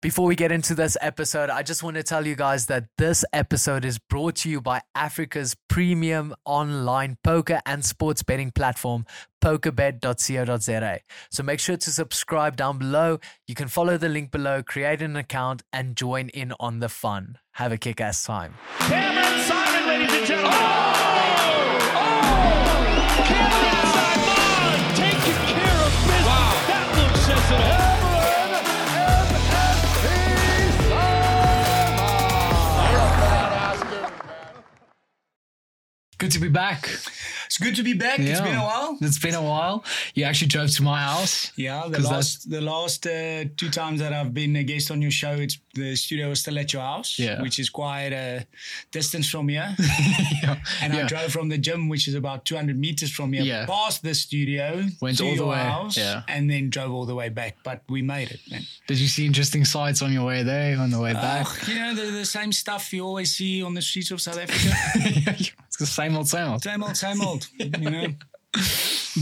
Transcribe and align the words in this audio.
Before 0.00 0.26
we 0.26 0.36
get 0.36 0.52
into 0.52 0.76
this 0.76 0.96
episode, 1.00 1.50
I 1.50 1.64
just 1.64 1.82
want 1.82 1.96
to 1.96 2.04
tell 2.04 2.24
you 2.24 2.36
guys 2.36 2.66
that 2.66 2.84
this 2.98 3.24
episode 3.32 3.84
is 3.84 3.98
brought 3.98 4.36
to 4.36 4.48
you 4.48 4.60
by 4.60 4.82
Africa's 4.94 5.56
premium 5.68 6.36
online 6.44 7.18
poker 7.24 7.60
and 7.66 7.84
sports 7.84 8.22
betting 8.22 8.52
platform, 8.52 9.06
pokerbet.co.za. 9.40 11.00
So 11.32 11.42
make 11.42 11.58
sure 11.58 11.76
to 11.76 11.90
subscribe 11.90 12.56
down 12.56 12.78
below. 12.78 13.18
You 13.48 13.56
can 13.56 13.66
follow 13.66 13.98
the 13.98 14.08
link 14.08 14.30
below, 14.30 14.62
create 14.62 15.02
an 15.02 15.16
account, 15.16 15.64
and 15.72 15.96
join 15.96 16.28
in 16.28 16.52
on 16.60 16.78
the 16.78 16.88
fun. 16.88 17.38
Have 17.54 17.72
a 17.72 17.76
kick 17.76 18.00
ass 18.00 18.24
time. 18.24 18.54
Cameron 18.78 19.40
Saaiman, 19.40 19.86
ladies 19.88 20.14
and 20.14 20.26
gentlemen. 20.26 20.52
Oh! 20.54 21.07
Good 36.18 36.32
to 36.32 36.40
be 36.40 36.48
back. 36.48 36.88
It's 37.46 37.58
good 37.58 37.76
to 37.76 37.84
be 37.84 37.94
back. 37.94 38.18
It's 38.18 38.40
been 38.40 38.56
a 38.56 38.62
while. 38.64 38.98
It's 39.00 39.18
been 39.20 39.34
a 39.36 39.42
while. 39.42 39.84
You 40.14 40.24
actually 40.24 40.48
drove 40.48 40.70
to 40.72 40.82
my 40.82 41.00
house. 41.00 41.52
Yeah, 41.56 41.86
the 41.88 42.00
last 42.00 42.50
the 42.50 42.60
last 42.60 43.06
uh, 43.06 43.44
two 43.56 43.70
times 43.70 44.00
that 44.00 44.12
I've 44.12 44.34
been 44.34 44.56
a 44.56 44.64
guest 44.64 44.90
on 44.90 45.00
your 45.00 45.12
show, 45.12 45.30
it's 45.32 45.58
the 45.74 45.94
studio 45.94 46.28
was 46.28 46.40
still 46.40 46.58
at 46.58 46.72
your 46.72 46.82
house, 46.82 47.18
Yeah. 47.20 47.40
which 47.40 47.60
is 47.60 47.70
quite 47.70 48.12
a 48.12 48.44
distance 48.90 49.30
from 49.30 49.48
here. 49.48 49.76
yeah. 50.42 50.56
And 50.82 50.92
I 50.92 51.06
drove 51.06 51.30
from 51.30 51.48
the 51.50 51.56
gym, 51.58 51.88
which 51.88 52.08
is 52.08 52.14
about 52.14 52.44
200 52.44 52.76
meters 52.76 53.12
from 53.12 53.32
here, 53.32 53.44
Yeah. 53.44 53.66
past 53.66 54.02
the 54.02 54.12
studio, 54.14 54.84
Went 55.00 55.18
to 55.18 55.24
all 55.28 55.36
the 55.36 55.46
way, 55.46 55.58
house, 55.58 55.96
yeah. 55.96 56.22
and 56.26 56.50
then 56.50 56.68
drove 56.68 56.92
all 56.92 57.06
the 57.06 57.14
way 57.14 57.28
back. 57.28 57.58
But 57.62 57.82
we 57.88 58.02
made 58.02 58.32
it, 58.32 58.40
man. 58.50 58.62
Did 58.88 58.98
you 58.98 59.06
see 59.06 59.24
interesting 59.24 59.64
sights 59.64 60.02
on 60.02 60.12
your 60.12 60.26
way 60.26 60.42
there, 60.42 60.78
on 60.80 60.90
the 60.90 60.98
way 61.00 61.12
back? 61.12 61.46
You 61.68 61.76
know, 61.76 61.94
the, 61.94 62.10
the 62.10 62.24
same 62.26 62.52
stuff 62.52 62.92
you 62.92 63.04
always 63.04 63.36
see 63.36 63.62
on 63.62 63.74
the 63.74 63.82
streets 63.82 64.10
of 64.10 64.20
South 64.20 64.38
Africa. 64.44 65.36
The 65.78 65.86
same 65.86 66.16
old, 66.16 66.28
same 66.28 66.48
old. 66.48 66.62
same 66.62 66.82
old, 66.82 66.96
same 66.96 67.20
old. 67.22 67.48
You 67.58 67.90
know. 67.90 68.06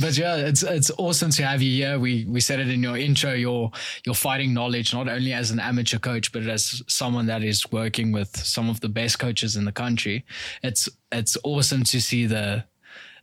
But 0.00 0.16
yeah, 0.18 0.36
it's 0.36 0.62
it's 0.62 0.90
awesome 0.98 1.30
to 1.30 1.44
have 1.44 1.62
you 1.62 1.70
here. 1.70 1.98
We 1.98 2.24
we 2.28 2.40
said 2.40 2.60
it 2.60 2.68
in 2.68 2.82
your 2.82 2.96
intro. 2.96 3.32
Your 3.32 3.70
your 4.04 4.14
fighting 4.14 4.52
knowledge, 4.52 4.92
not 4.92 5.08
only 5.08 5.32
as 5.32 5.50
an 5.50 5.58
amateur 5.58 5.98
coach, 5.98 6.32
but 6.32 6.42
as 6.46 6.82
someone 6.86 7.26
that 7.26 7.42
is 7.42 7.70
working 7.72 8.12
with 8.12 8.36
some 8.36 8.68
of 8.68 8.80
the 8.80 8.88
best 8.88 9.18
coaches 9.18 9.56
in 9.56 9.64
the 9.64 9.72
country. 9.72 10.24
It's 10.62 10.88
it's 11.12 11.36
awesome 11.44 11.82
to 11.84 12.00
see 12.00 12.26
the 12.26 12.64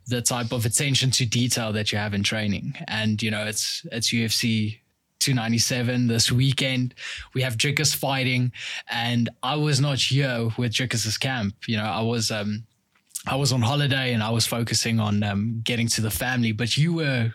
the 0.08 0.22
type 0.22 0.52
of 0.52 0.66
attention 0.66 1.12
to 1.12 1.26
detail 1.26 1.72
that 1.74 1.92
you 1.92 1.98
have 1.98 2.14
in 2.14 2.24
training. 2.24 2.76
And 2.88 3.22
you 3.22 3.32
know, 3.32 3.46
it's 3.46 3.86
it's 3.92 4.12
UFC 4.12 4.80
297 5.20 6.08
this 6.08 6.32
weekend. 6.32 6.96
We 7.34 7.42
have 7.44 7.58
Dricus 7.58 7.96
fighting, 7.96 8.52
and 8.90 9.30
I 9.42 9.56
was 9.56 9.80
not 9.80 10.00
here 10.00 10.50
with 10.58 10.74
Dricus's 10.74 11.18
camp. 11.18 11.56
You 11.68 11.78
know, 11.78 11.86
I 11.86 12.02
was 12.02 12.32
um 12.32 12.66
I 13.28 13.36
was 13.36 13.52
on 13.54 13.62
holiday 13.62 14.14
and 14.14 14.22
I 14.22 14.30
was 14.32 14.46
focusing 14.46 15.00
on 15.00 15.24
um, 15.24 15.62
getting 15.64 15.88
to 15.90 16.02
the 16.02 16.12
family, 16.12 16.52
but 16.52 16.76
you 16.76 16.94
were 16.94 17.34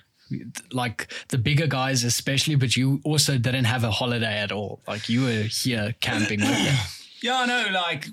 like 0.73 1.11
the 1.29 1.39
bigger 1.39 1.67
guys, 1.67 2.05
especially, 2.05 2.55
but 2.55 2.77
you 2.77 3.01
also 3.05 3.39
didn't 3.39 3.65
have 3.65 3.85
a 3.85 3.91
holiday 3.91 4.39
at 4.41 4.53
all. 4.53 4.83
Like 4.87 5.09
you 5.09 5.23
were 5.25 5.43
here 5.43 5.95
camping 6.01 6.41
with 6.41 6.51
them. 6.51 6.75
Yeah, 7.21 7.41
I 7.41 7.47
know. 7.47 7.67
Like 7.73 8.07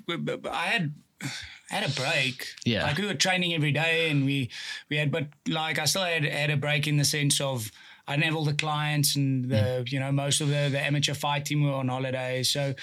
I 0.50 0.66
had, 0.66 0.92
I 1.22 1.28
had 1.74 1.88
a 1.88 1.94
break. 1.94 2.48
Yeah. 2.64 2.82
like 2.82 2.98
we 2.98 3.06
were 3.06 3.14
training 3.14 3.54
every 3.54 3.70
day, 3.70 4.10
and 4.10 4.26
we 4.26 4.50
we 4.90 4.96
had, 4.96 5.12
but 5.12 5.28
like 5.48 5.78
I 5.78 5.84
still 5.84 6.02
had 6.02 6.24
had 6.24 6.50
a 6.50 6.56
break 6.56 6.88
in 6.88 6.96
the 6.96 7.04
sense 7.04 7.40
of 7.40 7.70
I 8.08 8.12
didn't 8.14 8.26
have 8.26 8.36
all 8.36 8.44
the 8.44 8.54
clients 8.54 9.16
and 9.16 9.50
the 9.50 9.84
you 9.86 9.98
know 9.98 10.12
most 10.12 10.40
of 10.40 10.48
the 10.48 10.68
the 10.70 10.80
amateur 10.80 11.14
fight 11.14 11.44
team 11.46 11.64
were 11.64 11.72
on 11.72 11.88
holiday, 11.88 12.42
so 12.42 12.74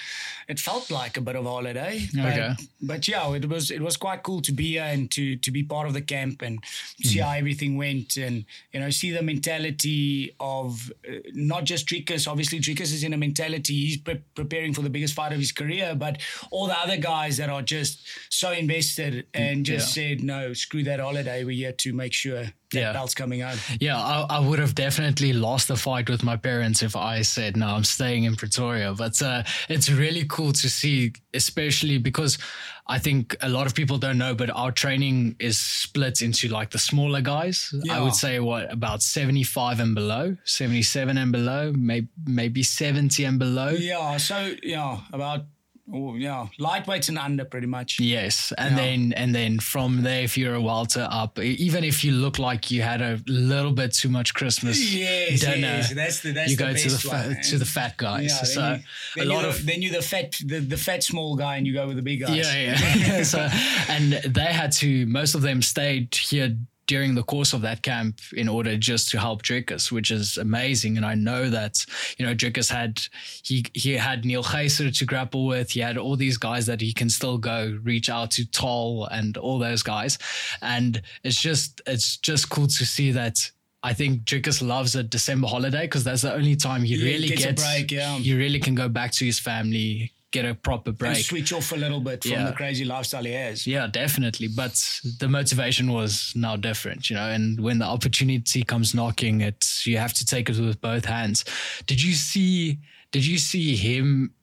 it 0.48 0.60
felt 0.60 0.90
like 0.90 1.16
a 1.16 1.20
bit 1.20 1.36
of 1.36 1.46
a 1.46 1.48
holiday. 1.48 2.06
Okay. 2.16 2.54
But, 2.58 2.66
but 2.82 3.08
yeah, 3.08 3.34
it 3.34 3.48
was 3.48 3.70
it 3.70 3.80
was 3.80 3.96
quite 3.96 4.22
cool 4.22 4.42
to 4.42 4.52
be 4.52 4.72
here 4.72 4.82
and 4.84 5.10
to 5.12 5.36
to 5.36 5.50
be 5.50 5.62
part 5.62 5.86
of 5.86 5.94
the 5.94 6.02
camp 6.02 6.42
and 6.42 6.58
see 7.02 7.20
how 7.20 7.32
everything 7.32 7.76
went 7.76 8.16
and 8.16 8.44
you 8.72 8.80
know 8.80 8.90
see 8.90 9.10
the 9.12 9.22
mentality 9.22 10.34
of 10.40 10.92
uh, 11.08 11.12
not 11.32 11.64
just 11.64 11.86
Dricus. 11.86 12.28
Obviously, 12.28 12.60
Dricus 12.60 12.92
is 12.92 13.02
in 13.02 13.12
a 13.12 13.16
mentality 13.16 13.74
he's 13.74 13.96
pre- 13.96 14.22
preparing 14.34 14.74
for 14.74 14.82
the 14.82 14.90
biggest 14.90 15.14
fight 15.14 15.32
of 15.32 15.38
his 15.38 15.52
career, 15.52 15.94
but 15.94 16.20
all 16.50 16.66
the 16.66 16.78
other 16.78 16.96
guys 16.96 17.38
that 17.38 17.48
are 17.48 17.62
just 17.62 18.06
so 18.28 18.52
invested 18.52 19.26
and 19.32 19.64
just 19.64 19.94
said 19.94 20.22
no, 20.22 20.52
screw 20.52 20.84
that 20.84 21.00
holiday. 21.00 21.44
We're 21.44 21.52
here 21.52 21.72
to 21.72 21.92
make 21.92 22.12
sure 22.12 22.52
that 22.74 22.80
Yeah. 22.80 22.92
belt's 22.92 23.14
coming 23.14 23.40
home. 23.40 23.58
Yeah, 23.80 23.96
I, 23.98 24.26
I 24.28 24.38
would 24.38 24.58
have 24.58 24.74
definitely 24.74 25.32
lost 25.32 25.68
the 25.68 25.76
fight 25.76 26.08
with 26.10 26.22
my 26.22 26.36
parents 26.36 26.82
if 26.82 26.94
I 26.96 27.22
said, 27.22 27.56
no, 27.56 27.68
I'm 27.68 27.84
staying 27.84 28.24
in 28.24 28.36
Pretoria. 28.36 28.92
But 28.94 29.20
uh, 29.22 29.42
it's 29.68 29.90
really 29.90 30.24
cool 30.28 30.52
to 30.52 30.68
see, 30.68 31.12
especially 31.32 31.98
because 31.98 32.38
I 32.86 32.98
think 32.98 33.34
a 33.40 33.48
lot 33.48 33.66
of 33.66 33.74
people 33.74 33.96
don't 33.96 34.18
know, 34.18 34.34
but 34.34 34.50
our 34.50 34.70
training 34.70 35.36
is 35.38 35.56
split 35.58 36.20
into 36.20 36.48
like 36.48 36.70
the 36.70 36.78
smaller 36.78 37.22
guys. 37.22 37.72
I 37.90 38.00
would 38.00 38.14
say, 38.14 38.40
what, 38.40 38.70
about 38.70 39.02
75 39.02 39.80
and 39.80 39.94
below, 39.94 40.36
77 40.44 41.16
and 41.16 41.32
below, 41.32 41.72
maybe, 41.74 42.08
maybe 42.26 42.62
70 42.62 43.24
and 43.24 43.38
below. 43.38 43.70
Yeah, 43.70 44.18
so 44.18 44.54
yeah, 44.62 45.00
about 45.14 45.46
oh, 45.92 46.14
yeah, 46.16 46.46
lightweights 46.58 47.08
and 47.08 47.18
under 47.18 47.44
pretty 47.44 47.66
much. 47.66 47.98
Yes, 48.00 48.52
and 48.56 48.76
Yeah. 48.76 48.82
then 48.84 49.12
and 49.14 49.34
then 49.34 49.58
from 49.58 50.02
there, 50.02 50.22
if 50.22 50.36
you're 50.38 50.54
a 50.54 50.60
welter 50.60 51.06
up, 51.10 51.38
even 51.38 51.84
if 51.84 52.02
you 52.04 52.12
look 52.12 52.38
like 52.38 52.70
you 52.70 52.82
had 52.82 53.00
a 53.02 53.20
little 53.26 53.72
bit 53.72 53.92
too 53.92 54.08
much 54.08 54.34
Christmas 54.34 54.78
Yes, 54.94 55.40
dinner, 55.40 55.60
yes, 55.60 55.92
that's 55.94 56.20
the 56.20 56.32
that's 56.32 56.50
you 56.50 56.56
the 56.56 56.64
go 56.64 56.72
to 56.72 56.82
the 56.88 56.94
best 56.94 57.02
fa- 57.02 57.08
one, 57.34 57.42
to 57.42 57.58
the 57.58 57.64
fat 57.66 57.96
guys. 57.96 58.30
Yeah, 58.30 58.42
so 58.44 58.60
then, 58.60 58.84
you, 59.16 59.22
a 59.22 59.24
lot 59.26 59.40
you're 59.42 59.50
of 59.50 59.58
the, 59.58 59.62
then 59.66 59.82
you're 59.82 59.92
the 59.92 60.02
fat 60.02 60.32
the, 60.44 60.60
the 60.60 60.76
fat 60.76 61.02
small 61.02 61.36
guy 61.36 61.56
and 61.56 61.66
you 61.66 61.72
go 61.74 61.86
with 61.86 61.96
the 61.96 62.02
big 62.02 62.20
guys. 62.20 62.36
yeah, 62.36 62.76
yeah. 62.96 63.22
so 63.34 63.48
and 63.88 64.12
they 64.24 64.52
had 64.52 64.72
to. 64.72 65.06
Most 65.06 65.34
of 65.34 65.42
them 65.42 65.60
stayed 65.62 66.14
here 66.14 66.56
during 66.86 67.14
the 67.14 67.22
course 67.22 67.52
of 67.52 67.62
that 67.62 67.82
camp 67.82 68.20
in 68.36 68.48
order 68.48 68.76
just 68.76 69.10
to 69.10 69.18
help 69.18 69.42
Dricus, 69.42 69.90
which 69.90 70.10
is 70.10 70.36
amazing. 70.38 70.96
And 70.96 71.06
I 71.06 71.14
know 71.14 71.48
that 71.50 71.84
you 72.18 72.26
know 72.26 72.34
Dricus 72.34 72.70
had 72.70 73.00
he 73.42 73.64
he 73.74 73.92
had 73.92 74.24
Neil 74.24 74.42
Geyser 74.42 74.90
to 74.90 75.04
grapple 75.04 75.46
with. 75.46 75.70
He 75.70 75.80
had 75.80 75.96
all 75.98 76.16
these 76.16 76.36
guys 76.38 76.66
that 76.66 76.80
he 76.80 76.92
can 76.92 77.08
still 77.10 77.38
go 77.38 77.78
reach 77.82 78.08
out 78.10 78.30
to 78.32 78.44
Toll 78.50 79.06
and 79.06 79.36
all 79.36 79.58
those 79.58 79.82
guys. 79.82 80.18
And 80.62 81.00
it's 81.22 81.40
just 81.40 81.80
it's 81.86 82.16
just 82.18 82.50
cool 82.50 82.66
to 82.66 82.86
see 82.86 83.10
that. 83.12 83.50
I 83.86 83.92
think 83.92 84.24
Dricus 84.24 84.66
loves 84.66 84.96
a 84.96 85.02
December 85.02 85.46
holiday 85.46 85.82
because 85.82 86.04
that's 86.04 86.22
the 86.22 86.32
only 86.32 86.56
time 86.56 86.82
he 86.84 86.94
Yeah, 86.96 87.04
really 87.04 87.28
gets 87.28 87.44
gets 87.44 87.62
break, 87.62 87.90
yeah. 87.90 88.16
he 88.16 88.32
really 88.34 88.58
can 88.58 88.74
go 88.74 88.88
back 88.88 89.12
to 89.12 89.26
his 89.26 89.38
family, 89.38 90.13
get 90.34 90.44
a 90.44 90.54
proper 90.54 90.90
And 90.90 90.98
break. 90.98 91.24
switch 91.24 91.52
off 91.52 91.72
a 91.72 91.76
little 91.76 92.00
bit 92.00 92.22
from 92.22 92.32
Yeah. 92.32 92.46
the 92.50 92.56
crazy 92.60 92.84
lifestyle 92.84 93.24
he 93.24 93.32
has. 93.32 93.66
Yeah, 93.74 93.86
definitely. 93.86 94.48
But 94.48 94.74
the 95.20 95.28
motivation 95.28 95.86
was 95.92 96.32
now 96.34 96.56
different, 96.56 97.08
you 97.08 97.14
know. 97.16 97.28
And 97.36 97.60
when 97.66 97.78
the 97.78 97.86
opportunity 97.96 98.62
comes 98.64 98.94
knocking, 98.94 99.40
it's 99.40 99.86
you 99.86 99.96
have 99.98 100.12
to 100.20 100.24
take 100.26 100.50
it 100.50 100.58
with 100.58 100.80
both 100.80 101.04
hands. 101.06 101.44
Did 101.86 102.02
you 102.02 102.12
see? 102.14 102.78
Did 103.12 103.24
you 103.24 103.38
see 103.38 103.76
him? 103.76 104.34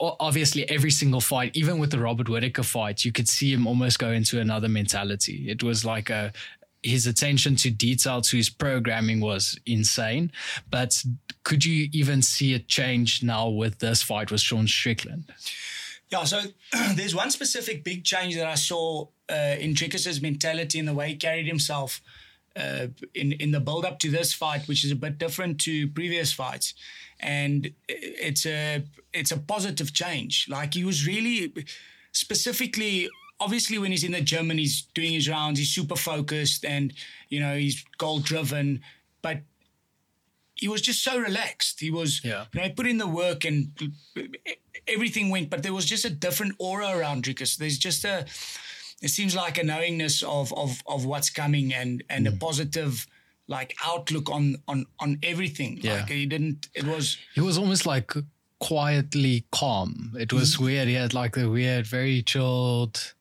Obviously, 0.00 0.68
every 0.68 0.90
single 0.90 1.20
fight, 1.20 1.50
even 1.54 1.78
with 1.78 1.90
the 1.90 1.98
Robert 2.00 2.28
Whittaker 2.28 2.64
fight, 2.64 3.04
you 3.04 3.12
could 3.12 3.28
see 3.28 3.52
him 3.52 3.66
almost 3.66 3.98
go 3.98 4.10
into 4.10 4.40
another 4.40 4.68
mentality. 4.68 5.38
It 5.48 5.62
was 5.62 5.84
like 5.84 6.10
a 6.10 6.32
his 6.84 7.06
attention 7.06 7.56
to 7.56 7.70
detail 7.70 8.20
to 8.20 8.36
his 8.36 8.50
programming 8.50 9.20
was 9.20 9.58
insane. 9.66 10.30
But 10.70 11.02
could 11.42 11.64
you 11.64 11.88
even 11.92 12.22
see 12.22 12.52
it 12.52 12.68
change 12.68 13.22
now 13.22 13.48
with 13.48 13.78
this 13.78 14.02
fight 14.02 14.30
with 14.30 14.40
Sean 14.40 14.66
Strickland? 14.66 15.32
Yeah, 16.10 16.24
so 16.24 16.42
there's 16.94 17.14
one 17.14 17.30
specific 17.30 17.82
big 17.82 18.04
change 18.04 18.36
that 18.36 18.46
I 18.46 18.54
saw 18.54 19.06
uh, 19.30 19.56
in 19.58 19.74
Dricus's 19.74 20.20
mentality 20.20 20.78
and 20.78 20.86
the 20.86 20.94
way 20.94 21.08
he 21.08 21.16
carried 21.16 21.46
himself 21.46 22.02
uh, 22.56 22.86
in 23.14 23.32
in 23.32 23.50
the 23.50 23.60
build 23.60 23.84
up 23.84 23.98
to 24.00 24.10
this 24.10 24.32
fight, 24.32 24.68
which 24.68 24.84
is 24.84 24.92
a 24.92 24.96
bit 24.96 25.18
different 25.18 25.60
to 25.62 25.88
previous 25.88 26.32
fights, 26.32 26.74
and 27.18 27.72
it's 27.88 28.46
a 28.46 28.84
it's 29.12 29.32
a 29.32 29.38
positive 29.38 29.92
change. 29.92 30.46
Like 30.48 30.74
he 30.74 30.84
was 30.84 31.06
really 31.06 31.52
specifically. 32.12 33.08
Obviously, 33.40 33.78
when 33.78 33.90
he's 33.90 34.04
in 34.04 34.12
the 34.12 34.20
gym 34.20 34.50
and 34.50 34.58
he's 34.58 34.82
doing 34.94 35.12
his 35.12 35.28
rounds, 35.28 35.58
he's 35.58 35.70
super 35.70 35.96
focused 35.96 36.64
and 36.64 36.92
you 37.28 37.40
know 37.40 37.56
he's 37.56 37.84
goal 37.98 38.20
driven. 38.20 38.80
But 39.22 39.40
he 40.54 40.68
was 40.68 40.80
just 40.80 41.02
so 41.02 41.18
relaxed. 41.18 41.80
He 41.80 41.90
was, 41.90 42.20
Yeah. 42.24 42.44
you 42.52 42.60
know, 42.60 42.66
he 42.68 42.72
put 42.72 42.86
in 42.86 42.98
the 42.98 43.08
work 43.08 43.44
and 43.44 43.72
everything 44.86 45.30
went, 45.30 45.50
but 45.50 45.62
there 45.62 45.72
was 45.72 45.84
just 45.84 46.04
a 46.04 46.10
different 46.10 46.54
aura 46.58 46.96
around 46.96 47.24
Dricus. 47.24 47.56
There's 47.56 47.78
just 47.78 48.04
a, 48.04 48.24
it 49.02 49.08
seems 49.08 49.34
like 49.34 49.58
a 49.58 49.64
knowingness 49.64 50.22
of 50.22 50.52
of 50.54 50.82
of 50.86 51.04
what's 51.04 51.30
coming 51.30 51.74
and 51.74 52.02
and 52.08 52.26
Mm. 52.26 52.34
a 52.34 52.38
positive 52.38 53.06
like 53.48 53.74
outlook 53.84 54.30
on 54.30 54.56
on 54.68 54.86
on 55.00 55.18
everything. 55.22 55.78
Yeah. 55.82 56.00
Like 56.00 56.10
he 56.10 56.26
didn't. 56.26 56.68
It 56.74 56.84
was 56.84 57.18
He 57.34 57.40
was 57.40 57.58
almost 57.58 57.84
like 57.86 58.12
quietly 58.60 59.44
calm. 59.50 60.14
It 60.18 60.32
was 60.32 60.58
weird. 60.58 60.88
He 60.88 60.94
had 60.94 61.12
like 61.12 61.32
the 61.34 61.50
weird, 61.50 61.86
very 61.86 62.22
chilled, 62.22 63.14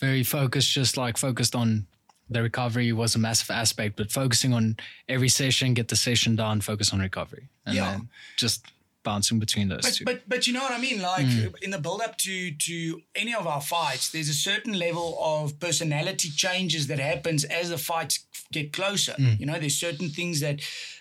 very 0.00 0.22
focused, 0.24 0.70
just 0.72 0.96
like 0.96 1.16
focused 1.16 1.54
on 1.54 1.86
the 2.28 2.42
recovery 2.42 2.92
was 2.92 3.14
a 3.14 3.18
massive 3.18 3.50
aspect, 3.50 3.96
but 3.96 4.10
focusing 4.10 4.52
on 4.54 4.76
every 5.08 5.28
session, 5.28 5.74
get 5.74 5.88
the 5.88 5.96
session 5.96 6.36
done, 6.36 6.60
focus 6.60 6.92
on 6.92 7.00
recovery. 7.00 7.48
And 7.66 7.74
Yeah. 7.76 7.90
then 7.90 8.08
just 8.36 8.64
bouncing 9.02 9.38
between 9.38 9.68
those 9.68 9.82
But, 9.82 9.94
two. 9.94 10.04
but 10.04 10.28
but 10.28 10.46
you 10.46 10.52
know 10.52 10.62
what 10.62 10.72
I 10.72 10.78
mean? 10.78 11.00
Like 11.00 11.26
Mm. 11.26 11.54
in 11.62 11.70
the 11.70 11.78
build 11.78 12.02
up 12.02 12.16
to 12.18 12.50
to 12.52 13.02
any 13.14 13.34
of 13.34 13.46
our 13.46 13.60
fights, 13.62 14.10
there's 14.10 14.28
a 14.28 14.34
certain 14.34 14.74
level 14.78 15.18
of 15.20 15.58
personality 15.58 16.30
changes 16.30 16.86
that 16.88 16.98
happens 16.98 17.44
as 17.44 17.70
the 17.70 17.78
fights 17.78 18.26
get 18.52 18.72
closer. 18.72 19.12
Mm. 19.12 19.38
You 19.40 19.46
know, 19.46 19.58
there's 19.58 19.76
certain 19.76 20.08
things 20.08 20.40
that 20.40 20.60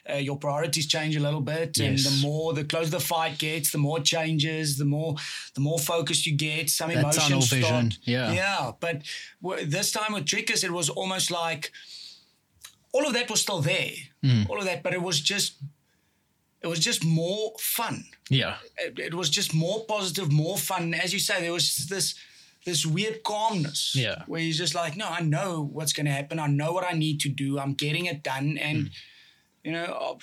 uh, 0.10 0.16
your 0.16 0.38
priorities 0.38 0.88
change 0.88 1.16
a 1.16 1.20
little 1.20 1.42
bit, 1.42 1.78
and 1.80 1.98
the 1.98 2.20
more 2.22 2.54
the 2.54 2.64
closer 2.64 2.92
the 2.92 3.00
fight 3.00 3.38
gets, 3.40 3.72
the 3.72 3.78
more 3.78 4.00
changes, 4.00 4.78
the 4.78 4.86
more 4.86 5.16
the 5.56 5.62
more 5.62 5.80
focused 5.80 6.26
you 6.26 6.36
get. 6.36 6.70
Some 6.70 6.90
That 6.90 7.00
emotions 7.00 7.50
start. 7.50 7.98
yeah. 8.04 8.32
yeah. 8.32 8.72
But 8.80 9.02
w- 9.42 9.66
this 9.66 9.92
time 9.92 10.14
with 10.14 10.26
Dricus, 10.26 10.64
it 10.64 10.72
was 10.72 10.90
almost 10.90 11.32
like 11.32 11.72
all 12.92 13.06
of 13.08 13.14
that 13.14 13.30
was 13.30 13.42
still 13.42 13.62
there, 13.62 13.92
Mm. 14.24 14.50
all 14.50 14.60
of 14.60 14.66
that, 14.66 14.84
but 14.84 14.94
it 14.94 15.02
was 15.02 15.20
just. 15.20 15.54
It 16.62 16.68
was 16.68 16.80
just 16.80 17.06
more 17.06 17.54
fun 17.58 18.04
yeah. 18.30 18.56
it, 18.78 19.00
it 19.00 19.14
was 19.14 19.30
just 19.30 19.54
more 19.54 19.86
positive, 19.86 20.30
more 20.30 20.58
fun. 20.58 20.94
As 20.94 21.14
you 21.14 21.20
say, 21.20 21.40
there 21.40 21.54
was 21.54 21.88
this 21.88 22.16
this 22.66 22.86
weird 22.86 23.24
calmness. 23.24 23.94
Yeah. 23.96 24.24
Where 24.28 24.42
he's 24.42 24.58
just 24.58 24.76
like, 24.76 24.96
no, 24.98 25.08
I 25.08 25.22
know 25.22 25.70
what's 25.72 25.94
going 25.94 26.06
to 26.06 26.12
happen. 26.12 26.40
I 26.40 26.48
know 26.48 26.74
what 26.74 26.84
I 26.84 26.96
need 26.98 27.20
to 27.22 27.30
do. 27.30 27.58
I'm 27.60 27.74
getting 27.74 28.06
it 28.06 28.24
done. 28.24 28.58
And, 28.58 28.88
Mm. 28.88 28.92
you 29.64 29.72
know, 29.72 29.86
uh, 29.86 30.16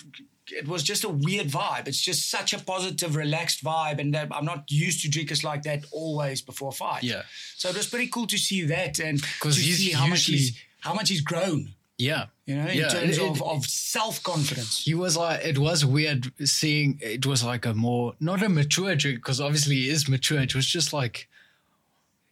it 0.49 0.69
was 0.69 0.83
just 0.85 1.03
a 1.03 1.09
weird 1.09 1.49
vibe. 1.49 1.89
It's 1.89 2.01
just 2.01 2.31
such 2.31 2.53
a 2.53 2.59
positive, 2.59 3.17
relaxed 3.17 3.65
vibe. 3.65 3.99
And 3.99 4.15
that, 4.15 4.29
I'm 4.31 4.45
not 4.45 4.71
used 4.71 5.03
to 5.03 5.09
Dricus 5.09 5.43
like 5.43 5.63
that 5.63 5.85
always 5.91 6.41
before 6.43 6.69
a 6.69 6.73
fight. 6.73 7.03
Yeah. 7.03 7.23
So 7.57 7.69
it 7.71 7.77
was 7.77 7.87
pretty 7.89 8.09
cool 8.09 8.27
to 8.29 8.39
see 8.39 8.63
that 8.67 8.99
and 9.01 9.21
to 9.23 9.49
he's 9.49 9.79
see 9.79 9.91
how 9.91 10.07
much 10.07 10.27
he's, 10.27 10.57
how 10.81 10.95
much 10.95 11.09
he's 11.09 11.21
grown, 11.23 11.75
Yeah. 11.99 12.27
you 12.45 12.55
know, 12.57 12.67
in 12.69 12.79
Yeah, 12.79 12.89
terms 12.89 13.19
it- 13.19 13.25
of, 13.25 13.43
of 13.43 13.67
self 13.67 14.23
confidence. 14.23 14.85
He 14.85 14.95
was 14.95 15.17
like, 15.17 15.45
it 15.45 15.59
was 15.59 15.85
weird 15.85 16.31
seeing, 16.49 17.01
it 17.03 17.27
was 17.27 17.43
like 17.43 17.67
a 17.67 17.75
more, 17.75 18.15
not 18.21 18.41
a 18.43 18.49
mature 18.49 18.95
drink, 18.95 19.19
because 19.19 19.41
obviously 19.41 19.75
he 19.77 19.91
is 19.91 20.09
mature. 20.09 20.39
It 20.41 20.55
was 20.55 20.67
just 20.67 20.93
like, 20.93 21.29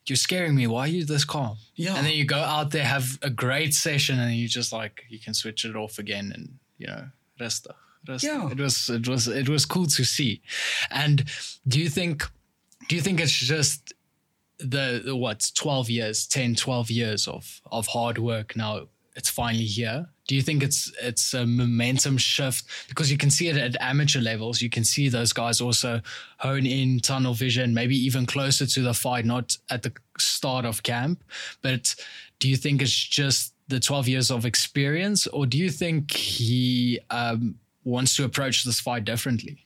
you're 0.07 0.17
scaring 0.17 0.55
me. 0.55 0.67
Why 0.67 0.81
are 0.81 0.89
you 0.89 1.05
this 1.05 1.25
calm? 1.25 1.57
Yeah. 1.75 1.97
And 1.97 2.07
then 2.07 2.15
you 2.15 2.25
go 2.25 2.39
out 2.39 2.71
there, 2.71 2.85
have 2.85 3.19
a 3.23 3.31
great 3.31 3.75
session, 3.75 4.19
and 4.19 4.35
you 4.35 4.49
just 4.49 4.73
like, 4.73 5.05
you 5.09 5.19
can 5.19 5.35
switch 5.35 5.65
it 5.65 5.77
off 5.77 5.99
again 5.99 6.33
and, 6.35 6.59
you 6.79 6.87
know, 6.87 7.09
rest. 7.41 7.67
rest. 8.09 8.25
Yeah. 8.25 8.51
It 8.51 8.61
was, 8.61 8.91
it 8.91 9.09
was, 9.09 9.29
it 9.29 9.49
was 9.49 9.65
cool 9.65 9.87
to 9.87 10.05
see. 10.05 10.43
And 10.91 11.25
do 11.67 11.81
you 11.81 11.89
think, 11.89 12.25
do 12.89 12.97
you 12.97 13.03
think 13.03 13.21
it's 13.21 13.33
just 13.33 13.95
the, 14.59 15.03
the 15.05 15.17
what 15.17 15.51
12 15.55 15.91
years 15.91 16.27
10 16.27 16.55
12 16.55 16.91
years 16.91 17.27
of 17.27 17.61
of 17.73 17.89
hard 17.89 18.19
work 18.19 18.55
now 18.57 18.83
it's 19.17 19.29
finally 19.29 19.65
here 19.65 20.09
do 20.27 20.35
you 20.35 20.43
think 20.43 20.63
it's 20.63 20.93
it's 21.03 21.35
a 21.35 21.47
momentum 21.47 22.17
shift 22.17 22.65
because 22.89 23.11
you 23.11 23.19
can 23.19 23.31
see 23.31 23.49
it 23.49 23.57
at 23.57 23.77
amateur 23.81 24.21
levels 24.21 24.63
you 24.63 24.71
can 24.71 24.85
see 24.85 25.09
those 25.09 25.33
guys 25.33 25.61
also 25.61 26.01
hone 26.39 26.67
in 26.67 27.01
tunnel 27.01 27.35
vision 27.35 27.75
maybe 27.75 27.97
even 27.97 28.27
closer 28.27 28.67
to 28.67 28.83
the 28.83 28.95
fight 28.95 29.25
not 29.25 29.57
at 29.71 29.83
the 29.83 29.93
start 30.19 30.65
of 30.65 30.83
camp 30.83 31.23
but 31.63 31.95
do 32.39 32.49
you 32.49 32.57
think 32.57 32.83
it's 32.83 32.93
just 32.93 33.55
the 33.69 33.81
12 33.81 34.09
years 34.09 34.31
of 34.31 34.45
experience 34.45 35.27
or 35.29 35.47
do 35.47 35.59
you 35.59 35.71
think 35.71 36.11
he 36.11 37.01
um, 37.11 37.55
wants 37.85 38.17
to 38.17 38.25
approach 38.25 38.65
this 38.65 38.81
fight 38.81 39.05
differently 39.05 39.59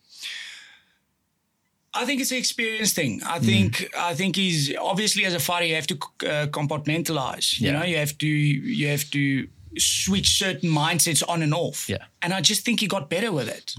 I 1.94 2.04
think 2.04 2.20
it's 2.20 2.30
an 2.30 2.36
experience 2.36 2.92
thing. 2.92 3.20
Mm. 3.20 3.26
I 3.26 3.38
think 3.40 3.90
I 3.98 4.14
think 4.14 4.36
he's 4.36 4.76
obviously 4.76 5.24
as 5.24 5.34
a 5.34 5.40
fighter 5.40 5.64
you 5.64 5.74
have 5.74 5.86
to 5.88 5.94
uh, 5.94 6.46
compartmentalize. 6.46 7.60
You 7.60 7.72
know, 7.72 7.82
you 7.82 7.96
have 7.96 8.16
to 8.18 8.26
you 8.26 8.88
have 8.88 9.10
to 9.10 9.48
switch 9.76 10.38
certain 10.38 10.70
mindsets 10.70 11.22
on 11.28 11.42
and 11.42 11.52
off. 11.54 11.88
Yeah. 11.88 11.98
Mm. 11.98 12.06
and 12.22 12.34
I 12.34 12.40
just 12.40 12.64
think 12.64 12.80
he 12.80 12.86
got 12.86 13.10
better 13.10 13.32
with 13.32 13.48
it. 13.48 13.74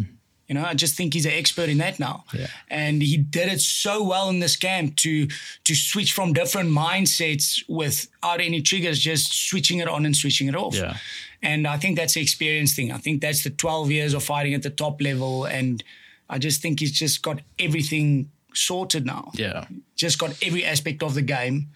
You 0.48 0.56
know, 0.56 0.66
I 0.66 0.74
just 0.74 0.96
think 0.96 1.14
he's 1.14 1.28
an 1.28 1.34
expert 1.34 1.70
in 1.70 1.78
that 1.78 2.00
now. 2.00 2.24
Yeah. 2.34 2.48
And 2.70 3.04
he 3.04 3.18
did 3.18 3.50
it 3.50 3.62
so 3.62 4.02
well 4.04 4.30
in 4.30 4.40
this 4.40 4.56
camp 4.56 4.96
to 4.98 5.28
to 5.66 5.76
switch 5.76 6.12
from 6.14 6.34
different 6.34 6.72
mindsets 6.72 7.62
without 7.70 8.42
any 8.42 8.62
triggers, 8.62 8.98
just 8.98 9.32
switching 9.50 9.78
it 9.80 9.88
on 9.88 10.06
and 10.06 10.16
switching 10.16 10.48
it 10.48 10.56
off. 10.56 10.76
Yeah. 10.76 10.98
And 11.44 11.68
I 11.68 11.78
think 11.78 11.98
that's 11.98 12.16
the 12.16 12.22
experience 12.22 12.74
thing. 12.76 12.92
I 12.92 12.98
think 12.98 13.22
that's 13.22 13.44
the 13.44 13.52
12 13.52 13.92
years 13.92 14.14
of 14.16 14.24
fighting 14.24 14.56
at 14.56 14.64
the 14.64 14.72
top 14.72 15.00
level. 15.02 15.46
And 15.46 15.84
I 16.30 16.40
just 16.40 16.62
think 16.62 16.80
he's 16.80 16.92
just 16.92 17.22
got 17.22 17.42
everything 17.60 18.32
sorted 18.54 19.06
now. 19.06 19.32
yeah 19.36 19.66
Just 19.96 20.18
got 20.18 20.32
every 20.42 20.66
aspect 20.66 21.04
of 21.04 21.14
the 21.14 21.22
game 21.22 21.68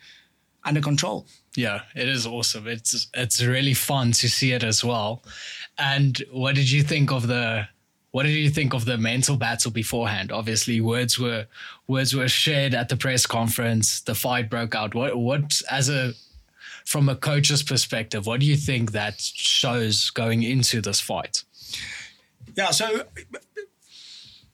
under 0.63 0.81
control. 0.81 1.27
Yeah, 1.55 1.81
it 1.95 2.09
is 2.09 2.25
awesome. 2.25 2.67
It's 2.67 3.07
it's 3.13 3.43
really 3.43 3.73
fun 3.73 4.11
to 4.13 4.29
see 4.29 4.53
it 4.53 4.63
as 4.63 4.83
well. 4.83 5.23
And 5.77 6.21
what 6.31 6.55
did 6.55 6.69
you 6.69 6.83
think 6.83 7.11
of 7.11 7.27
the 7.27 7.67
what 8.11 8.23
did 8.23 8.31
you 8.31 8.49
think 8.49 8.73
of 8.73 8.85
the 8.85 8.97
mental 8.97 9.37
battle 9.37 9.71
beforehand? 9.71 10.31
Obviously, 10.31 10.81
words 10.81 11.19
were 11.19 11.45
words 11.87 12.15
were 12.15 12.27
shared 12.27 12.73
at 12.73 12.89
the 12.89 12.97
press 12.97 13.25
conference. 13.25 14.01
The 14.01 14.15
fight 14.15 14.49
broke 14.49 14.75
out. 14.75 14.95
What 14.95 15.17
what 15.17 15.61
as 15.69 15.89
a 15.89 16.13
from 16.85 17.07
a 17.07 17.15
coach's 17.15 17.63
perspective, 17.63 18.25
what 18.25 18.39
do 18.39 18.45
you 18.45 18.57
think 18.57 18.91
that 18.91 19.19
shows 19.19 20.09
going 20.09 20.43
into 20.43 20.81
this 20.81 20.99
fight? 20.99 21.43
Yeah, 22.55 22.71
so 22.71 23.03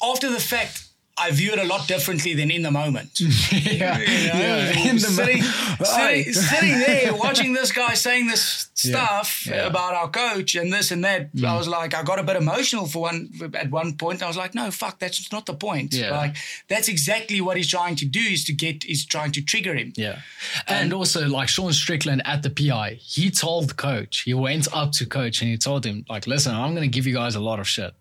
after 0.01 0.29
the 0.29 0.39
fact, 0.39 0.88
I 1.19 1.31
view 1.31 1.51
it 1.51 1.59
a 1.59 1.65
lot 1.65 1.87
differently 1.87 2.33
than 2.33 2.49
in 2.51 2.61
the 2.61 2.71
moment. 2.71 3.19
yeah, 3.19 3.97
You 3.99 4.93
know, 4.93 4.97
sitting, 4.97 5.41
sitting, 5.83 6.33
sitting 6.33 6.79
there 6.79 7.13
watching 7.13 7.53
this 7.53 7.71
guy 7.71 7.93
saying 7.93 8.27
this 8.27 8.69
stuff 8.73 9.45
Yeah. 9.45 9.67
about 9.67 9.93
our 9.93 10.09
coach 10.09 10.55
and 10.55 10.71
this 10.71 10.91
and 10.91 11.03
that. 11.03 11.21
I 11.21 11.37
mm. 11.37 11.57
was 11.57 11.67
like, 11.67 11.93
I 11.93 12.03
got 12.03 12.19
a 12.19 12.23
bit 12.23 12.37
emotional 12.37 12.85
for 12.87 13.01
one 13.03 13.29
at 13.53 13.69
one 13.69 13.97
point. 13.97 14.23
I 14.23 14.27
was 14.27 14.37
like, 14.37 14.55
no, 14.55 14.71
fuck, 14.71 14.99
that's 14.99 15.31
not 15.31 15.45
the 15.45 15.53
point. 15.53 15.93
Yeah. 15.93 16.11
Like 16.11 16.35
that's 16.67 16.87
exactly 16.87 17.41
what 17.41 17.57
he's 17.57 17.69
trying 17.69 17.95
to 17.97 18.05
do 18.05 18.19
is 18.19 18.45
to 18.45 18.53
get 18.53 18.85
is 18.85 19.05
trying 19.05 19.31
to 19.33 19.41
trigger 19.41 19.75
him. 19.75 19.93
Yeah. 19.95 20.21
And 20.67 20.93
also 20.93 21.27
like 21.27 21.49
Sean 21.49 21.73
Strickland 21.73 22.21
at 22.25 22.43
the 22.43 22.49
PI, 22.49 22.99
he 23.01 23.29
told 23.29 23.75
coach, 23.75 24.21
he 24.21 24.33
went 24.33 24.67
up 24.73 24.91
to 24.93 25.05
coach 25.05 25.41
and 25.41 25.49
he 25.51 25.57
told 25.57 25.85
him, 25.85 26.05
like, 26.09 26.27
listen, 26.27 26.55
I'm 26.55 26.73
gonna 26.73 26.87
give 26.87 27.05
you 27.05 27.13
guys 27.13 27.35
a 27.35 27.39
lot 27.41 27.59
of 27.59 27.67
shit. 27.67 27.93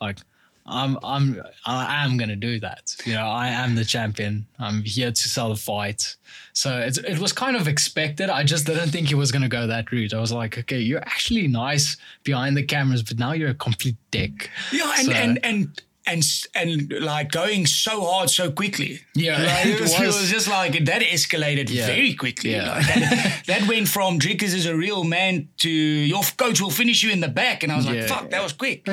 Like 0.00 0.18
I'm 0.66 0.96
I'm 1.04 1.42
I 1.66 2.04
am 2.04 2.16
gonna 2.16 2.36
do 2.36 2.58
that. 2.60 2.96
You 3.04 3.14
know, 3.14 3.26
I 3.26 3.48
am 3.48 3.74
the 3.74 3.84
champion. 3.84 4.46
I'm 4.58 4.82
here 4.82 5.10
to 5.12 5.28
sell 5.28 5.50
the 5.50 5.56
fight. 5.56 6.16
So 6.54 6.78
it's, 6.78 6.98
it 6.98 7.18
was 7.18 7.32
kind 7.32 7.56
of 7.56 7.68
expected. 7.68 8.30
I 8.30 8.44
just 8.44 8.64
didn't 8.66 8.88
think 8.90 9.08
he 9.08 9.14
was 9.14 9.30
gonna 9.30 9.48
go 9.48 9.66
that 9.66 9.92
route. 9.92 10.14
I 10.14 10.20
was 10.20 10.32
like, 10.32 10.56
okay, 10.58 10.78
you're 10.80 11.00
actually 11.02 11.48
nice 11.48 11.96
behind 12.22 12.56
the 12.56 12.62
cameras, 12.62 13.02
but 13.02 13.18
now 13.18 13.32
you're 13.32 13.50
a 13.50 13.54
complete 13.54 13.96
dick. 14.10 14.50
Yeah, 14.72 14.92
and 14.98 15.06
So- 15.06 15.12
and 15.12 15.38
and 15.44 15.82
and 16.06 16.22
and 16.54 16.92
like 17.00 17.30
going 17.32 17.64
so 17.64 18.04
hard 18.04 18.28
so 18.28 18.50
quickly. 18.50 19.00
Yeah, 19.14 19.38
Like, 19.42 19.66
it 19.74 19.80
was, 19.80 19.98
it 19.98 20.06
was. 20.06 20.30
just 20.30 20.48
like 20.48 20.84
that 20.84 21.00
escalated 21.00 21.70
Yeah. 21.70 21.86
very 21.86 22.12
quickly. 22.12 22.52
Yeah. 22.52 22.74
Like, 22.74 22.86
that, 22.86 23.42
that 23.46 23.68
went 23.68 23.88
from 23.88 24.18
Dricus 24.18 24.52
is 24.54 24.66
a 24.66 24.76
real 24.76 25.02
man 25.04 25.48
to 25.58 25.70
your 25.70 26.22
coach 26.36 26.60
will 26.60 26.68
finish 26.70 27.02
you 27.02 27.10
in 27.10 27.20
the 27.20 27.28
back, 27.28 27.62
and 27.62 27.72
I 27.72 27.76
was 27.76 27.86
like, 27.86 27.96
Yeah. 27.96 28.06
"Fuck, 28.06 28.28
that 28.30 28.42
was 28.42 28.52
quick." 28.52 28.84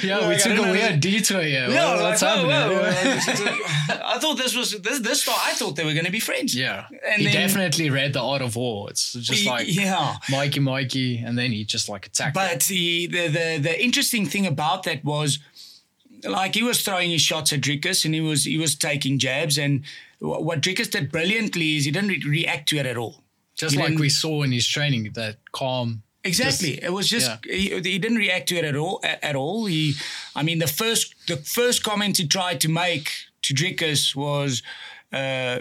yeah, 0.04 0.28
we 0.28 0.36
took 0.36 0.56
a 0.58 0.62
weird 0.72 1.00
detour 1.00 1.42
here. 1.42 1.68
Yeah, 1.68 1.86
I 1.86 1.94
What- 1.94 2.02
what's 2.02 2.22
like, 2.22 2.48
happening? 2.48 3.60
I 4.04 4.18
thought 4.18 4.36
this 4.36 4.56
was 4.56 4.72
this 4.80 5.00
this 5.00 5.22
start. 5.22 5.38
I 5.44 5.52
thought 5.52 5.76
they 5.76 5.84
were 5.84 5.92
going 5.92 6.04
to 6.06 6.12
be 6.12 6.20
friends. 6.20 6.54
Yeah. 6.54 6.86
and 7.06 7.22
he 7.22 7.24
then, 7.24 7.34
definitely 7.34 7.90
read 7.90 8.12
the 8.12 8.22
art 8.22 8.42
of 8.42 8.56
war. 8.56 8.90
It's 8.90 9.12
just 9.12 9.46
like 9.46 9.66
yeah. 9.68 10.16
Mikey 10.30 10.60
Mikey, 10.60 11.18
and 11.18 11.36
then 11.38 11.52
he 11.52 11.64
just 11.64 11.88
like 11.88 12.06
attacked. 12.06 12.34
But 12.34 12.60
the, 12.62 13.06
the 13.06 13.28
the 13.28 13.58
the 13.62 13.82
interesting 13.82 14.26
thing 14.26 14.46
about 14.46 14.82
that 14.84 15.04
was, 15.04 15.38
like 16.24 16.54
he 16.54 16.62
was 16.62 16.82
throwing 16.82 17.10
his 17.10 17.22
shots 17.22 17.52
at 17.52 17.60
Dricus 17.60 18.04
and 18.04 18.14
he 18.14 18.20
was 18.20 18.44
he 18.44 18.58
was 18.58 18.74
taking 18.74 19.18
jabs 19.18 19.58
and 19.58 19.84
what 20.20 20.60
Dricus 20.60 20.90
did 20.90 21.10
brilliantly 21.10 21.76
is 21.76 21.86
he 21.86 21.90
didn't 21.90 22.10
re- 22.10 22.22
react 22.26 22.68
to 22.68 22.76
it 22.76 22.84
at 22.86 22.96
all. 22.98 23.24
just 23.56 23.74
he 23.74 23.80
like 23.80 23.98
we 23.98 24.10
saw 24.10 24.42
in 24.42 24.52
his 24.52 24.66
training, 24.66 25.10
that 25.14 25.36
calm. 25.52 26.02
Exactly. 26.24 26.72
just- 26.74 26.82
it 26.84 26.92
was 26.92 27.08
just 27.08 27.28
yeah. 27.46 27.54
he, 27.54 27.68
he 27.92 27.98
didn't 27.98 28.18
react 28.18 28.48
to 28.50 28.56
it 28.56 28.64
at 28.64 28.76
all. 28.76 29.00
At, 29.02 29.22
at 29.24 29.36
all. 29.36 29.66
He, 29.66 29.94
I 30.36 30.42
mean, 30.42 30.58
the 30.58 30.66
first 30.66 31.14
the 31.26 31.36
first 31.36 31.82
comment 31.82 32.18
he 32.18 32.26
tried 32.26 32.60
to 32.60 32.68
make 32.68 33.10
to 33.42 33.54
Dricus 33.54 34.14
was, 34.14 34.62
uh, 35.12 35.60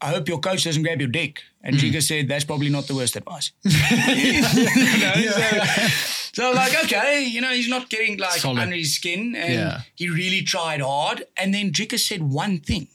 "I 0.00 0.08
hope 0.10 0.28
your 0.28 0.38
coach 0.40 0.64
doesn't 0.64 0.82
grab 0.82 1.00
your 1.00 1.08
dick." 1.10 1.42
And 1.62 1.76
Dricus 1.76 2.02
said, 2.08 2.28
"That's 2.28 2.44
probably 2.44 2.68
not 2.68 2.86
the 2.86 2.94
worst 2.94 3.16
advice." 3.16 3.52
You 3.64 4.42
know, 4.42 5.14
so, 5.14 5.86
so 6.34 6.52
like, 6.52 6.74
okay, 6.84 7.24
you 7.24 7.40
know, 7.40 7.50
he's 7.52 7.68
not 7.68 7.88
getting 7.88 8.18
like 8.18 8.32
Solid. 8.40 8.60
under 8.60 8.76
his 8.76 8.94
skin, 8.96 9.34
and 9.36 9.52
Yeah. 9.54 9.80
he 9.94 10.08
really 10.10 10.42
tried 10.42 10.80
hard. 10.80 11.24
And 11.36 11.54
then 11.54 11.70
Dricus 11.72 12.00
said 12.06 12.22
one 12.22 12.58
thing. 12.60 12.88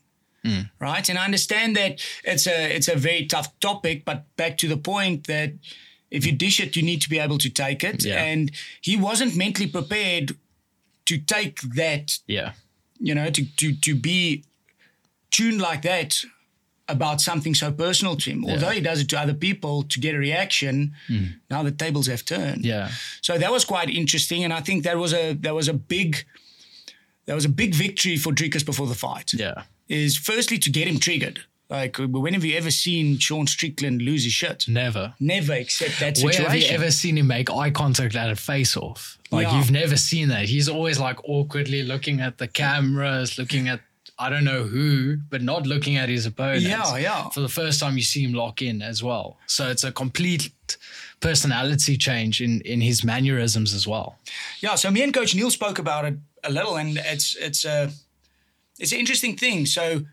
Hmm. 0.45 0.61
Right, 0.79 1.09
and 1.09 1.17
I 1.19 1.25
understand 1.25 1.75
that 1.75 1.99
it's 2.23 2.47
a 2.47 2.75
it's 2.75 2.87
a 2.87 2.95
very 2.95 3.25
tough 3.25 3.47
topic, 3.59 4.05
but 4.05 4.23
back 4.37 4.57
to 4.59 4.67
the 4.69 4.77
point 4.77 5.27
that 5.27 5.51
if 6.11 6.25
you 6.25 6.31
dish 6.31 6.59
it, 6.59 6.75
you 6.75 6.81
need 6.81 7.01
to 7.01 7.09
be 7.09 7.19
able 7.19 7.37
to 7.37 7.49
take 7.49 7.83
it. 7.83 8.03
Yeah. 8.03 8.23
And 8.23 8.51
he 8.81 8.97
wasn't 8.97 9.35
mentally 9.35 9.67
prepared 9.67 10.35
to 11.05 11.17
take 11.17 11.61
that, 11.75 12.19
Yeah, 12.27 12.53
you 12.99 13.15
know, 13.15 13.29
to 13.29 13.45
to 13.57 13.75
to 13.75 13.95
be 13.95 14.43
tuned 15.31 15.61
like 15.61 15.81
that 15.83 16.23
about 16.87 17.21
something 17.21 17.53
so 17.53 17.71
personal 17.71 18.15
to 18.15 18.31
him. 18.31 18.43
Although 18.45 18.69
he 18.69 18.81
does 18.81 18.99
it 18.99 19.09
to 19.09 19.19
other 19.19 19.35
people 19.35 19.83
to 19.83 19.99
get 19.99 20.15
a 20.15 20.17
reaction, 20.17 20.95
hmm. 21.07 21.25
now 21.49 21.61
the 21.61 21.71
tables 21.71 22.07
have 22.07 22.25
turned. 22.25 22.65
Yeah, 22.65 22.89
So 23.21 23.37
that 23.37 23.51
was 23.51 23.63
quite 23.63 23.89
interesting, 23.89 24.43
and 24.43 24.51
I 24.51 24.61
think 24.61 24.83
that 24.83 24.97
was 24.97 25.13
a 25.13 25.33
that 25.33 25.53
was 25.53 25.67
a 25.67 25.73
big 25.73 26.25
that 27.25 27.35
was 27.35 27.45
a 27.45 27.49
big 27.49 27.75
victory 27.75 28.17
for 28.17 28.33
Dricus 28.33 28.65
before 28.65 28.87
the 28.87 28.95
fight. 28.95 29.33
Yeah. 29.33 29.63
Is 29.87 30.17
firstly 30.17 30.57
to 30.59 30.69
get 30.69 30.87
him 30.87 30.99
triggered. 30.99 31.39
Like, 31.69 31.97
when 31.97 32.33
have 32.33 32.43
you 32.43 32.57
ever 32.57 32.71
seen 32.71 33.19
Sean 33.19 33.45
Strickland 33.45 34.01
lose 34.01 34.23
his 34.23 34.33
shit? 34.33 34.67
Never. 34.67 35.13
Never 35.19 35.53
accept 35.53 35.99
that 35.99 36.17
situation. 36.17 36.43
Where 36.43 36.51
have 36.51 36.59
you 36.59 36.67
ever 36.69 36.89
seen 36.89 37.17
him 37.17 37.27
make 37.27 37.51
eye 37.51 37.69
contact 37.69 38.15
at 38.15 38.29
a 38.31 38.35
face 38.35 38.75
off? 38.75 39.19
Like 39.29 39.45
Yeah. 39.47 39.57
you've 39.59 39.69
never 39.71 39.95
seen 39.95 40.29
that. 40.29 40.45
He's 40.45 40.67
always 40.67 40.99
like 40.99 41.19
awkwardly 41.23 41.83
looking 41.83 42.21
at 42.21 42.39
the 42.39 42.47
cameras, 42.47 43.38
looking 43.38 43.67
at 43.67 43.81
I 44.21 44.29
don't 44.29 44.43
know 44.43 44.63
who, 44.63 45.15
but 45.29 45.41
not 45.41 45.65
looking 45.65 45.95
at 45.95 46.09
his 46.09 46.25
opponent. 46.25 46.63
Yeah, 46.63 46.97
yeah. 46.97 47.29
For 47.29 47.39
the 47.39 47.47
first 47.47 47.79
time 47.79 47.95
you 47.95 48.03
see 48.03 48.21
him 48.23 48.33
lock 48.33 48.61
in 48.61 48.81
as 48.81 49.01
well. 49.01 49.38
So 49.45 49.69
it's 49.69 49.85
a 49.85 49.91
complete 49.93 50.51
personality 51.21 51.97
change 51.97 52.41
in 52.41 52.61
in 52.61 52.81
his 52.81 53.03
mannerisms 53.03 53.73
as 53.73 53.85
well. 53.88 54.17
Yeah, 54.59 54.75
so 54.75 54.89
me 54.91 55.03
and 55.03 55.13
Coach 55.13 55.35
Neil 55.35 55.51
spoke 55.51 55.79
about 55.79 56.03
it 56.05 56.17
a 56.43 56.51
little, 56.51 56.75
and 56.77 56.97
it's 56.97 57.35
it's 57.38 57.63
a 57.63 57.91
it's 58.79 58.91
an 58.91 58.99
interesting 58.99 59.38
thing. 59.38 59.65
So 59.65 60.05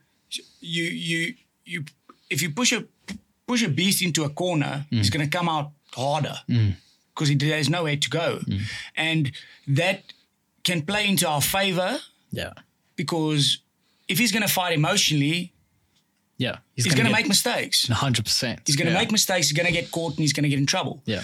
you 0.60 0.84
you 0.84 1.34
you 1.66 1.84
if 2.30 2.40
you 2.42 2.50
push 2.50 2.72
a 2.72 2.84
push 3.46 3.62
a 3.62 3.68
beast 3.68 4.02
into 4.02 4.24
a 4.24 4.28
corner, 4.30 4.86
mm. 4.90 4.98
he's 4.98 5.10
going 5.10 5.28
to 5.28 5.36
come 5.38 5.48
out 5.48 5.70
harder 5.92 6.36
mm. 6.48 6.74
because 7.14 7.36
there's 7.36 7.68
nowhere 7.68 7.96
to 7.96 8.10
go, 8.10 8.38
mm. 8.46 8.62
and 8.96 9.32
that 9.68 10.02
can 10.64 10.82
play 10.82 11.08
into 11.08 11.28
our 11.28 11.40
favor 11.40 11.98
Yeah. 12.32 12.52
because 12.96 13.58
if 14.08 14.18
he's 14.18 14.32
going 14.32 14.42
to 14.42 14.52
fight 14.52 14.72
emotionally, 14.72 15.52
Yeah. 16.38 16.56
he's, 16.74 16.86
gonna 16.86 16.96
going 16.96 17.06
to 17.06 17.12
make 17.12 17.28
mistakes. 17.28 17.86
100%. 17.86 18.66
He's 18.66 18.76
going 18.76 18.86
to 18.86 18.92
yeah. 18.92 18.98
make 18.98 19.12
mistakes. 19.12 19.48
He's 19.48 19.56
going 19.56 19.66
to 19.66 19.72
get 19.72 19.90
caught, 19.92 20.14
and 20.14 20.20
he's 20.20 20.32
going 20.32 20.42
to 20.42 20.48
get 20.48 20.58
in 20.58 20.66
trouble. 20.66 21.02
Yeah. 21.04 21.22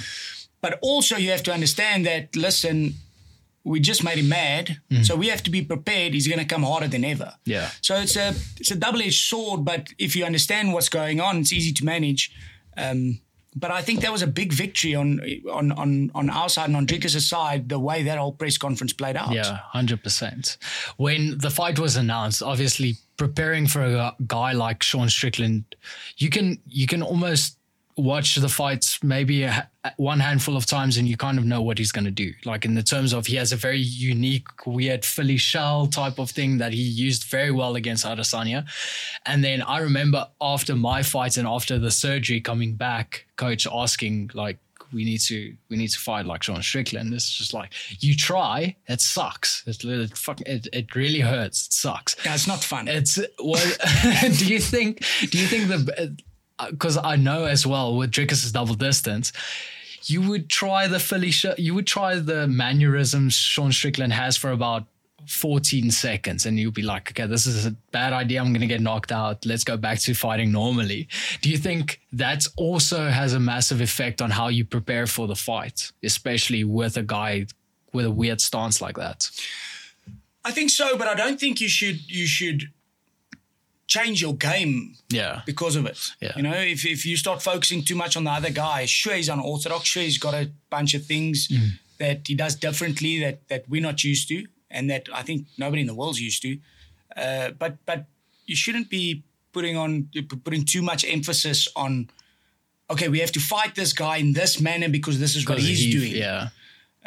But 0.60 0.78
also, 0.80 1.16
you 1.16 1.30
have 1.30 1.42
to 1.42 1.52
understand 1.52 2.06
that, 2.06 2.36
listen, 2.36 2.94
we 3.64 3.80
just 3.80 4.02
made 4.02 4.18
him 4.18 4.28
mad. 4.28 4.80
So 5.02 5.14
we 5.16 5.28
have 5.28 5.42
to 5.44 5.50
be 5.50 5.62
prepared. 5.62 6.14
He's 6.14 6.26
going 6.26 6.40
to 6.40 6.44
come 6.44 6.62
harder 6.62 6.88
than 6.88 7.04
ever. 7.04 7.34
Yeah. 7.44 7.70
So 7.80 7.96
it's 7.96 8.16
a 8.16 8.34
it's 8.58 8.70
a 8.70 8.76
double 8.76 9.00
edged 9.02 9.24
sword. 9.24 9.64
But 9.64 9.88
if 9.98 10.16
you 10.16 10.24
understand 10.24 10.72
what's 10.72 10.88
going 10.88 11.20
on, 11.20 11.38
it's 11.38 11.52
easy 11.52 11.72
to 11.72 11.84
manage. 11.84 12.32
Um, 12.76 13.20
but 13.54 13.70
I 13.70 13.82
think 13.82 14.00
that 14.00 14.10
was 14.10 14.22
a 14.22 14.26
big 14.26 14.52
victory 14.52 14.94
on 14.94 15.20
on 15.50 15.72
on 15.72 16.10
on 16.14 16.30
our 16.30 16.48
side 16.48 16.68
and 16.68 16.76
on 16.76 16.86
Dricus' 16.86 17.20
side. 17.20 17.68
The 17.68 17.78
way 17.78 18.02
that 18.02 18.18
whole 18.18 18.32
press 18.32 18.58
conference 18.58 18.92
played 18.92 19.16
out. 19.16 19.32
Yeah, 19.32 19.58
hundred 19.58 20.02
percent. 20.02 20.56
When 20.96 21.38
the 21.38 21.50
fight 21.50 21.78
was 21.78 21.96
announced, 21.96 22.42
obviously 22.42 22.96
preparing 23.16 23.66
for 23.66 23.82
a 23.82 24.16
guy 24.26 24.52
like 24.52 24.82
Sean 24.82 25.08
Strickland, 25.08 25.64
you 26.16 26.30
can 26.30 26.58
you 26.66 26.86
can 26.86 27.02
almost 27.02 27.58
watch 27.96 28.36
the 28.36 28.48
fights 28.48 29.02
maybe 29.02 29.42
a, 29.42 29.70
one 29.96 30.20
handful 30.20 30.56
of 30.56 30.64
times 30.64 30.96
and 30.96 31.08
you 31.08 31.16
kind 31.16 31.38
of 31.38 31.44
know 31.44 31.60
what 31.60 31.78
he's 31.78 31.90
going 31.90 32.04
to 32.04 32.10
do. 32.10 32.32
Like 32.44 32.64
in 32.64 32.74
the 32.74 32.82
terms 32.82 33.12
of 33.12 33.26
he 33.26 33.36
has 33.36 33.52
a 33.52 33.56
very 33.56 33.80
unique, 33.80 34.46
weird 34.66 35.04
Philly 35.04 35.36
shell 35.36 35.86
type 35.86 36.18
of 36.18 36.30
thing 36.30 36.58
that 36.58 36.72
he 36.72 36.82
used 36.82 37.24
very 37.24 37.50
well 37.50 37.74
against 37.74 38.04
Adesanya. 38.04 38.64
And 39.26 39.42
then 39.42 39.62
I 39.62 39.78
remember 39.78 40.28
after 40.40 40.76
my 40.76 41.02
fight 41.02 41.36
and 41.36 41.48
after 41.48 41.78
the 41.78 41.90
surgery 41.90 42.40
coming 42.40 42.74
back, 42.74 43.26
coach 43.36 43.66
asking 43.66 44.30
like 44.34 44.58
we 44.92 45.04
need 45.04 45.18
to 45.18 45.56
we 45.68 45.76
need 45.76 45.88
to 45.88 45.98
fight 45.98 46.26
like 46.26 46.42
Sean 46.42 46.62
Strickland. 46.62 47.12
It's 47.12 47.30
just 47.30 47.54
like 47.54 47.72
you 48.00 48.14
try, 48.14 48.76
it 48.86 49.00
sucks. 49.00 49.64
It 49.66 49.82
it, 49.84 50.16
fuck, 50.16 50.40
it, 50.42 50.68
it 50.72 50.94
really 50.94 51.20
hurts. 51.20 51.66
It 51.66 51.72
sucks. 51.72 52.16
Yeah, 52.24 52.34
it's 52.34 52.46
not 52.46 52.62
fun. 52.62 52.88
It's 52.88 53.18
what 53.38 53.78
do 54.38 54.46
you 54.46 54.60
think? 54.60 55.04
Do 55.30 55.38
you 55.38 55.46
think 55.46 55.68
the 55.68 56.16
Uh, 56.58 56.70
because 56.70 56.96
I 56.96 57.16
know 57.16 57.44
as 57.44 57.66
well 57.66 57.96
with 57.96 58.10
Dricus' 58.10 58.52
double 58.52 58.74
distance, 58.74 59.32
you 60.04 60.20
would 60.22 60.48
try 60.48 60.86
the 60.86 60.98
Philly 60.98 61.30
sh- 61.30 61.58
you 61.58 61.74
would 61.74 61.86
try 61.86 62.16
the 62.16 62.46
mannerisms 62.46 63.34
Sean 63.34 63.72
Strickland 63.72 64.12
has 64.12 64.36
for 64.36 64.50
about 64.50 64.86
14 65.28 65.90
seconds 65.90 66.46
and 66.46 66.58
you'll 66.58 66.72
be 66.72 66.82
like, 66.82 67.10
okay, 67.10 67.26
this 67.26 67.46
is 67.46 67.66
a 67.66 67.70
bad 67.92 68.12
idea. 68.12 68.40
I'm 68.40 68.52
going 68.52 68.60
to 68.60 68.66
get 68.66 68.80
knocked 68.80 69.12
out. 69.12 69.46
Let's 69.46 69.64
go 69.64 69.76
back 69.76 70.00
to 70.00 70.14
fighting 70.14 70.50
normally. 70.50 71.08
Do 71.40 71.50
you 71.50 71.58
think 71.58 72.00
that 72.12 72.44
also 72.56 73.08
has 73.08 73.32
a 73.32 73.40
massive 73.40 73.80
effect 73.80 74.20
on 74.20 74.30
how 74.30 74.48
you 74.48 74.64
prepare 74.64 75.06
for 75.06 75.26
the 75.26 75.36
fight, 75.36 75.92
especially 76.02 76.64
with 76.64 76.96
a 76.96 77.02
guy 77.02 77.46
with 77.92 78.06
a 78.06 78.10
weird 78.10 78.40
stance 78.40 78.80
like 78.80 78.96
that? 78.96 79.30
I 80.44 80.50
think 80.50 80.70
so, 80.70 80.96
but 80.96 81.06
I 81.06 81.14
don't 81.14 81.38
think 81.38 81.60
you 81.60 81.68
should 81.68 82.10
you 82.10 82.26
should 82.26 82.72
change 83.94 84.16
your 84.26 84.34
game 84.50 84.72
Yeah. 85.10 85.42
because 85.46 85.74
of 85.80 85.84
it. 85.86 85.98
Yeah. 86.20 86.32
You 86.36 86.42
know, 86.46 86.54
if, 86.74 86.80
if 86.84 87.00
you 87.04 87.16
start 87.16 87.42
focusing 87.42 87.84
too 87.84 87.96
much 88.02 88.16
on 88.16 88.24
the 88.24 88.30
other 88.38 88.52
guy, 88.64 88.86
sure 88.86 89.14
he's 89.14 89.28
unorthodox, 89.28 89.82
sure 89.92 90.02
he's 90.02 90.18
got 90.26 90.34
a 90.34 90.44
bunch 90.70 90.94
of 90.98 91.02
things 91.12 91.48
Mm. 91.48 91.70
that 91.98 92.18
he 92.28 92.34
does 92.34 92.54
differently 92.66 93.12
that 93.24 93.36
that 93.48 93.62
we're 93.68 93.86
not 93.90 93.98
used 94.12 94.28
to, 94.28 94.36
and 94.70 94.88
that 94.90 95.02
I 95.20 95.22
think 95.26 95.46
nobody 95.56 95.80
in 95.84 95.88
the 95.92 95.94
world's 96.00 96.20
used 96.20 96.42
to. 96.42 96.50
Uh, 97.24 97.48
but 97.62 97.72
but 97.86 98.00
you 98.50 98.56
shouldn't 98.56 98.88
be 98.88 99.22
putting 99.52 99.76
on 99.78 100.08
putting 100.44 100.64
too 100.74 100.82
much 100.82 101.02
emphasis 101.16 101.68
on. 101.74 102.08
Okay, 102.88 103.08
we 103.10 103.18
have 103.20 103.32
to 103.32 103.40
fight 103.40 103.72
this 103.74 103.92
guy 103.92 104.16
in 104.20 104.32
this 104.32 104.60
manner 104.60 104.88
because 104.90 105.18
this 105.18 105.34
is 105.36 105.42
what 105.48 105.58
he's 105.58 105.80
he- 105.84 105.92
doing. 105.98 106.12
Yeah. 106.16 106.48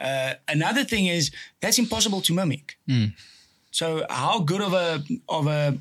Uh, 0.07 0.33
another 0.47 0.85
thing 0.85 1.05
is 1.17 1.31
that's 1.61 1.79
impossible 1.79 2.21
to 2.21 2.33
mimic. 2.33 2.77
So 3.71 3.85
how 4.09 4.39
good 4.51 4.61
of 4.61 4.73
a 4.73 5.03
of 5.27 5.47
a 5.47 5.77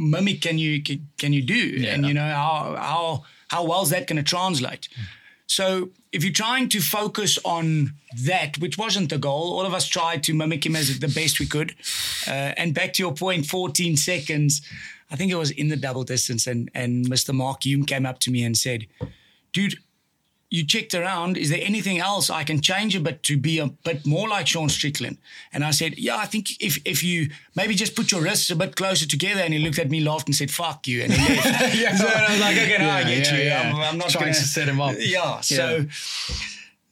mimic 0.00 0.40
can 0.40 0.58
you 0.58 0.82
can 1.18 1.32
you 1.32 1.42
do? 1.42 1.84
And 1.86 2.06
you 2.06 2.14
know 2.14 2.22
how 2.22 2.76
how 2.78 3.24
how 3.48 3.64
well 3.64 3.82
is 3.82 3.90
that 3.90 4.06
going 4.06 4.16
to 4.16 4.22
translate? 4.22 4.88
So 5.46 5.90
if 6.12 6.22
you're 6.24 6.32
trying 6.32 6.68
to 6.70 6.80
focus 6.80 7.38
on 7.44 7.94
that, 8.24 8.58
which 8.58 8.78
wasn't 8.78 9.10
the 9.10 9.18
goal, 9.18 9.52
all 9.52 9.66
of 9.66 9.74
us 9.74 9.86
tried 9.86 10.22
to 10.24 10.34
mimic 10.34 10.64
him 10.64 10.76
as 10.76 10.98
the 11.00 11.08
best 11.08 11.40
we 11.40 11.46
could. 11.46 11.74
Uh, 12.26 12.54
and 12.56 12.72
back 12.72 12.92
to 12.94 13.02
your 13.02 13.12
point, 13.12 13.46
14 13.46 13.96
seconds. 13.96 14.62
I 15.10 15.16
think 15.16 15.32
it 15.32 15.36
was 15.36 15.50
in 15.50 15.68
the 15.68 15.76
double 15.76 16.04
distance, 16.04 16.46
and 16.46 16.70
and 16.74 17.06
Mr. 17.06 17.34
Mark 17.34 17.64
Hume 17.64 17.84
came 17.84 18.06
up 18.06 18.20
to 18.20 18.30
me 18.30 18.44
and 18.44 18.56
said, 18.56 18.86
"Dude." 19.52 19.78
You 20.50 20.66
checked 20.66 20.94
around. 20.94 21.36
Is 21.36 21.48
there 21.48 21.60
anything 21.62 21.98
else 21.98 22.28
I 22.28 22.42
can 22.44 22.60
change 22.60 22.96
a 22.96 23.00
bit 23.00 23.22
to 23.22 23.38
be 23.38 23.58
a 23.60 23.68
bit 23.68 24.04
more 24.04 24.28
like 24.28 24.48
Sean 24.48 24.68
Strickland? 24.68 25.18
And 25.52 25.64
I 25.64 25.70
said, 25.70 25.96
Yeah, 25.98 26.16
I 26.16 26.26
think 26.26 26.60
if 26.60 26.80
if 26.84 27.02
you 27.04 27.30
maybe 27.54 27.74
just 27.74 27.94
put 27.94 28.10
your 28.10 28.20
wrists 28.20 28.50
a 28.50 28.56
bit 28.56 28.76
closer 28.76 29.06
together. 29.06 29.40
And 29.40 29.54
he 29.54 29.60
looked 29.60 29.78
at 29.78 29.90
me, 29.90 30.00
laughed, 30.00 30.26
and 30.28 30.34
said, 30.34 30.50
"Fuck 30.50 30.86
you." 30.88 31.02
And 31.02 31.12
he 31.12 31.34
left. 31.34 31.74
Yeah. 31.76 31.96
So 32.00 32.06
I 32.06 32.30
was 32.30 32.40
like, 32.40 32.56
"Okay, 32.56 32.76
now 32.78 32.96
I 32.96 33.04
get 33.04 33.26
yeah, 33.26 33.36
you. 33.36 33.44
yeah. 33.44 33.72
I'm, 33.72 33.76
I'm 33.76 33.98
not 33.98 34.10
Trying 34.10 34.24
gonna, 34.24 34.34
to 34.34 34.40
set 34.40 34.68
him 34.68 34.80
up. 34.80 34.96
Yeah. 34.98 35.40
So, 35.40 35.86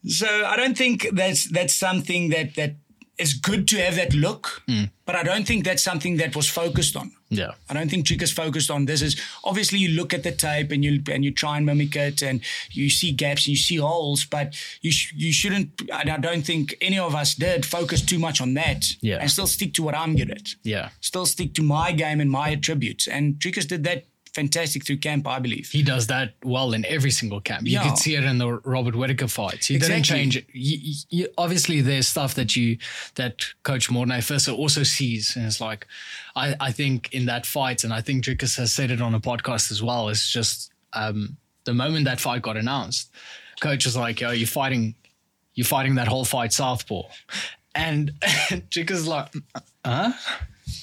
so 0.06 0.26
I 0.46 0.56
don't 0.56 0.76
think 0.76 1.08
that's 1.12 1.44
that's 1.50 1.74
something 1.74 2.30
that 2.30 2.54
that 2.54 2.76
is 3.18 3.34
good 3.34 3.66
to 3.68 3.76
have 3.76 3.96
that 3.96 4.14
look, 4.14 4.62
Mm. 4.68 4.90
but 5.04 5.16
I 5.16 5.22
don't 5.22 5.46
think 5.46 5.64
that's 5.64 5.82
something 5.82 6.16
that 6.18 6.36
was 6.36 6.48
focused 6.48 6.96
on. 6.96 7.10
Yeah. 7.30 7.52
I 7.68 7.74
don't 7.74 7.90
think 7.90 8.06
Chica's 8.06 8.32
focused 8.32 8.70
on 8.70 8.86
this. 8.86 9.02
Is 9.02 9.20
obviously 9.44 9.78
you 9.78 9.88
look 9.90 10.14
at 10.14 10.22
the 10.22 10.32
tape 10.32 10.70
and 10.70 10.82
you 10.84 11.02
and 11.12 11.24
you 11.24 11.30
try 11.32 11.56
and 11.56 11.66
mimic 11.66 11.94
it 11.96 12.22
and 12.22 12.40
you 12.70 12.88
see 12.88 13.12
gaps 13.12 13.42
and 13.46 13.48
you 13.48 13.56
see 13.56 13.76
holes, 13.76 14.24
but 14.24 14.54
you 14.80 14.90
sh- 14.92 15.12
you 15.16 15.32
shouldn't. 15.32 15.82
And 15.92 16.10
I 16.10 16.16
don't 16.18 16.42
think 16.46 16.74
any 16.80 16.98
of 16.98 17.14
us 17.14 17.34
did 17.34 17.66
focus 17.66 18.02
too 18.02 18.18
much 18.18 18.40
on 18.40 18.54
that. 18.54 18.84
Yeah. 19.00 19.18
and 19.20 19.30
still 19.30 19.46
stick 19.46 19.74
to 19.74 19.82
what 19.82 19.94
I'm 19.94 20.16
good 20.16 20.30
at. 20.30 20.54
Yeah. 20.62 20.88
Still 21.00 21.26
stick 21.26 21.54
to 21.54 21.62
my 21.62 21.92
game 21.92 22.20
and 22.20 22.30
my 22.30 22.50
attributes. 22.50 23.06
And 23.08 23.34
Dricus 23.34 23.66
did 23.68 23.84
that 23.84 24.06
fantastic 24.38 24.84
through 24.86 24.98
camp, 24.98 25.26
I 25.26 25.38
believe. 25.40 25.68
He 25.78 25.82
does 25.82 26.06
that 26.06 26.34
well 26.44 26.72
in 26.72 26.84
every 26.86 27.10
single 27.10 27.40
camp. 27.40 27.66
You 27.66 27.72
Yeah. 27.72 27.84
could 27.88 27.98
see 27.98 28.14
it 28.14 28.24
in 28.24 28.38
the 28.38 28.50
Robert 28.64 28.94
Whittaker 28.94 29.28
fights. 29.28 29.66
He 29.66 29.78
didn't 29.78 30.04
change 30.04 30.36
it. 30.36 30.46
You, 30.52 30.94
you, 31.10 31.28
obviously, 31.36 31.80
there's 31.80 32.06
stuff 32.06 32.34
that 32.34 32.54
you 32.56 32.78
that 33.16 33.34
Coach 33.62 33.88
Morné 33.90 34.22
Visser 34.22 34.52
also 34.52 34.82
sees, 34.84 35.34
and 35.36 35.44
it's 35.46 35.60
like, 35.60 35.86
I, 36.36 36.54
I 36.68 36.70
think 36.72 37.12
in 37.12 37.26
that 37.26 37.44
fight, 37.46 37.84
and 37.84 37.92
I 37.92 38.00
think 38.00 38.24
Dricus 38.24 38.56
has 38.58 38.72
said 38.72 38.90
it 38.90 39.00
on 39.00 39.14
a 39.14 39.20
podcast 39.20 39.70
as 39.72 39.82
well. 39.82 40.08
It's 40.08 40.30
just 40.30 40.70
um, 40.92 41.36
the 41.64 41.74
moment 41.74 42.04
that 42.04 42.20
fight 42.20 42.42
got 42.42 42.56
announced, 42.56 43.10
Coach 43.60 43.84
was 43.86 43.96
like, 43.96 44.20
"Yo, 44.20 44.30
you're 44.30 44.46
fighting, 44.46 44.94
you're 45.54 45.64
fighting 45.76 45.96
that 45.96 46.06
whole 46.08 46.24
fight 46.24 46.52
southpaw," 46.52 47.02
and 47.74 48.12
Dricus 48.70 49.06
like, 49.06 49.28
"Huh." 49.84 50.12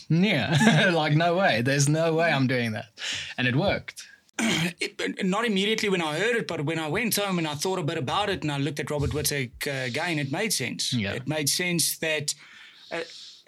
Yeah, 0.10 0.92
like 0.94 1.14
no 1.14 1.36
way. 1.36 1.62
There's 1.62 1.90
no 1.90 2.14
way 2.14 2.32
I'm 2.32 2.48
doing 2.48 2.72
that, 2.74 2.88
and 3.38 3.48
it 3.48 3.56
worked. 3.56 4.04
It, 4.82 5.26
not 5.26 5.46
immediately 5.46 5.88
when 5.88 6.02
I 6.02 6.18
heard 6.20 6.36
it, 6.36 6.48
but 6.48 6.66
when 6.66 6.78
I 6.78 6.90
went 6.90 7.16
home 7.16 7.38
and 7.38 7.48
I 7.48 7.56
thought 7.56 7.80
a 7.80 7.84
bit 7.84 7.98
about 7.98 8.30
it 8.30 8.42
and 8.42 8.52
I 8.52 8.58
looked 8.58 8.82
at 8.82 8.92
Robert 8.92 9.14
Whittaker 9.14 9.70
uh, 9.70 9.86
again, 9.86 10.20
it 10.20 10.30
made 10.30 10.52
sense. 10.52 10.92
Yeah. 10.92 11.14
It 11.14 11.26
made 11.26 11.48
sense 11.48 11.98
that, 12.00 12.36
uh, 12.92 13.02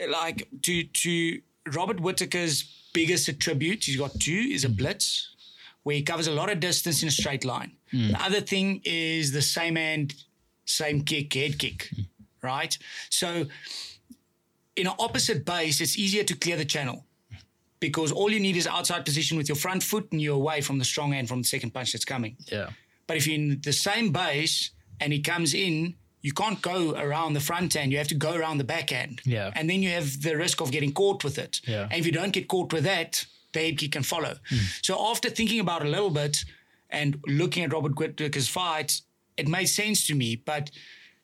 like, 0.10 0.48
to 0.64 0.84
to 0.84 1.42
Robert 1.74 2.00
Whittaker's 2.00 2.64
biggest 2.94 3.28
attribute, 3.28 3.84
he's 3.84 3.98
got 3.98 4.18
two, 4.20 4.48
is 4.52 4.64
a 4.64 4.70
blitz, 4.70 5.36
where 5.84 5.96
he 5.96 6.02
covers 6.04 6.28
a 6.28 6.32
lot 6.32 6.50
of 6.50 6.60
distance 6.60 7.02
in 7.02 7.10
a 7.10 7.12
straight 7.12 7.44
line. 7.46 7.72
The 7.92 8.18
other 8.22 8.42
thing 8.42 8.82
is 8.84 9.32
the 9.32 9.42
same 9.42 9.76
hand, 9.76 10.14
same 10.66 11.04
kick, 11.04 11.34
head 11.34 11.58
kick, 11.60 11.90
right? 12.42 12.78
So, 13.10 13.46
in 14.78 14.88
an 14.88 14.94
opposite 15.00 15.46
base, 15.46 15.82
it's 15.82 15.98
easier 15.98 16.24
to 16.24 16.36
clear 16.36 16.56
the 16.56 16.66
channel 16.66 17.04
because 17.80 18.12
all 18.12 18.32
you 18.32 18.40
need 18.40 18.56
is 18.56 18.68
outside 18.68 19.06
position 19.06 19.38
with 19.38 19.50
your 19.50 19.56
front 19.56 19.84
foot 19.84 20.08
and 20.12 20.22
you're 20.22 20.36
away 20.36 20.62
from 20.62 20.80
the 20.80 20.86
strong 20.86 21.12
hand 21.12 21.28
from 21.28 21.42
the 21.42 21.48
second 21.48 21.72
punch 21.74 21.94
that's 21.94 22.06
coming. 22.06 22.36
Yeah. 22.52 22.70
But 23.06 23.18
if 23.18 23.28
you're 23.28 23.36
in 23.36 23.62
the 23.64 23.74
same 23.74 24.12
base 24.12 24.72
and 25.00 25.14
he 25.14 25.22
comes 25.22 25.54
in 25.54 25.96
you 26.22 26.34
can't 26.34 26.62
go 26.62 26.94
around 26.96 27.34
the 27.34 27.40
front 27.40 27.76
end. 27.76 27.92
You 27.92 28.00
have 28.00 28.10
to 28.10 28.16
go 28.16 28.36
around 28.36 28.58
the 28.58 28.64
back 28.64 28.92
end. 28.92 29.22
Yeah. 29.24 29.52
And 29.56 29.70
then 29.70 29.82
you 29.82 29.92
have 29.92 30.22
the 30.22 30.36
risk 30.36 30.62
of 30.62 30.72
getting 30.72 30.92
caught 30.92 31.24
with 31.24 31.38
it. 31.38 31.62
Yeah. 31.66 31.88
And 31.90 32.00
if 32.00 32.06
you 32.06 32.12
don't 32.12 32.34
get 32.34 32.48
caught 32.50 32.74
with 32.74 32.84
that, 32.84 33.26
the 33.54 33.60
head 33.60 33.78
kick 33.78 33.94
can 33.94 34.04
follow. 34.04 34.36
Hmm. 34.50 34.58
So 34.82 35.10
after 35.10 35.30
thinking 35.30 35.60
about 35.60 35.84
it 35.84 35.88
a 35.88 35.92
little 35.92 36.10
bit 36.10 36.44
and 36.90 37.18
looking 37.28 37.64
at 37.64 37.72
Robert 37.72 37.94
Whittaker's 37.94 38.50
fight, 38.50 39.02
it 39.38 39.48
made 39.48 39.68
sense 39.68 40.06
to 40.08 40.16
me. 40.16 40.36
But 40.36 40.72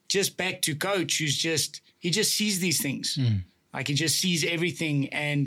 just 0.07 0.37
back 0.37 0.61
to 0.61 0.75
coach, 0.75 1.17
who's 1.17 1.37
just 1.37 1.81
he 2.03 2.09
just 2.19 2.31
sees 2.39 2.55
these 2.65 2.79
things. 2.85 3.15
Hmm. 3.19 3.37
Like 3.73 3.87
he 3.87 3.95
just 4.05 4.15
sees 4.23 4.39
everything 4.55 4.95
and 5.29 5.43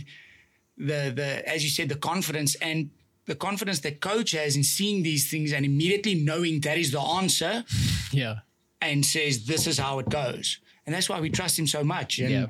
the 0.89 1.01
the 1.21 1.31
as 1.55 1.61
you 1.65 1.71
said, 1.79 1.89
the 1.89 2.01
confidence 2.13 2.53
and 2.69 2.79
the 3.31 3.35
confidence 3.49 3.81
that 3.87 4.01
coach 4.01 4.31
has 4.41 4.57
in 4.57 4.65
seeing 4.65 5.03
these 5.11 5.25
things 5.33 5.53
and 5.53 5.63
immediately 5.73 6.15
knowing 6.31 6.61
that 6.67 6.77
is 6.79 6.91
the 6.91 7.01
answer 7.21 7.53
Yeah. 8.23 8.37
and 8.81 9.05
says 9.05 9.33
this 9.53 9.67
is 9.67 9.77
how 9.79 9.95
it 10.03 10.09
goes. 10.23 10.47
And 10.85 10.95
that's 10.95 11.09
why 11.11 11.19
we 11.21 11.31
trust 11.31 11.59
him 11.59 11.67
so 11.77 11.83
much. 11.97 12.19
And 12.21 12.31
Yeah. 12.31 12.47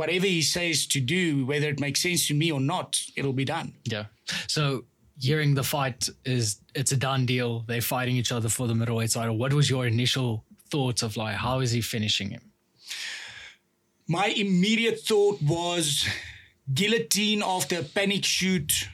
whatever 0.00 0.26
he 0.26 0.42
says 0.42 0.86
to 0.94 1.00
do, 1.16 1.46
whether 1.50 1.68
it 1.74 1.80
makes 1.86 2.00
sense 2.06 2.26
to 2.28 2.34
me 2.34 2.46
or 2.56 2.60
not, 2.74 2.88
it'll 3.18 3.38
be 3.44 3.48
done. 3.56 3.68
Yeah. 3.94 4.06
So 4.48 4.84
hearing 5.28 5.54
the 5.54 5.62
fight 5.74 6.00
is 6.24 6.44
it's 6.80 6.92
a 6.92 6.96
done 7.08 7.24
deal. 7.26 7.50
They're 7.68 7.88
fighting 7.96 8.16
each 8.20 8.32
other 8.36 8.48
for 8.56 8.66
the 8.70 8.74
middleweight 8.80 9.12
title. 9.12 9.36
What 9.42 9.52
was 9.52 9.66
your 9.70 9.86
initial 9.86 10.30
thoughts 10.72 11.02
of 11.06 11.16
like 11.16 11.36
how 11.46 11.56
is 11.64 11.70
he 11.76 11.80
finishing 11.80 12.30
him? 12.36 12.42
My 14.08 14.26
immediate 14.26 15.00
thought 15.00 15.42
was 15.42 16.06
guillotine 16.72 17.42
after 17.42 17.80
a 17.80 17.82
panic 17.82 18.24
shoot 18.24 18.88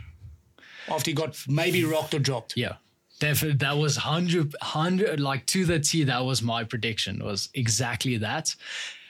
after 0.88 1.10
he 1.10 1.14
got 1.14 1.36
maybe 1.48 1.84
rocked 1.84 2.14
or 2.14 2.18
dropped. 2.18 2.56
Yeah. 2.56 2.76
Definitely, 3.20 3.58
that 3.58 3.76
was 3.76 3.96
100, 3.96 4.54
100, 4.60 5.20
like 5.20 5.46
to 5.46 5.64
the 5.64 5.78
T, 5.78 6.02
that 6.04 6.24
was 6.24 6.42
my 6.42 6.64
prediction, 6.64 7.24
was 7.24 7.50
exactly 7.54 8.16
that. 8.16 8.54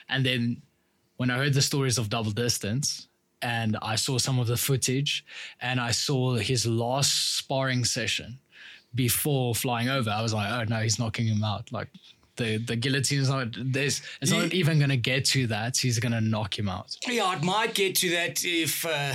And 0.07 0.23
then 0.23 0.61
when 1.17 1.31
I 1.31 1.37
heard 1.37 1.55
the 1.55 1.63
stories 1.63 1.97
of 1.97 2.09
double 2.09 2.29
distance 2.31 3.07
and 3.41 3.75
I 3.81 3.95
saw 3.95 4.19
some 4.19 4.37
of 4.37 4.45
the 4.45 4.57
footage 4.57 5.25
and 5.61 5.79
I 5.79 5.91
saw 5.91 6.35
his 6.35 6.67
last 6.67 7.37
sparring 7.37 7.85
session 7.85 8.37
before 8.93 9.55
flying 9.55 9.89
over, 9.89 10.11
I 10.11 10.21
was 10.21 10.33
like, 10.33 10.51
oh 10.51 10.63
no, 10.71 10.81
he's 10.81 10.99
knocking 10.99 11.25
him 11.25 11.43
out. 11.43 11.71
Like 11.71 11.87
the, 12.35 12.57
the 12.57 12.75
guillotine 12.75 13.19
is 13.21 13.29
not, 13.29 13.47
there's, 13.55 14.01
it's 14.21 14.31
not 14.31 14.53
even 14.53 14.77
going 14.77 14.89
to 14.89 14.97
get 14.97 15.25
to 15.25 15.47
that. 15.47 15.77
He's 15.77 15.99
going 15.99 16.11
to 16.13 16.21
knock 16.21 16.57
him 16.57 16.67
out. 16.69 16.95
Yeah, 17.07 17.35
it 17.35 17.43
might 17.43 17.73
get 17.73 17.95
to 17.97 18.09
that 18.11 18.43
if 18.43 18.85
uh, 18.85 19.13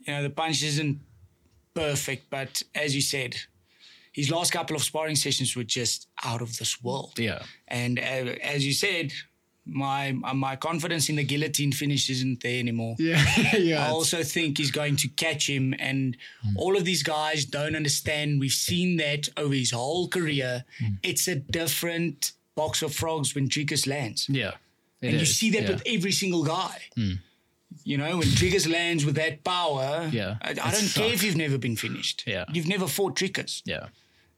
you 0.00 0.12
know 0.12 0.22
the 0.22 0.30
punch 0.30 0.62
isn't 0.62 1.00
perfect, 1.74 2.30
but 2.30 2.62
as 2.74 2.94
you 2.94 3.00
said, 3.00 3.36
his 4.12 4.30
last 4.30 4.52
couple 4.52 4.76
of 4.76 4.82
sparring 4.82 5.16
sessions 5.16 5.56
were 5.56 5.64
just 5.64 6.08
out 6.24 6.40
of 6.40 6.56
this 6.58 6.82
world. 6.82 7.18
Yeah. 7.18 7.42
And 7.66 7.98
uh, 7.98 8.36
as 8.42 8.64
you 8.64 8.72
said, 8.72 9.12
my 9.66 10.10
uh, 10.24 10.34
my 10.34 10.56
confidence 10.56 11.08
in 11.08 11.16
the 11.16 11.24
guillotine 11.24 11.72
finish 11.72 12.10
isn't 12.10 12.42
there 12.42 12.58
anymore. 12.58 12.96
Yeah. 12.98 13.24
yeah. 13.56 13.86
I 13.86 13.90
also 13.90 14.22
think 14.22 14.58
he's 14.58 14.70
going 14.70 14.96
to 14.96 15.08
catch 15.08 15.48
him, 15.48 15.74
and 15.78 16.16
all 16.56 16.76
of 16.76 16.84
these 16.84 17.02
guys 17.02 17.44
don't 17.44 17.74
understand. 17.74 18.40
We've 18.40 18.52
seen 18.52 18.96
that 18.98 19.28
over 19.36 19.54
his 19.54 19.70
whole 19.70 20.08
career. 20.08 20.64
It's 21.02 21.28
a 21.28 21.36
different 21.36 22.32
box 22.56 22.82
of 22.82 22.94
frogs 22.94 23.34
when 23.34 23.48
Dricus 23.48 23.86
lands. 23.86 24.28
yeah. 24.28 24.52
And 25.02 25.20
you 25.20 25.26
see 25.26 25.50
that 25.50 25.64
yeah. 25.64 25.70
With 25.70 25.82
every 25.86 26.12
single 26.12 26.44
guy. 26.44 26.78
You 27.84 27.98
know, 27.98 28.16
when 28.18 28.28
Dricus 28.28 28.70
lands 28.70 29.04
with 29.04 29.16
that 29.16 29.44
power, 29.44 30.08
Yeah, 30.10 30.36
I, 30.40 30.50
I 30.52 30.70
don't 30.70 30.88
care 30.94 31.12
if 31.12 31.22
you've 31.22 31.36
never 31.36 31.58
been 31.58 31.76
finished. 31.76 32.24
Yeah. 32.26 32.44
You've 32.50 32.68
never 32.68 32.86
fought 32.86 33.14
Dricus. 33.16 33.60
Yeah. 33.66 33.88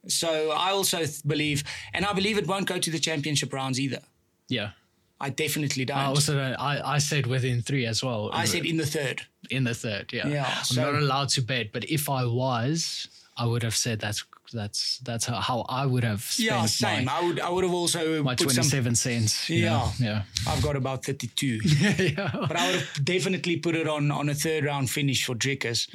So 0.09 0.51
I 0.51 0.71
also 0.71 0.99
th- 0.99 1.23
believe, 1.25 1.63
and 1.95 2.05
I 2.05 2.13
believe 2.13 2.37
it 2.39 2.47
won't 2.49 2.67
go 2.67 2.79
to 2.79 2.91
the 2.91 2.99
championship 2.99 3.53
rounds 3.53 3.79
either. 3.79 4.01
Yeah. 4.49 4.71
I 5.21 5.31
definitely 5.31 5.85
don't. 5.87 5.97
I 5.97 6.05
also 6.07 6.35
don't, 6.35 6.55
I, 6.55 6.95
I 6.97 6.99
said 6.99 7.27
within 7.27 7.63
three 7.63 7.87
as 7.87 8.03
well. 8.05 8.31
I 8.33 8.45
said 8.45 8.65
in 8.67 8.77
the 8.77 8.85
third. 8.87 9.23
in 9.51 9.65
the 9.65 9.75
third. 9.75 10.13
Yeah, 10.13 10.29
Yeah, 10.29 10.45
I'm 10.59 10.65
so- 10.65 10.83
not 10.83 10.95
allowed 11.01 11.31
to 11.31 11.43
bet, 11.43 11.73
but 11.73 11.85
if 11.91 12.09
I 12.11 12.25
was, 12.25 13.09
I 13.37 13.47
would 13.47 13.63
have 13.63 13.75
said 13.77 13.99
that's 14.01 14.25
that's 14.53 14.99
that's 14.99 15.27
how, 15.27 15.65
I 15.69 15.87
would 15.87 16.05
have 16.05 16.23
spent 16.23 16.47
Yeah, 16.51 16.67
same. 16.67 17.05
my, 17.07 17.17
I 17.19 17.21
would 17.27 17.41
I 17.41 17.51
would 17.51 17.65
have 17.65 17.73
also 17.75 18.23
my 18.23 18.35
put 18.37 18.51
some. 18.51 18.63
27 18.63 18.95
cents. 18.95 19.51
Yeah. 19.51 19.71
know? 19.71 19.93
yeah, 19.99 20.23
I've 20.47 20.63
got 20.63 20.77
about 20.77 21.05
32. 21.05 21.47
yeah. 21.65 22.31
but 22.33 22.57
I 22.57 22.67
would 22.71 22.81
have 22.81 23.05
definitely 23.05 23.57
put 23.57 23.75
it 23.75 23.89
on 23.89 24.11
on 24.11 24.29
a 24.29 24.35
third 24.35 24.65
round 24.65 24.89
finish 24.91 25.25
for 25.25 25.35
Dricus. 25.35 25.89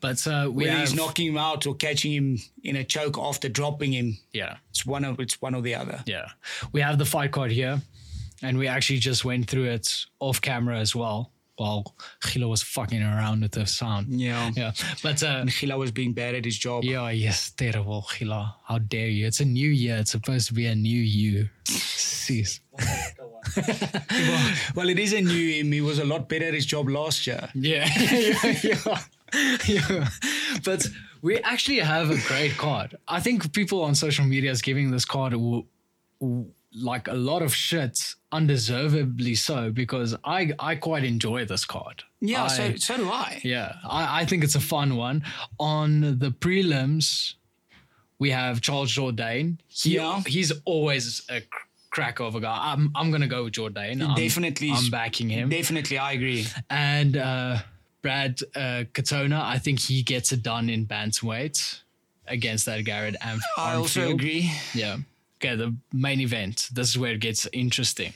But 0.00 0.26
uh, 0.26 0.48
we 0.50 0.64
Whether 0.64 0.70
have, 0.78 0.88
he's 0.88 0.94
knocking 0.96 1.26
him 1.28 1.36
out 1.38 1.66
or 1.66 1.74
catching 1.74 2.12
him 2.12 2.38
in 2.64 2.76
a 2.76 2.84
choke 2.84 3.18
after 3.18 3.48
dropping 3.48 3.92
him, 3.92 4.16
yeah, 4.32 4.56
it's 4.70 4.86
one 4.86 5.04
of 5.04 5.20
it's 5.20 5.40
one 5.42 5.54
or 5.54 5.60
the 5.62 5.74
other. 5.74 6.02
yeah. 6.06 6.28
We 6.72 6.80
have 6.80 6.98
the 6.98 7.04
fight 7.04 7.30
card 7.32 7.50
here, 7.52 7.80
and 8.42 8.58
we 8.58 8.66
actually 8.68 8.98
just 8.98 9.24
went 9.24 9.48
through 9.48 9.64
it 9.64 10.06
off 10.20 10.40
camera 10.40 10.78
as 10.78 10.94
well. 10.94 11.32
While 11.58 11.94
Gilo 12.22 12.50
was 12.50 12.62
fucking 12.62 13.02
around 13.02 13.40
with 13.40 13.52
the 13.52 13.64
sound. 13.64 14.08
Yeah. 14.20 14.50
yeah. 14.54 14.72
But 15.02 15.22
uh, 15.22 15.38
And 15.40 15.50
Gila 15.50 15.78
was 15.78 15.90
being 15.90 16.12
bad 16.12 16.34
at 16.34 16.44
his 16.44 16.58
job. 16.58 16.84
Yeah, 16.84 17.08
yes, 17.08 17.50
terrible, 17.50 18.06
Gila. 18.18 18.56
How 18.66 18.76
dare 18.76 19.08
you? 19.08 19.26
It's 19.26 19.40
a 19.40 19.46
new 19.46 19.70
year. 19.70 19.96
It's 19.96 20.10
supposed 20.10 20.48
to 20.48 20.52
be 20.54 20.66
a 20.66 20.74
new 20.74 21.00
you. 21.00 21.48
Cease. 21.64 22.60
Well, 24.74 24.88
it 24.88 24.98
is 24.98 25.12
a 25.12 25.20
new 25.22 25.52
him. 25.60 25.72
He 25.72 25.80
was 25.80 25.98
a 25.98 26.04
lot 26.04 26.28
better 26.28 26.46
at 26.46 26.54
his 26.54 26.66
job 26.66 26.88
last 26.88 27.26
year. 27.26 27.48
Yeah. 27.54 27.88
yeah, 28.00 28.58
yeah, 28.62 29.56
yeah. 29.66 30.08
But 30.64 30.86
we 31.22 31.38
actually 31.38 31.78
have 31.78 32.10
a 32.10 32.18
great 32.28 32.52
card. 32.58 32.96
I 33.08 33.20
think 33.20 33.52
people 33.52 33.82
on 33.82 33.94
social 33.94 34.24
media 34.24 34.50
is 34.50 34.62
giving 34.62 34.90
this 34.90 35.04
card 35.04 35.32
w- 35.32 35.64
w- 36.20 36.50
like 36.74 37.08
a 37.08 37.14
lot 37.14 37.40
of 37.42 37.54
shit, 37.54 37.98
undeservedly 38.36 39.34
so, 39.34 39.70
because 39.70 40.16
I 40.24 40.52
I 40.58 40.74
quite 40.76 41.04
enjoy 41.04 41.44
this 41.46 41.64
card. 41.64 42.02
Yeah, 42.20 42.44
I- 42.44 42.48
so 42.48 42.76
so 42.76 42.96
do 42.96 43.08
I. 43.10 43.40
yeah, 43.44 43.76
I, 43.88 44.20
I 44.20 44.24
think 44.26 44.44
it's 44.44 44.54
a 44.54 44.60
fun 44.74 44.96
one. 44.96 45.22
On 45.58 46.00
the 46.18 46.30
prelims, 46.44 47.34
we 48.18 48.30
have 48.30 48.60
Charles 48.60 48.92
Jourdain. 48.96 49.58
He, 49.68 49.94
Yeah. 49.96 50.22
he's 50.26 50.52
always 50.64 51.22
a 51.28 51.40
crack 51.90 52.20
of 52.20 52.34
a 52.34 52.40
guy. 52.40 52.58
I'm 52.72 52.90
I'm 52.94 53.10
gonna 53.10 53.28
go 53.36 53.44
with 53.44 53.54
Jourdain. 53.54 54.02
I'm, 54.02 54.14
Definitely 54.14 54.70
I'm 54.72 54.90
backing 54.90 55.28
him. 55.30 55.48
Definitely, 55.48 55.98
I 55.98 56.12
agree. 56.12 56.46
and 56.70 57.16
uh, 57.16 57.58
Brad 58.02 58.40
uh, 58.54 58.84
Katona, 58.96 59.40
I 59.42 59.58
think 59.58 59.80
he 59.80 60.02
gets 60.02 60.32
it 60.32 60.42
done 60.42 60.68
in 60.70 60.86
bantamweight 60.86 61.80
against 62.28 62.66
that 62.66 62.84
Garrett 62.84 63.16
Am- 63.20 63.40
I 63.56 63.74
also 63.74 64.10
agree. 64.10 64.50
Yeah. 64.74 64.96
Okay, 65.38 65.54
the 65.54 65.76
main 65.92 66.20
event. 66.20 66.68
This 66.72 66.88
is 66.88 66.98
where 66.98 67.12
it 67.12 67.20
gets 67.20 67.46
interesting. 67.52 68.14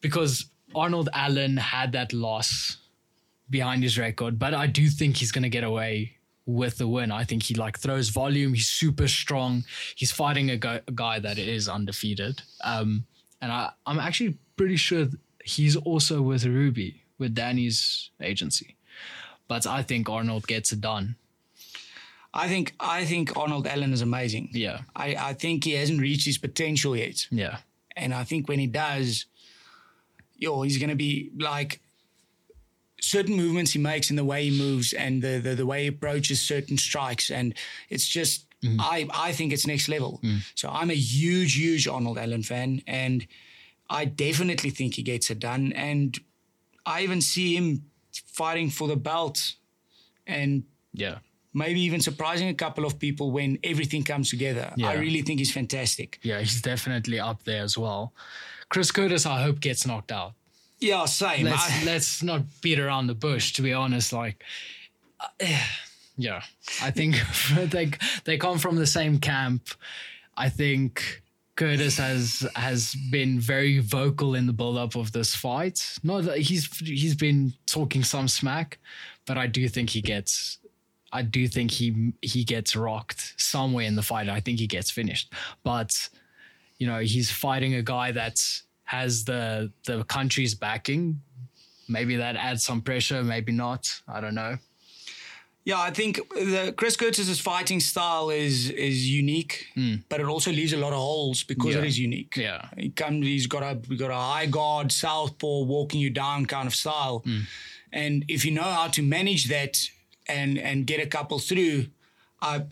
Because 0.00 0.46
Arnold 0.74 1.08
Allen 1.12 1.56
had 1.56 1.92
that 1.92 2.12
loss 2.12 2.78
behind 3.48 3.82
his 3.82 3.98
record, 3.98 4.38
but 4.38 4.54
I 4.54 4.66
do 4.66 4.88
think 4.88 5.16
he's 5.16 5.30
going 5.30 5.42
to 5.42 5.48
get 5.48 5.64
away 5.64 6.16
with 6.46 6.78
the 6.78 6.88
win. 6.88 7.12
I 7.12 7.24
think 7.24 7.44
he 7.44 7.54
like 7.54 7.78
throws 7.78 8.08
volume. 8.08 8.54
He's 8.54 8.68
super 8.68 9.06
strong. 9.06 9.64
He's 9.94 10.10
fighting 10.10 10.50
a, 10.50 10.56
guy, 10.56 10.80
a 10.86 10.92
guy 10.92 11.20
that 11.20 11.38
is 11.38 11.68
undefeated. 11.68 12.42
Um, 12.64 13.06
and 13.40 13.52
I, 13.52 13.70
I'm 13.86 14.00
actually 14.00 14.38
pretty 14.56 14.76
sure 14.76 15.06
he's 15.44 15.76
also 15.76 16.22
with 16.22 16.44
Ruby, 16.44 17.02
with 17.18 17.34
Danny's 17.34 18.10
agency. 18.20 18.76
But 19.48 19.66
I 19.66 19.82
think 19.82 20.08
Arnold 20.08 20.46
gets 20.46 20.72
it 20.72 20.80
done. 20.80 21.16
I 22.34 22.48
think 22.48 22.74
I 22.80 23.04
think 23.04 23.36
Arnold 23.36 23.66
Allen 23.66 23.92
is 23.92 24.00
amazing. 24.00 24.50
Yeah. 24.52 24.80
I, 24.96 25.16
I 25.18 25.32
think 25.34 25.64
he 25.64 25.72
hasn't 25.72 26.00
reached 26.00 26.26
his 26.26 26.38
potential 26.38 26.96
yet. 26.96 27.26
Yeah. 27.30 27.58
And 27.96 28.14
I 28.14 28.24
think 28.24 28.48
when 28.48 28.58
he 28.58 28.66
does, 28.66 29.26
yo, 30.36 30.62
he's 30.62 30.78
gonna 30.78 30.96
be 30.96 31.30
like 31.38 31.80
certain 33.00 33.36
movements 33.36 33.72
he 33.72 33.78
makes 33.78 34.10
and 34.10 34.18
the 34.18 34.24
way 34.24 34.48
he 34.48 34.58
moves 34.58 34.92
and 34.92 35.22
the 35.22 35.40
the, 35.40 35.54
the 35.54 35.66
way 35.66 35.82
he 35.82 35.88
approaches 35.88 36.40
certain 36.40 36.78
strikes 36.78 37.30
and 37.30 37.54
it's 37.90 38.06
just 38.06 38.46
mm-hmm. 38.62 38.80
I 38.80 39.08
I 39.12 39.32
think 39.32 39.52
it's 39.52 39.66
next 39.66 39.88
level. 39.88 40.20
Mm. 40.22 40.40
So 40.54 40.70
I'm 40.70 40.90
a 40.90 40.94
huge 40.94 41.56
huge 41.56 41.86
Arnold 41.86 42.18
Allen 42.18 42.42
fan 42.42 42.82
and 42.86 43.26
I 43.90 44.06
definitely 44.06 44.70
think 44.70 44.94
he 44.94 45.02
gets 45.02 45.30
it 45.30 45.38
done 45.38 45.72
and 45.74 46.18
I 46.86 47.02
even 47.02 47.20
see 47.20 47.56
him 47.56 47.84
fighting 48.12 48.70
for 48.70 48.88
the 48.88 48.96
belt 48.96 49.54
and 50.26 50.64
Yeah. 50.94 51.18
Maybe 51.54 51.80
even 51.80 52.00
surprising 52.00 52.48
a 52.48 52.54
couple 52.54 52.84
of 52.84 52.98
people 52.98 53.30
when 53.30 53.58
everything 53.62 54.02
comes 54.04 54.30
together. 54.30 54.72
Yeah. 54.76 54.88
I 54.90 54.94
really 54.94 55.22
think 55.22 55.38
he's 55.38 55.52
fantastic. 55.52 56.18
Yeah, 56.22 56.40
he's 56.40 56.60
definitely 56.62 57.20
up 57.20 57.44
there 57.44 57.62
as 57.62 57.76
well. 57.76 58.12
Chris 58.68 58.90
Curtis, 58.90 59.26
I 59.26 59.42
hope 59.42 59.60
gets 59.60 59.86
knocked 59.86 60.12
out. 60.12 60.32
Yeah, 60.80 61.04
same. 61.04 61.44
Let's 61.46 61.70
I- 61.70 61.84
let's 61.84 62.22
not 62.22 62.42
beat 62.62 62.78
around 62.80 63.06
the 63.06 63.14
bush. 63.14 63.52
To 63.54 63.62
be 63.62 63.72
honest, 63.72 64.12
like, 64.12 64.42
uh, 65.20 65.26
yeah, 66.16 66.42
I 66.82 66.90
think 66.90 67.16
they 67.70 67.90
they 68.24 68.36
come 68.38 68.58
from 68.58 68.76
the 68.76 68.86
same 68.86 69.18
camp. 69.18 69.68
I 70.36 70.48
think 70.48 71.22
Curtis 71.54 71.98
has 71.98 72.48
has 72.56 72.96
been 73.10 73.38
very 73.38 73.78
vocal 73.78 74.34
in 74.34 74.46
the 74.46 74.52
build 74.52 74.78
up 74.78 74.96
of 74.96 75.12
this 75.12 75.34
fight. 75.36 75.98
Not 76.02 76.24
that 76.24 76.38
he's 76.38 76.66
he's 76.78 77.14
been 77.14 77.52
talking 77.66 78.02
some 78.02 78.26
smack, 78.26 78.78
but 79.26 79.36
I 79.38 79.46
do 79.46 79.68
think 79.68 79.90
he 79.90 80.00
gets. 80.00 80.58
I 81.12 81.22
do 81.22 81.46
think 81.48 81.70
he 81.70 82.12
he 82.22 82.44
gets 82.44 82.74
rocked 82.74 83.34
somewhere 83.36 83.84
in 83.86 83.96
the 83.96 84.02
fight. 84.02 84.28
I 84.28 84.40
think 84.40 84.58
he 84.58 84.66
gets 84.66 84.90
finished, 84.90 85.32
but 85.62 86.08
you 86.78 86.86
know, 86.86 86.98
he's 87.00 87.30
fighting 87.30 87.74
a 87.74 87.82
guy 87.82 88.12
that 88.12 88.40
has 88.84 89.24
the 89.24 89.70
the 89.86 90.04
country's 90.04 90.54
backing. 90.54 91.20
Maybe 91.88 92.16
that 92.16 92.36
adds 92.36 92.64
some 92.64 92.80
pressure, 92.80 93.22
maybe 93.22 93.52
not. 93.52 94.00
I 94.08 94.20
don't 94.20 94.34
know. 94.34 94.56
Yeah, 95.64 95.80
I 95.80 95.90
think 95.92 96.16
the 96.30 96.74
Chris 96.76 96.96
Curtis's 96.96 97.38
fighting 97.38 97.78
style 97.80 98.30
is 98.30 98.70
is 98.70 99.08
unique, 99.08 99.66
but 100.08 100.18
it 100.20 100.26
also 100.26 100.50
leaves 100.50 100.72
a 100.72 100.76
lot 100.76 100.92
of 100.92 100.98
holes 100.98 101.44
because. 101.44 101.74
Yeah. 101.74 101.82
it 101.82 101.86
is 101.86 101.98
unique. 101.98 102.36
Yeah. 102.36 102.68
he 102.76 102.90
comes. 102.90 103.26
He's 103.26 103.46
got 103.46 103.62
a 103.62 103.78
he 103.88 103.96
got 103.96 104.10
a 104.10 104.14
high 104.14 104.46
guard, 104.46 104.90
southpaw, 104.90 105.64
walking 105.64 106.00
you 106.00 106.10
down 106.10 106.46
kind 106.46 106.66
of 106.66 106.74
style, 106.74 107.20
Hmm. 107.24 107.40
and 107.92 108.24
if 108.28 108.44
you 108.44 108.50
know 108.52 108.62
how 108.78 108.88
to 108.88 109.02
manage 109.02 109.44
that 109.48 109.88
and 110.40 110.58
and 110.58 110.86
get 110.86 111.00
a 111.00 111.06
couple 111.06 111.38
through, 111.38 111.86
I 112.40 112.64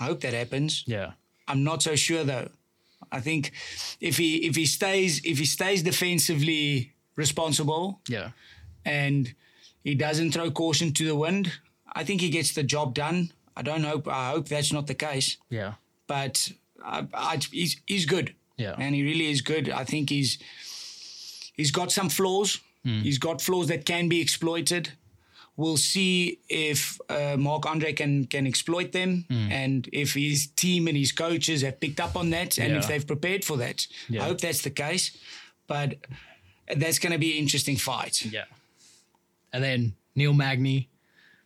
I 0.00 0.04
hope 0.04 0.20
that 0.20 0.34
happens. 0.34 0.84
Yeah. 0.86 1.12
I'm 1.48 1.62
not 1.64 1.82
so 1.82 1.96
sure 1.96 2.24
though. 2.24 2.48
I 3.12 3.20
think 3.20 3.52
if 4.00 4.16
he 4.18 4.46
if 4.48 4.56
he 4.56 4.66
stays 4.66 5.20
if 5.24 5.38
he 5.38 5.44
stays 5.46 5.82
defensively 5.82 6.92
responsible 7.16 8.00
Yeah. 8.08 8.30
and 8.84 9.34
he 9.84 9.94
doesn't 9.94 10.32
throw 10.32 10.50
caution 10.50 10.92
to 10.92 11.04
the 11.04 11.14
wind, 11.14 11.52
I 12.00 12.04
think 12.04 12.20
he 12.20 12.28
gets 12.30 12.52
the 12.52 12.62
job 12.62 12.94
done. 12.94 13.30
I 13.56 13.62
don't 13.62 13.84
hope. 13.84 14.06
I 14.08 14.30
hope 14.34 14.48
that's 14.48 14.72
not 14.72 14.86
the 14.86 14.94
case, 14.94 15.38
Yeah. 15.50 15.74
but 16.06 16.52
I, 16.84 17.06
I, 17.14 17.38
he's 17.52 17.80
he's 17.86 18.06
good. 18.06 18.34
Yeah. 18.58 18.74
and 18.78 18.94
he 18.94 19.02
really 19.02 19.30
is 19.30 19.42
good. 19.42 19.68
I 19.68 19.84
think 19.84 20.10
he's 20.10 20.38
he's 21.56 21.70
got 21.70 21.92
some 21.92 22.08
flaws. 22.08 22.60
Hmm. 22.84 23.02
He's 23.02 23.18
got 23.18 23.40
flaws 23.42 23.66
that 23.68 23.84
can 23.84 24.08
be 24.08 24.20
exploited. 24.20 24.90
We'll 25.56 25.78
see 25.78 26.38
if 26.48 27.00
uh, 27.08 27.36
Marc-André 27.38 27.96
can 27.96 28.26
can 28.26 28.46
exploit 28.46 28.92
them, 28.92 29.24
Hmm. 29.30 29.50
and 29.52 29.88
if 29.92 30.14
his 30.14 30.48
team 30.48 30.86
and 30.88 30.96
his 30.96 31.12
coaches 31.12 31.62
have 31.62 31.80
picked 31.80 32.00
up 32.00 32.14
on 32.16 32.30
that, 32.30 32.58
and 32.58 32.76
if 32.76 32.86
they've 32.86 33.06
prepared 33.06 33.44
for 33.44 33.56
that. 33.58 33.86
Yeah. 34.08 34.22
I 34.22 34.26
hope 34.28 34.40
that's 34.40 34.62
the 34.62 34.70
case, 34.70 35.16
but 35.66 35.94
that's 36.76 36.98
going 36.98 37.12
to 37.12 37.18
be 37.18 37.32
an 37.32 37.38
interesting 37.38 37.76
fight. 37.76 38.24
Yeah. 38.26 38.44
And 39.52 39.64
then 39.64 39.94
Neil 40.14 40.34
Magny, 40.34 40.88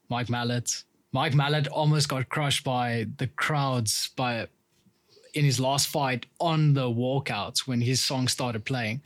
Mike 0.08 0.26
Malott. 0.28 0.82
Mike 1.12 1.32
Malott 1.34 1.68
almost 1.70 2.08
got 2.08 2.28
crushed 2.28 2.64
by 2.64 3.06
the 3.18 3.26
crowds 3.28 4.10
by 4.16 4.46
in 5.34 5.44
his 5.44 5.60
last 5.60 5.86
fight 5.88 6.26
on 6.40 6.74
the 6.74 6.88
walkouts 6.90 7.60
when 7.68 7.80
his 7.80 8.00
song 8.00 8.26
started 8.28 8.64
playing. 8.64 9.00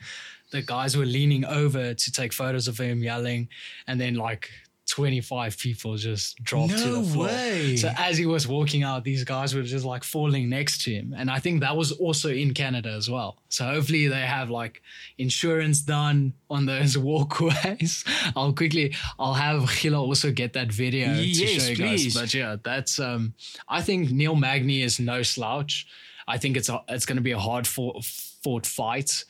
The 0.50 0.62
guys 0.62 0.96
were 0.96 1.04
leaning 1.06 1.44
over 1.44 1.92
to 1.94 2.12
take 2.12 2.32
photos 2.32 2.68
of 2.68 2.78
him 2.78 3.02
yelling, 3.02 3.48
and 3.86 4.00
then 4.00 4.14
like 4.14 4.50
25 4.94 5.58
people 5.58 5.96
just 5.96 6.40
dropped 6.44 6.78
to 6.78 6.88
the 6.88 7.02
floor. 7.02 7.26
way. 7.26 7.74
So 7.76 7.90
as 7.98 8.16
he 8.16 8.26
was 8.26 8.46
walking 8.46 8.84
out, 8.84 9.02
these 9.02 9.24
guys 9.24 9.52
were 9.52 9.62
just 9.62 9.84
like 9.84 10.04
falling 10.04 10.48
next 10.48 10.82
to 10.82 10.92
him. 10.92 11.12
And 11.18 11.28
I 11.28 11.40
think 11.40 11.62
that 11.62 11.76
was 11.76 11.90
also 11.90 12.28
in 12.30 12.54
Canada 12.54 12.90
as 12.90 13.10
well. 13.10 13.36
So 13.48 13.64
hopefully 13.64 14.06
they 14.06 14.20
have 14.20 14.50
like 14.50 14.82
insurance 15.18 15.80
done 15.80 16.32
on 16.48 16.66
those 16.66 16.96
walkways. 17.08 18.04
I'll 18.36 18.52
quickly 18.52 18.94
I'll 19.18 19.34
have 19.34 19.68
Gila 19.80 20.00
also 20.00 20.30
get 20.30 20.52
that 20.52 20.70
video 20.70 21.12
to 21.12 21.34
show 21.34 21.70
you 21.70 21.76
please. 21.76 22.14
guys. 22.14 22.22
But 22.22 22.32
yeah, 22.32 22.54
that's 22.62 23.00
um 23.00 23.34
I 23.68 23.82
think 23.82 24.12
Neil 24.12 24.36
Magny 24.36 24.82
is 24.82 25.00
no 25.00 25.24
slouch. 25.24 25.88
I 26.28 26.38
think 26.38 26.56
it's 26.56 26.68
a, 26.68 26.80
it's 26.88 27.04
going 27.04 27.16
to 27.16 27.22
be 27.22 27.32
a 27.32 27.38
hard 27.38 27.66
fought, 27.66 28.04
fought 28.04 28.64
fight. 28.64 29.24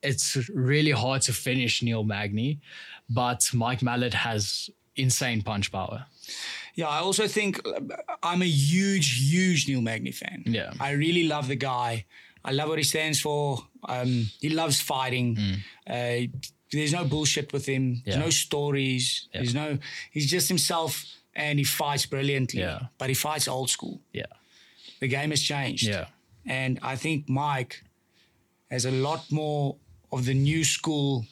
It's 0.00 0.36
really 0.50 0.92
hard 0.92 1.22
to 1.22 1.32
finish 1.32 1.82
Neil 1.82 2.04
Magny, 2.04 2.60
but 3.10 3.50
Mike 3.52 3.80
Malott 3.80 4.14
has 4.14 4.70
insane 4.98 5.42
punch 5.42 5.70
power. 5.72 6.06
Yeah, 6.74 6.88
I 6.88 6.98
also 7.00 7.26
think 7.26 7.60
uh, 7.66 7.80
I'm 8.22 8.42
a 8.42 8.46
huge, 8.48 9.30
huge 9.32 9.66
Neil 9.68 9.80
Magny 9.80 10.12
fan. 10.12 10.42
Yeah. 10.46 10.72
I 10.78 10.92
really 10.92 11.26
love 11.26 11.48
the 11.48 11.56
guy. 11.56 12.04
I 12.44 12.52
love 12.52 12.68
what 12.68 12.78
he 12.78 12.84
stands 12.84 13.20
for. 13.20 13.58
Um, 13.88 14.26
he 14.40 14.48
loves 14.50 14.80
fighting. 14.80 15.36
Uh, 15.86 16.28
there's 16.70 16.92
no 16.92 17.04
bullshit 17.04 17.52
with 17.52 17.66
him. 17.66 17.82
Mm. 17.82 17.96
Yeah. 17.96 18.12
There's 18.12 18.24
no 18.24 18.30
stories. 18.30 19.28
There's 19.32 19.54
no. 19.54 19.78
He's 20.12 20.30
just 20.30 20.48
himself, 20.48 21.04
and 21.34 21.58
he 21.58 21.64
fights 21.64 22.06
brilliantly. 22.06 22.60
Yeah. 22.60 22.80
But 22.98 23.08
he 23.08 23.14
fights 23.14 23.48
old 23.48 23.70
school. 23.70 24.00
Yeah. 24.12 24.26
The 25.00 25.08
game 25.08 25.30
has 25.30 25.42
changed. 25.42 25.86
Yeah. 25.88 26.06
And 26.46 26.78
I 26.82 26.96
think 26.96 27.28
Mike 27.28 27.82
has 28.70 28.84
a 28.86 28.90
lot 28.90 29.30
more 29.30 29.76
of 30.12 30.24
the 30.24 30.34
new 30.34 30.64
school 30.64 31.24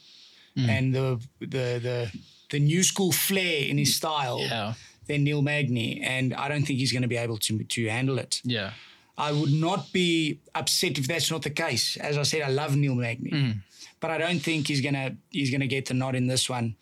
Mm. 0.57 0.69
and 0.71 0.95
the 0.95 1.21
the 1.41 1.79
the 1.83 2.11
the 2.51 2.59
new 2.59 2.83
school 2.83 3.13
flair 3.13 3.65
in 3.69 3.79
his 3.79 3.95
style 3.97 4.41
Yeah. 4.41 4.75
than 5.07 5.25
Neil 5.25 5.43
Magny, 5.43 6.01
and 6.03 6.35
I 6.35 6.49
don't 6.49 6.65
think 6.67 6.79
he's 6.79 6.93
going 6.93 7.03
to 7.03 7.09
be 7.09 7.17
able 7.17 7.39
to 7.39 7.59
to 7.65 7.87
handle 7.89 8.19
it. 8.19 8.41
Yeah. 8.45 8.73
I 9.19 9.33
would 9.33 9.53
not 9.53 9.93
be 9.93 10.41
upset 10.55 10.99
if 10.99 11.07
that's 11.07 11.31
not 11.31 11.43
the 11.43 11.51
case. 11.51 11.97
As 11.97 12.19
I 12.19 12.23
said, 12.25 12.43
I 12.43 12.51
love 12.51 12.77
Neil 12.77 12.95
Magny, 12.95 13.31
Mm. 13.31 13.55
but 14.01 14.11
I 14.11 14.19
don't 14.19 14.41
think 14.43 14.69
he's 14.69 14.81
gonna 14.83 15.17
he's 15.31 15.51
gonna 15.51 15.67
get 15.69 15.87
the 15.87 15.95
nod 15.95 16.15
in 16.15 16.27
this 16.27 16.49
one, 16.51 16.77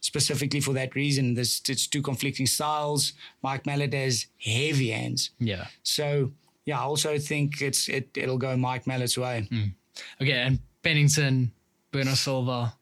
specifically 0.00 0.60
for 0.60 0.74
that 0.74 0.94
reason. 0.94 1.34
There's 1.34 1.60
it's 1.68 1.86
two 1.86 2.02
conflicting 2.02 2.46
styles. 2.46 3.12
Mike 3.42 3.64
Malott 3.64 3.94
has 3.94 4.26
heavy 4.38 4.90
hands, 4.90 5.30
Yeah. 5.40 5.66
so 5.82 6.32
yeah, 6.66 6.78
I 6.78 6.82
also 6.82 7.18
think 7.18 7.60
it's 7.62 7.88
it 7.88 8.08
it'll 8.16 8.38
go 8.38 8.56
Mike 8.56 8.84
Malott's 8.84 9.16
way. 9.16 9.48
Mm. 9.50 9.72
Okay, 10.20 10.32
and 10.32 10.58
Pennington, 10.82 11.52
Bueno 11.90 12.14
Silva, 12.14 12.74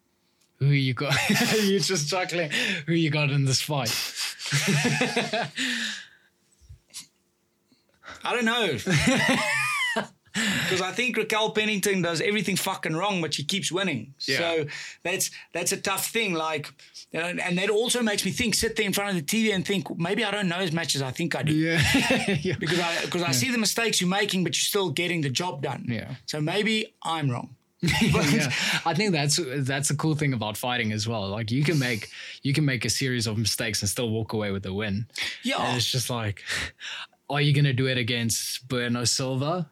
who 0.59 0.67
you 0.67 0.95
got? 0.95 1.15
You're 1.63 1.81
just 1.81 2.09
chuckling. 2.09 2.51
Who 2.87 2.95
you 2.95 3.11
got 3.11 3.31
in 3.31 3.45
this 3.45 3.61
fight? 3.61 3.95
I 8.25 8.33
don't 8.33 8.45
know. 8.45 8.79
Because 10.37 10.83
I 10.83 10.93
think 10.93 11.17
Raquel 11.17 11.51
Pennington 11.53 12.03
does 12.03 12.21
everything 12.21 12.57
fucking 12.57 12.95
wrong, 12.95 13.23
but 13.23 13.33
she 13.35 13.45
keeps 13.45 13.73
winning. 13.73 14.15
Yeah. 14.27 14.39
So 14.39 14.67
that's 15.03 15.31
that's 15.53 15.73
a 15.73 15.77
tough 15.79 16.09
thing. 16.09 16.35
Like, 16.35 16.73
you 17.11 17.21
know, 17.21 17.27
and 17.27 17.57
that 17.57 17.71
also 17.71 18.03
makes 18.03 18.25
me 18.25 18.33
think, 18.33 18.55
sit 18.55 18.77
there 18.77 18.85
in 18.85 18.93
front 18.93 19.17
of 19.17 19.17
the 19.17 19.23
TV 19.23 19.55
and 19.55 19.67
think, 19.67 19.99
maybe 19.99 20.25
I 20.25 20.31
don't 20.31 20.49
know 20.49 20.59
as 20.59 20.73
much 20.73 20.95
as 20.95 21.03
I 21.03 21.11
think 21.11 21.35
I 21.35 21.43
do. 21.43 21.55
Yeah. 21.55 21.81
yeah. 22.43 22.57
Because 22.59 22.81
I 22.81 23.01
because 23.03 23.23
I 23.23 23.33
see 23.33 23.51
the 23.51 23.59
mistakes 23.59 24.01
you're 24.01 24.11
making, 24.11 24.45
but 24.45 24.55
you're 24.55 24.61
still 24.61 24.91
getting 24.91 25.23
the 25.23 25.31
job 25.31 25.63
done. 25.63 25.87
Yeah. 25.89 26.15
So 26.27 26.41
maybe 26.41 26.95
I'm 27.03 27.31
wrong. 27.31 27.57
yeah. 28.03 28.53
I 28.85 28.95
think 28.95 29.13
that's 29.13 29.41
that's 29.59 29.91
a 29.91 29.97
cool 29.97 30.15
thing 30.15 30.33
about 30.33 30.57
fighting 30.57 30.93
as 30.93 31.07
well. 31.09 31.29
Like 31.29 31.51
you 31.51 31.65
can 31.65 31.79
make 31.79 32.09
you 32.43 32.53
can 32.53 32.65
make 32.65 32.85
a 32.85 32.91
series 32.91 33.27
of 33.27 33.39
mistakes 33.39 33.83
and 33.83 33.89
still 33.89 34.11
walk 34.11 34.33
away 34.33 34.51
with 34.51 34.63
the 34.63 34.73
win. 34.73 35.07
Yeah. 35.43 35.61
And 35.61 35.77
it's 35.77 35.91
just 35.91 36.11
like, 36.11 36.43
are 37.29 37.41
you 37.41 37.53
gonna 37.53 37.73
do 37.73 37.87
it 37.87 37.99
against 37.99 38.67
Bueno 38.69 39.05
Silva? 39.05 39.71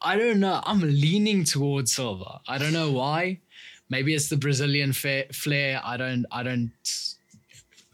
I 0.00 0.16
don't 0.16 0.38
know. 0.38 0.60
I'm 0.64 0.80
leaning 0.80 1.44
towards 1.44 1.94
Silva. 1.94 2.40
I 2.46 2.58
don't 2.58 2.74
know 2.74 2.92
why. 2.92 3.40
Maybe 3.88 4.14
it's 4.14 4.28
the 4.28 4.36
Brazilian 4.36 4.92
fa- 4.92 5.32
flair. 5.32 5.80
I 5.82 5.96
don't. 5.96 6.26
I 6.30 6.42
don't. 6.42 6.70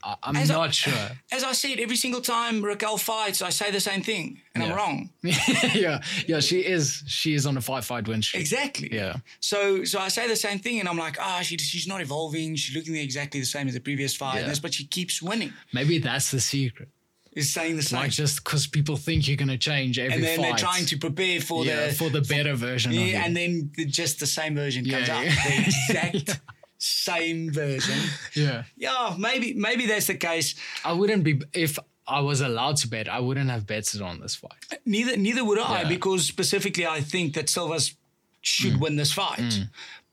I, 0.03 0.17
I'm 0.23 0.37
As 0.37 0.51
I- 0.51 0.55
not 0.55 0.75
sure. 0.75 1.11
As 1.33 1.45
I 1.45 1.53
said, 1.53 1.79
every 1.79 1.97
single 1.97 2.21
time 2.21 2.63
Raquel 2.65 2.97
fights, 2.97 3.43
I 3.43 3.51
say 3.51 3.71
the 3.71 3.81
same 3.81 4.03
thing, 4.03 4.41
and 4.55 4.65
I'm 4.65 4.73
wrong. 4.77 5.11
yeah, 5.23 6.01
yeah. 6.27 6.41
She 6.41 6.61
is. 6.61 7.03
She 7.07 7.35
is 7.35 7.47
on 7.47 7.57
a 7.57 7.61
five 7.61 7.85
fight 7.85 8.09
win 8.09 8.23
streak. 8.23 8.41
Exactly. 8.41 8.89
Yeah. 8.93 9.17
So 9.41 9.85
so 9.85 9.99
I 9.99 10.09
say 10.09 10.27
the 10.29 10.37
same 10.37 10.59
thing, 10.59 10.81
and 10.81 10.89
I'm 10.89 10.99
like, 10.99 11.17
ah, 11.21 11.41
she, 11.43 11.57
she's 11.59 11.87
not 11.87 12.01
evolving. 12.01 12.57
She's 12.57 12.75
looking 12.75 12.97
exactly 12.97 13.41
the 13.41 13.47
same 13.47 13.69
as 13.69 13.75
the 13.75 13.81
previous 13.81 14.17
fight, 14.17 14.41
Yeah. 14.47 14.55
but 14.63 14.75
she 14.75 14.87
keeps 14.87 15.21
winning. 15.23 15.53
Maybe 15.73 15.99
that's 15.99 16.31
the 16.31 16.41
secret. 16.41 16.89
Is 17.33 17.55
saying 17.55 17.77
the 17.77 17.83
same. 17.83 18.01
Like 18.01 18.11
just 18.11 18.43
because 18.43 18.67
people 18.67 18.97
think 18.97 19.29
you're 19.29 19.37
gonna 19.37 19.57
change 19.57 20.01
every 20.01 20.15
and 20.15 20.25
then 20.25 20.39
fight. 20.39 20.47
they're 20.49 20.57
trying 20.57 20.87
to 20.87 20.97
prepare 20.99 21.41
for 21.41 21.65
yeah, 21.65 21.87
the 21.87 21.93
for 21.95 22.11
the 22.11 22.23
better 22.23 22.55
version. 22.57 22.91
of 22.91 22.99
yeah, 22.99 23.25
and 23.25 23.37
then 23.37 23.71
the, 23.77 23.85
just 23.85 24.19
the 24.19 24.27
same 24.27 24.57
version 24.57 24.85
comes 24.85 25.07
Yeah, 25.07 25.17
out, 25.17 25.25
yeah. 25.25 25.35
the 25.45 25.65
exact 26.27 26.41
same 26.81 27.53
version. 27.53 27.99
yeah. 28.35 28.64
Yeah, 28.77 29.14
maybe 29.19 29.53
maybe 29.55 29.87
that's 29.87 30.07
the 30.07 30.14
case. 30.16 30.55
I 30.85 30.93
wouldn't 30.93 31.23
be 31.25 31.40
if 31.53 31.79
I 32.09 32.21
was 32.21 32.40
allowed 32.40 32.77
to 32.79 32.88
bet. 32.88 33.07
I 33.09 33.21
wouldn't 33.21 33.51
have 33.51 33.66
betted 33.66 34.01
on 34.03 34.19
this 34.21 34.35
fight. 34.35 34.64
Neither 34.87 35.16
neither 35.16 35.45
would 35.45 35.59
I 35.59 35.83
Yeah. 35.83 35.88
because 35.88 36.27
specifically 36.27 36.87
I 36.87 37.01
think 37.03 37.35
that 37.35 37.49
Silva's 37.51 37.95
should 38.40 38.75
Mm. 38.75 38.81
win 38.81 38.97
this 38.97 39.12
fight. 39.12 39.61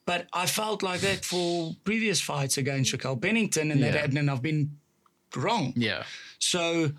But 0.06 0.28
I 0.34 0.46
felt 0.46 0.84
like 0.84 1.02
that 1.02 1.24
for 1.26 1.76
previous 1.86 2.20
fights 2.22 2.58
against 2.58 2.92
Raquel 2.94 3.18
Pennington 3.18 3.72
and 3.72 3.80
Yeah. 3.82 3.92
that 3.92 4.14
and 4.14 4.30
I've 4.30 4.42
been 4.42 4.78
wrong. 5.36 5.74
Yeah. 5.76 6.04
So, 6.40 6.92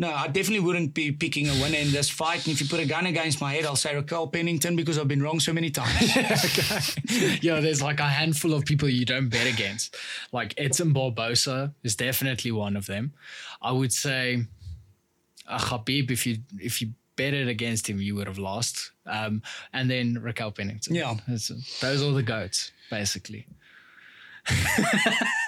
no, 0.00 0.12
I 0.12 0.28
definitely 0.28 0.60
wouldn't 0.60 0.94
be 0.94 1.10
picking 1.10 1.48
a 1.48 1.52
winner 1.54 1.78
in 1.78 1.90
this 1.90 2.08
fight. 2.08 2.46
And 2.46 2.54
if 2.54 2.60
you 2.60 2.68
put 2.68 2.78
a 2.78 2.86
gun 2.86 3.06
against 3.06 3.40
my 3.40 3.52
head, 3.52 3.66
I'll 3.66 3.74
say 3.74 3.96
Raquel 3.96 4.28
Pennington 4.28 4.76
because 4.76 4.96
I've 4.96 5.08
been 5.08 5.22
wrong 5.22 5.40
so 5.40 5.52
many 5.52 5.70
times. 5.70 6.14
yeah, 7.42 7.58
there's 7.58 7.82
like 7.82 7.98
a 7.98 8.08
handful 8.08 8.54
of 8.54 8.64
people 8.64 8.88
you 8.88 9.04
don't 9.04 9.28
bet 9.28 9.52
against. 9.52 9.96
Like 10.30 10.54
Edson 10.56 10.94
Barbosa 10.94 11.74
is 11.82 11.96
definitely 11.96 12.52
one 12.52 12.76
of 12.76 12.86
them. 12.86 13.12
I 13.60 13.72
would 13.72 13.92
say 13.92 14.46
uh, 15.48 15.58
Khabib, 15.58 16.12
if 16.12 16.26
you 16.26 16.38
if 16.60 16.80
you 16.80 16.92
betted 17.16 17.48
against 17.48 17.90
him, 17.90 18.00
you 18.00 18.14
would 18.14 18.28
have 18.28 18.38
lost. 18.38 18.92
Um, 19.04 19.42
and 19.72 19.90
then 19.90 20.18
Raquel 20.22 20.52
Pennington. 20.52 20.94
Yeah. 20.94 21.14
That's- 21.26 21.80
those 21.80 22.02
are 22.02 22.12
the 22.12 22.22
goats, 22.22 22.70
basically. 22.90 23.46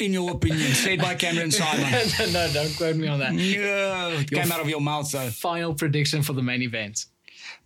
in 0.00 0.12
your 0.12 0.30
opinion, 0.32 0.72
said 0.72 1.00
by 1.00 1.14
Cameron 1.14 1.50
Saaiman. 1.50 2.32
no, 2.32 2.52
don't 2.52 2.76
quote 2.76 2.96
me 2.96 3.08
on 3.08 3.18
that. 3.20 3.34
Yeah, 3.34 4.22
came 4.24 4.50
out 4.52 4.60
of 4.60 4.68
your 4.68 4.80
mouth 4.80 5.10
though. 5.10 5.30
Final 5.30 5.74
prediction 5.74 6.22
for 6.22 6.32
the 6.32 6.42
main 6.42 6.62
event. 6.62 7.06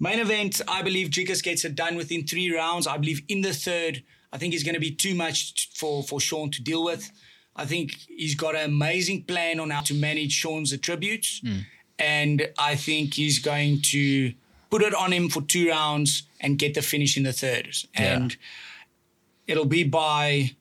Main 0.00 0.18
event, 0.18 0.60
I 0.66 0.82
believe 0.82 1.08
Dricus 1.08 1.42
gets 1.42 1.64
it 1.64 1.74
done 1.74 1.96
within 1.96 2.26
three 2.26 2.54
rounds. 2.54 2.86
I 2.86 2.96
believe 2.96 3.22
in 3.28 3.42
the 3.42 3.52
third, 3.52 4.02
I 4.32 4.38
think 4.38 4.54
it's 4.54 4.64
going 4.64 4.74
to 4.74 4.80
be 4.80 4.90
too 4.90 5.14
much 5.14 5.70
for, 5.74 6.02
for 6.02 6.20
Sean 6.20 6.50
to 6.50 6.62
deal 6.62 6.84
with. 6.84 7.10
I 7.56 7.64
think 7.64 7.96
he's 8.08 8.34
got 8.34 8.56
an 8.56 8.64
amazing 8.64 9.24
plan 9.24 9.60
on 9.60 9.70
how 9.70 9.82
to 9.82 9.94
manage 9.94 10.32
Sean's 10.32 10.72
attributes. 10.72 11.40
Hmm. 11.44 11.58
And 11.98 12.48
I 12.58 12.74
think 12.74 13.14
he's 13.14 13.38
going 13.38 13.80
to 13.82 14.32
put 14.70 14.82
it 14.82 14.94
on 14.94 15.12
him 15.12 15.28
for 15.28 15.42
two 15.42 15.68
rounds 15.68 16.24
and 16.40 16.58
get 16.58 16.74
the 16.74 16.82
finish 16.82 17.16
in 17.16 17.22
the 17.22 17.32
third. 17.32 17.76
And 17.94 18.36
it'll 19.46 19.66
be 19.66 19.84
by 19.84 20.56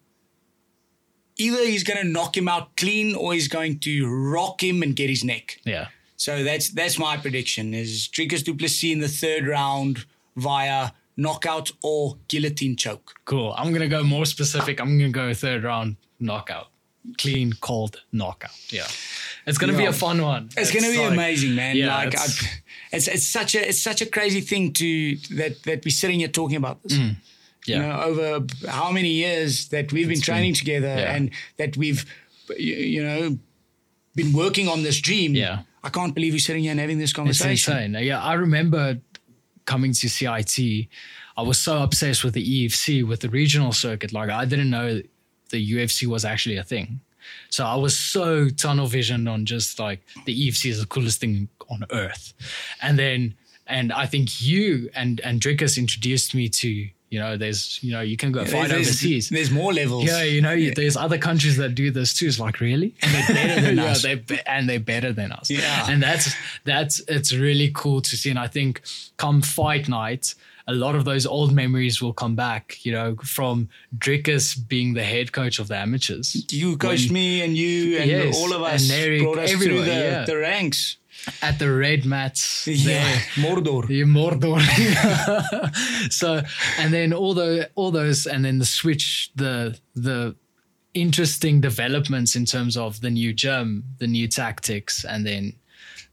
either 1.38 1.66
he's 1.66 1.84
going 1.84 2.00
to 2.02 2.08
knock 2.08 2.36
him 2.38 2.48
out 2.48 2.76
clean 2.78 3.16
or 3.16 3.34
he's 3.34 3.48
going 3.48 3.80
to 3.80 4.08
rock 4.08 4.64
him 4.64 4.82
and 4.84 4.96
get 4.96 5.10
his 5.10 5.24
neck. 5.24 5.60
Yeah. 5.66 5.88
So 6.18 6.44
that's 6.44 6.70
that's 6.70 6.98
my 6.98 7.18
prediction: 7.18 7.74
is 7.74 8.08
Dricus 8.08 8.44
du 8.44 8.54
Plessis 8.56 8.92
in 8.92 9.00
the 9.00 9.08
third 9.10 9.46
round 9.48 10.06
via 10.38 10.92
knockout 11.18 11.72
or 11.84 12.18
guillotine 12.28 12.76
choke. 12.76 13.14
Cool. 13.26 13.54
I'm 13.58 13.74
gonna 13.74 13.88
go 13.88 14.04
more 14.04 14.26
specific. 14.26 14.80
I'm 14.80 14.98
gonna 14.98 15.10
go 15.12 15.34
third 15.34 15.64
round 15.64 15.98
knockout. 16.20 16.68
Clean, 17.18 17.52
cold 17.60 18.02
knockout. 18.14 18.52
Yeah. 18.70 18.88
It's 19.46 19.58
gonna 19.58 19.76
be 19.78 19.86
a 19.86 19.92
fun 19.92 20.22
one. 20.22 20.50
It's, 20.56 20.72
going 20.72 20.86
to 20.86 20.92
be 20.92 20.98
like- 21.00 21.12
amazing, 21.12 21.54
man. 21.54 21.76
Yeah, 21.76 21.94
like 21.94 22.08
it's- 22.14 22.44
I, 22.44 22.96
it's 22.96 23.08
it's 23.10 23.28
such 23.28 23.56
a 23.56 23.68
it's 23.70 23.82
such 23.82 24.02
a 24.02 24.06
crazy 24.06 24.40
thing 24.40 24.72
to 24.74 25.16
that 25.36 25.62
that 25.64 25.84
we're 25.84 25.92
sitting 25.92 26.20
here 26.20 26.30
talking 26.30 26.56
about 26.56 26.82
this. 26.84 26.94
Mm. 26.98 27.16
Yeah. 27.66 27.76
You 27.76 27.82
know, 27.82 28.02
over 28.04 28.46
how 28.68 28.92
many 28.92 29.10
years 29.10 29.70
that 29.70 29.92
we've 29.94 30.10
been 30.10 30.22
training 30.22 30.54
together 30.54 30.88
yeah. 30.88 31.16
and 31.16 31.32
that 31.58 31.78
we've 31.78 32.06
you, 32.58 33.04
know 33.04 33.38
been 34.16 34.34
working 34.34 34.68
on 34.68 34.84
this 34.84 35.00
dream. 35.00 35.34
Yeah. 35.34 35.60
I 35.84 35.90
can't 35.90 36.14
believe 36.16 36.34
we're 36.34 36.40
sitting 36.40 36.64
here 36.64 36.72
and 36.72 36.80
having 36.80 36.98
this 36.98 37.14
conversation. 37.14 37.52
It's 37.52 37.68
insane. 37.68 38.06
Yeah, 38.06 38.22
I 38.22 38.34
remember 38.34 39.00
coming 39.66 39.94
to 39.94 40.10
CIT. 40.10 40.88
I 41.36 41.42
was 41.42 41.60
so 41.60 41.84
obsessed 41.84 42.24
with 42.24 42.34
the 42.34 42.68
EFC, 42.68 43.06
with 43.06 43.22
the 43.22 43.30
regional 43.30 43.74
circuit. 43.74 44.14
Like 44.14 44.30
I 44.30 44.46
didn't 44.46 44.70
know 44.70 45.02
the 45.50 45.72
UFC 45.74 46.08
was 46.08 46.26
actually 46.26 46.58
a 46.58 46.64
thing. 46.64 47.02
So 47.50 47.66
I 47.66 47.76
was 47.76 47.98
so 47.98 48.50
tunnel 48.50 48.88
visioned 48.88 49.30
on 49.30 49.46
just 49.46 49.80
like 49.80 50.02
the 50.26 50.48
EFC 50.48 50.70
is 50.70 50.80
the 50.80 50.86
coolest 50.86 51.20
thing 51.20 51.50
on 51.70 51.86
earth. 51.92 52.34
And 52.82 53.00
then 53.00 53.36
and 53.68 53.94
I 53.94 54.06
think 54.06 54.42
you 54.42 54.90
and 54.94 55.22
and 55.22 55.40
Dricus 55.40 55.78
introduced 55.78 56.36
me 56.36 56.50
to, 56.50 56.90
you 57.14 57.20
know, 57.20 57.38
there's 57.38 57.62
you 57.86 57.92
know, 57.96 58.02
you 58.12 58.18
can 58.18 58.32
go 58.32 58.42
fight 58.44 58.70
There's- 58.70 58.88
overseas. 58.88 59.30
There's 59.30 59.52
more 59.52 59.72
levels. 59.82 60.06
Yeah, 60.06 60.24
you 60.36 60.42
know, 60.42 60.54
you 60.54 60.74
there's 60.74 60.98
other 60.98 61.20
countries 61.28 61.56
that 61.58 61.76
do 61.76 61.92
this 61.92 62.10
too. 62.18 62.28
It's 62.28 62.40
like 62.40 62.60
really, 62.60 62.90
and 63.04 63.12
they're 63.14 63.36
better 63.36 63.62
than 63.62 63.80
us. 63.92 64.02
They 64.02 64.16
be- 64.16 64.40
and 64.56 64.68
they're 64.70 64.80
better 64.96 65.12
than 65.14 65.32
us. 65.32 65.48
Yeah. 65.52 65.86
and 65.92 66.02
that's 66.02 66.34
that's 66.64 66.96
it's 67.08 67.32
really 67.48 67.70
cool 67.82 68.02
to 68.02 68.14
see. 68.18 68.30
And 68.32 68.40
I 68.40 68.48
think 68.48 68.82
come 69.18 69.42
fight 69.44 69.88
night, 69.88 70.34
a 70.68 70.74
lot 70.74 70.96
of 70.96 71.04
those 71.06 71.26
old 71.28 71.52
memories 71.54 72.02
will 72.02 72.14
come 72.14 72.36
back. 72.36 72.84
You 72.86 72.94
know, 72.94 73.16
from 73.24 73.70
Dricus 73.96 74.56
being 74.68 74.94
the 74.96 75.04
head 75.04 75.32
coach 75.32 75.60
of 75.60 75.68
the 75.68 75.78
amateurs. 75.78 76.28
You 76.52 76.78
coached 76.78 77.10
When- 77.10 77.14
me 77.14 77.42
and 77.46 77.56
you 77.56 77.98
and 78.00 78.10
Yes, 78.10 78.36
all 78.38 78.52
of 78.54 78.62
and 78.64 78.74
us 78.76 78.90
Eric, 78.90 79.22
brought 79.22 79.38
us 79.40 79.52
through 79.52 79.82
the, 79.84 79.92
yeah. 79.92 80.26
the 80.26 80.38
ranks. 80.38 80.98
At 81.42 81.60
the 81.60 81.72
red 81.72 82.06
mats. 82.06 82.68
Yeah, 82.68 83.04
there. 83.04 83.16
Mordor. 83.36 83.90
Yeah, 83.90 84.06
Mordor. 84.06 84.62
so, 86.12 86.42
and 86.80 86.94
then 86.94 87.14
all 87.14 87.34
the 87.34 87.70
all 87.76 87.92
those, 87.92 88.26
and 88.26 88.44
then 88.44 88.60
the 88.60 88.66
switch, 88.66 89.32
the 89.36 89.78
the 89.96 90.36
interesting 90.94 91.60
developments 91.62 92.36
in 92.36 92.46
terms 92.46 92.78
of 92.78 93.02
the 93.02 93.10
new 93.10 93.34
gym, 93.34 93.84
the 93.98 94.08
new 94.08 94.28
tactics, 94.28 95.04
and 95.06 95.26
then 95.26 95.54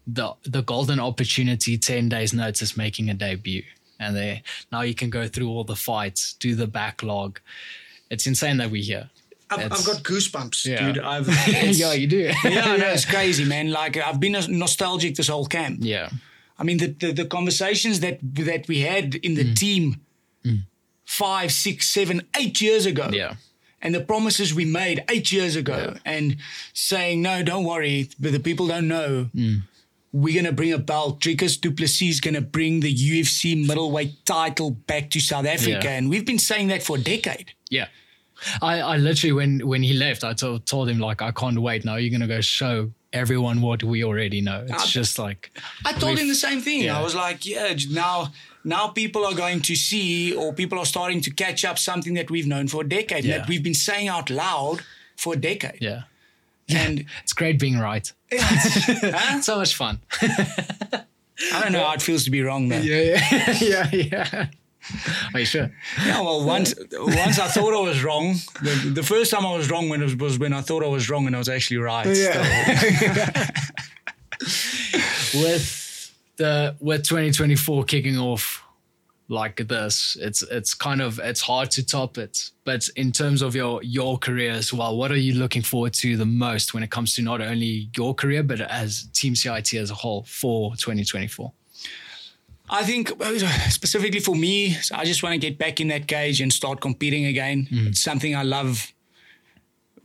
the 0.07 0.35
the 0.45 0.63
golden 0.63 1.01
opportunity, 1.01 1.79
ten 1.79 2.09
days 2.09 2.33
notice, 2.33 2.77
making 2.77 3.11
a 3.11 3.15
debut, 3.15 3.65
and 3.99 4.17
there 4.17 4.43
now 4.73 4.83
you 4.83 4.95
can 4.95 5.11
go 5.11 5.27
through 5.29 5.49
all 5.49 5.65
the 5.65 5.77
fights, 5.77 6.35
do 6.35 6.55
the 6.55 6.67
backlog. 6.67 7.41
It's 8.11 8.27
insane 8.27 8.57
that 8.57 8.71
we're 8.71 8.83
here. 8.83 9.11
I've, 9.51 9.73
I've 9.73 9.85
got 9.85 10.03
goosebumps, 10.03 10.65
Yeah. 10.65 10.93
dude. 10.93 10.99
I've, 11.03 11.29
yeah, 11.77 11.93
you 11.93 12.07
do. 12.07 12.19
yeah, 12.45 12.77
no, 12.77 12.87
it's 12.89 13.05
crazy, 13.05 13.45
man. 13.45 13.71
Like 13.71 13.97
I've 13.97 14.21
been 14.21 14.33
nostalgic 14.49 15.17
this 15.17 15.29
whole 15.29 15.47
camp. 15.47 15.79
yeah, 15.83 16.09
I 16.59 16.63
mean, 16.65 16.79
the, 16.79 16.89
the 16.89 17.13
the 17.13 17.25
conversations 17.27 18.01
that 18.01 18.19
that 18.23 18.69
we 18.69 18.81
had 18.81 19.15
in 19.17 19.33
Mm. 19.33 19.37
the 19.37 19.55
team 19.55 20.01
five, 21.05 21.51
six, 21.53 21.89
seven, 21.89 22.23
eight 22.39 22.61
years 22.61 22.87
ago. 22.87 23.11
yeah, 23.13 23.35
And 23.83 23.95
the 23.95 24.01
promises 24.01 24.55
we 24.55 24.65
made 24.65 25.03
eight 25.09 25.33
years 25.33 25.57
ago, 25.57 25.95
and 26.05 26.37
saying, 26.73 27.21
no, 27.23 27.43
don't 27.43 27.65
worry, 27.65 28.09
but 28.21 28.33
the 28.33 28.39
people 28.41 28.67
don't 28.69 28.87
know. 28.89 29.29
Mm. 29.35 29.63
We're 30.13 30.35
going 30.35 30.45
to 30.47 30.53
bring 30.53 30.73
a 30.73 30.79
belt. 30.79 31.21
Dricus 31.21 31.61
du 31.61 31.71
Plessis 31.71 32.11
is 32.17 32.21
going 32.21 32.35
to 32.35 32.41
bring 32.41 32.81
the 32.81 32.93
UFC 32.93 33.55
middleweight 33.67 34.25
title 34.25 34.71
back 34.73 35.11
to 35.11 35.21
South 35.21 35.47
Africa. 35.47 35.81
Yeah. 35.85 35.97
And 35.99 36.11
we've 36.11 36.27
been 36.27 36.39
saying 36.39 36.69
that 36.69 36.83
for 36.83 36.97
a 36.97 37.01
decade. 37.01 37.53
Yeah. 37.71 37.87
I, 38.63 38.81
I 38.81 38.97
literally 38.97 39.33
when 39.33 39.67
when 39.67 39.83
he 39.83 39.93
left, 39.93 40.25
I 40.25 40.33
told 40.35 40.67
told 40.67 40.89
him 40.89 40.99
like 40.99 41.23
I 41.23 41.31
can't 41.33 41.59
wait 41.61 41.85
now. 41.85 41.97
You're 41.97 42.11
gonna 42.11 42.27
go 42.27 42.41
show 42.41 42.91
everyone 43.13 43.61
what 43.61 43.83
we 43.83 44.05
already 44.05 44.41
know. 44.41 44.65
It's 44.69 44.83
Ah, 44.85 44.87
just 44.87 45.19
like 45.19 45.51
I 45.85 45.93
told 45.93 46.19
him 46.19 46.29
the 46.29 46.35
same 46.35 46.61
thing. 46.61 46.83
yeah. 46.83 46.99
I 46.99 47.03
was 47.03 47.15
like, 47.15 47.45
yeah, 47.47 47.75
now 47.91 48.33
now 48.65 48.89
people 48.89 49.25
are 49.25 49.35
going 49.35 49.61
to 49.63 49.75
see 49.75 50.35
or 50.35 50.53
people 50.53 50.79
are 50.79 50.85
starting 50.87 51.21
to 51.23 51.31
catch 51.31 51.65
up 51.65 51.79
something 51.79 52.15
that 52.15 52.31
we've 52.31 52.47
known 52.47 52.69
for 52.69 52.83
a 52.83 52.89
decade, 52.89 53.25
Yeah. 53.25 53.39
that 53.39 53.49
we've 53.49 53.63
been 53.63 53.75
saying 53.75 54.09
out 54.09 54.31
loud 54.31 54.83
for 55.17 55.35
a 55.35 55.37
decade. 55.37 55.79
yeah. 55.81 56.03
And 56.69 57.07
It's 57.25 57.33
great 57.33 57.59
being 57.59 57.79
right. 57.79 58.13
huh? 58.33 59.37
It's 59.39 59.47
so 59.47 59.57
much 59.59 59.75
fun. 59.75 59.99
I 61.53 61.63
don't 61.63 61.73
know 61.73 61.85
how 61.85 61.95
it 61.95 62.03
feels 62.03 62.25
to 62.25 62.31
be 62.31 62.43
wrong, 62.43 62.69
man. 62.69 62.85
Yeah, 62.85 63.01
yeah, 63.01 63.59
yeah, 63.61 63.89
yeah. 63.93 64.47
Are 65.35 65.41
you 65.41 65.47
sure? 65.47 65.71
Yeah, 66.05 66.21
well, 66.21 66.45
once 66.45 66.75
once 66.93 67.39
I 67.39 67.49
thought 67.49 67.75
I 67.75 67.81
was 67.81 68.03
wrong. 68.03 68.35
The, 68.63 68.93
the 68.95 69.03
first 69.03 69.31
time 69.31 69.47
I 69.47 69.57
was 69.57 69.71
wrong 69.71 69.89
when 69.89 70.01
it 70.01 70.05
was, 70.05 70.17
was 70.17 70.39
when 70.39 70.53
I 70.53 70.63
thought 70.63 70.83
I 70.83 70.89
was 70.89 71.09
wrong 71.11 71.27
and 71.27 71.35
I 71.35 71.39
was 71.39 71.49
actually 71.49 71.79
right. 71.79 72.07
Yeah. 72.07 73.51
With 75.35 76.13
the 76.37 76.75
with 76.81 77.05
2024 77.05 77.85
kicking 77.85 78.19
off 78.19 78.65
like 79.29 79.69
this, 79.69 80.17
it's 80.21 80.43
it's 80.43 80.75
kind 80.75 81.01
of 81.01 81.21
it's 81.23 81.41
hard 81.41 81.71
to 81.73 81.87
top 81.87 82.19
it. 82.19 82.51
But 82.65 82.89
in 82.97 83.13
terms 83.13 83.43
of 83.43 83.55
your 83.55 83.83
your 83.83 84.19
career 84.19 84.53
as 84.53 84.73
well, 84.73 84.97
what 84.97 85.13
are 85.13 85.17
you 85.17 85.35
looking 85.35 85.63
forward 85.63 85.93
to 85.95 86.17
the 86.17 86.27
most 86.27 86.75
when 86.75 86.83
it 86.83 86.91
comes 86.91 87.15
to 87.17 87.23
not 87.23 87.41
only 87.41 87.91
your 87.97 88.15
career 88.15 88.43
but 88.43 88.61
as 88.61 89.09
Team 89.13 89.37
CIT 89.37 89.75
as 89.75 89.91
a 89.91 89.95
whole 89.95 90.25
for 90.25 90.75
2024? 90.77 91.53
I 92.73 92.85
think 92.85 93.11
uh, 93.21 93.39
specifically 93.69 94.21
for 94.21 94.37
me, 94.37 94.77
I 94.93 95.05
just 95.05 95.23
want 95.25 95.33
to 95.35 95.39
get 95.39 95.59
back 95.59 95.81
in 95.81 95.89
that 95.89 96.07
cage 96.07 96.41
and 96.41 96.53
start 96.53 96.81
competing 96.81 97.25
again. 97.27 97.67
It's 97.71 98.01
something 98.01 98.35
I 98.37 98.43
love 98.45 98.93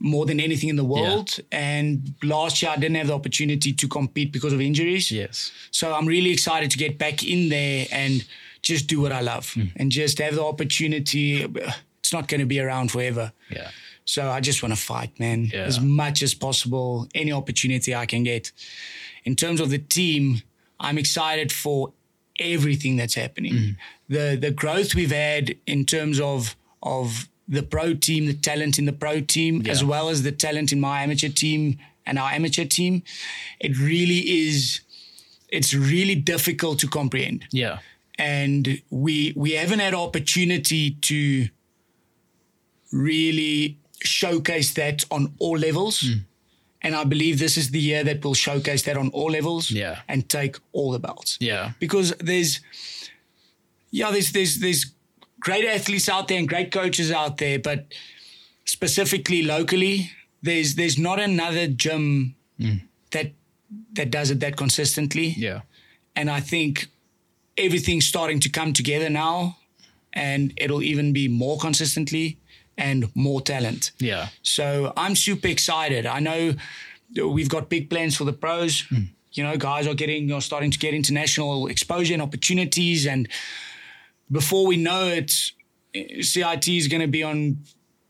more 0.00 0.26
than 0.26 0.40
anything 0.40 0.68
in 0.68 0.76
the 0.76 0.84
world. 0.84 1.38
And 1.52 2.14
last 2.22 2.60
year 2.60 2.72
I 2.72 2.76
didn't 2.76 2.96
have 2.96 3.06
the 3.06 3.14
opportunity 3.14 3.72
to 3.72 3.88
compete 3.88 4.32
because 4.32 4.52
of 4.52 4.60
injuries. 4.60 5.10
Yes. 5.12 5.52
So 5.70 5.94
I'm 5.94 6.06
really 6.06 6.30
excited 6.32 6.70
to 6.72 6.76
get 6.78 6.98
back 6.98 7.22
in 7.24 7.48
there 7.48 7.86
and 7.92 8.24
just 8.62 8.88
do 8.88 9.00
what 9.00 9.12
I 9.12 9.20
love 9.20 9.54
and 9.76 9.92
just 9.92 10.18
have 10.18 10.34
the 10.34 10.44
opportunity. 10.44 11.44
It's 12.00 12.12
not 12.12 12.26
going 12.28 12.40
to 12.40 12.46
be 12.46 12.58
around 12.60 12.90
forever. 12.90 13.32
Yeah. 13.48 13.70
So 14.04 14.28
I 14.30 14.40
just 14.40 14.62
want 14.62 14.74
to 14.74 14.80
fight, 14.80 15.18
man, 15.20 15.50
Yeah. 15.52 15.60
as 15.64 15.80
much 15.80 16.22
as 16.22 16.34
possible, 16.34 17.08
any 17.14 17.32
opportunity 17.32 17.94
I 17.94 18.06
can 18.06 18.22
get. 18.24 18.52
In 19.24 19.34
terms 19.36 19.60
of 19.60 19.70
the 19.70 19.78
team, 19.78 20.42
I'm 20.78 20.98
excited 20.98 21.50
for 21.52 21.92
everything 22.38 22.96
that's 22.96 23.14
happening. 23.14 23.52
Mm. 23.54 23.76
The 24.08 24.36
the 24.40 24.50
growth 24.50 24.94
we've 24.94 25.12
had 25.12 25.56
in 25.66 25.84
terms 25.84 26.20
of 26.20 26.56
of 26.82 27.28
the 27.48 27.62
pro 27.62 27.94
team, 27.94 28.26
the 28.26 28.34
talent 28.34 28.78
in 28.78 28.84
the 28.86 28.92
pro 28.92 29.20
team, 29.20 29.66
as 29.66 29.82
well 29.84 30.08
as 30.08 30.22
the 30.22 30.32
talent 30.32 30.72
in 30.72 30.80
my 30.80 31.02
amateur 31.02 31.28
team 31.28 31.78
and 32.04 32.18
our 32.18 32.30
amateur 32.30 32.64
team, 32.64 33.02
it 33.60 33.78
really 33.78 34.18
is. 34.48 34.80
It's 35.48 35.72
really 35.72 36.16
difficult 36.16 36.80
to 36.80 36.88
comprehend 36.88 37.46
Yeah. 37.52 37.78
and 38.18 38.82
we 38.90 39.32
we 39.36 39.52
haven't 39.52 39.78
had 39.78 39.94
opportunity 39.94 40.90
to 41.02 41.48
really 42.92 43.78
showcase 44.02 44.72
that 44.74 45.04
on 45.10 45.32
all 45.38 45.58
levels. 45.58 46.00
Hmm. 46.00 46.18
And 46.82 46.94
I 46.94 47.04
believe 47.04 47.38
this 47.38 47.56
is 47.56 47.70
the 47.70 47.80
year 47.80 48.04
that 48.04 48.24
will 48.24 48.34
showcase 48.34 48.82
that 48.84 48.96
on 48.96 49.08
all 49.10 49.30
levels 49.30 49.70
Yeah. 49.70 50.00
and 50.08 50.28
take 50.28 50.56
all 50.72 50.92
the 50.92 50.98
belts. 50.98 51.36
Yeah. 51.40 51.72
Because 51.80 52.14
there's 52.20 52.60
yeah, 53.90 54.10
there's 54.10 54.32
there's 54.32 54.58
there's 54.60 54.86
great 55.40 55.64
athletes 55.64 56.08
out 56.08 56.28
there 56.28 56.38
and 56.38 56.48
great 56.48 56.70
coaches 56.72 57.10
out 57.10 57.38
there, 57.38 57.58
but 57.58 57.86
specifically 58.64 59.42
locally, 59.42 60.10
there's 60.42 60.74
there's 60.74 60.98
not 60.98 61.18
another 61.20 61.66
gym 61.66 62.34
mm. 62.60 62.82
that 63.12 63.32
that 63.94 64.10
does 64.10 64.30
it 64.30 64.40
that 64.40 64.56
consistently 64.56 65.34
Yeah. 65.36 65.60
and 66.14 66.30
I 66.30 66.40
think 66.40 66.88
everything's 67.58 68.06
starting 68.06 68.38
to 68.40 68.48
come 68.50 68.72
together 68.72 69.08
now, 69.10 69.56
and 70.12 70.52
it'll 70.56 70.82
even 70.82 71.12
be 71.12 71.26
more 71.28 71.58
consistently 71.58 72.36
and 72.78 73.10
more 73.14 73.40
talent. 73.40 73.92
Yeah. 73.98 74.28
So 74.42 74.92
I'm 74.96 75.14
super 75.14 75.48
excited. 75.48 76.06
I 76.06 76.20
know 76.20 76.54
we've 77.22 77.48
got 77.48 77.68
big 77.68 77.88
plans 77.90 78.16
for 78.16 78.24
the 78.24 78.32
pros. 78.32 78.82
Hmm. 78.88 79.04
You 79.32 79.42
know, 79.44 79.56
guys 79.56 79.86
are 79.86 79.94
getting 79.94 80.32
are 80.32 80.40
starting 80.40 80.70
to 80.70 80.78
get 80.78 80.94
international 80.94 81.66
exposure 81.66 82.14
and 82.14 82.22
opportunities, 82.22 83.06
and 83.06 83.28
before 84.30 84.66
we 84.66 84.76
know 84.76 85.08
it, 85.08 85.30
CIT 86.22 86.68
is 86.68 86.88
going 86.88 87.02
to 87.02 87.08
be 87.08 87.22
on 87.22 87.58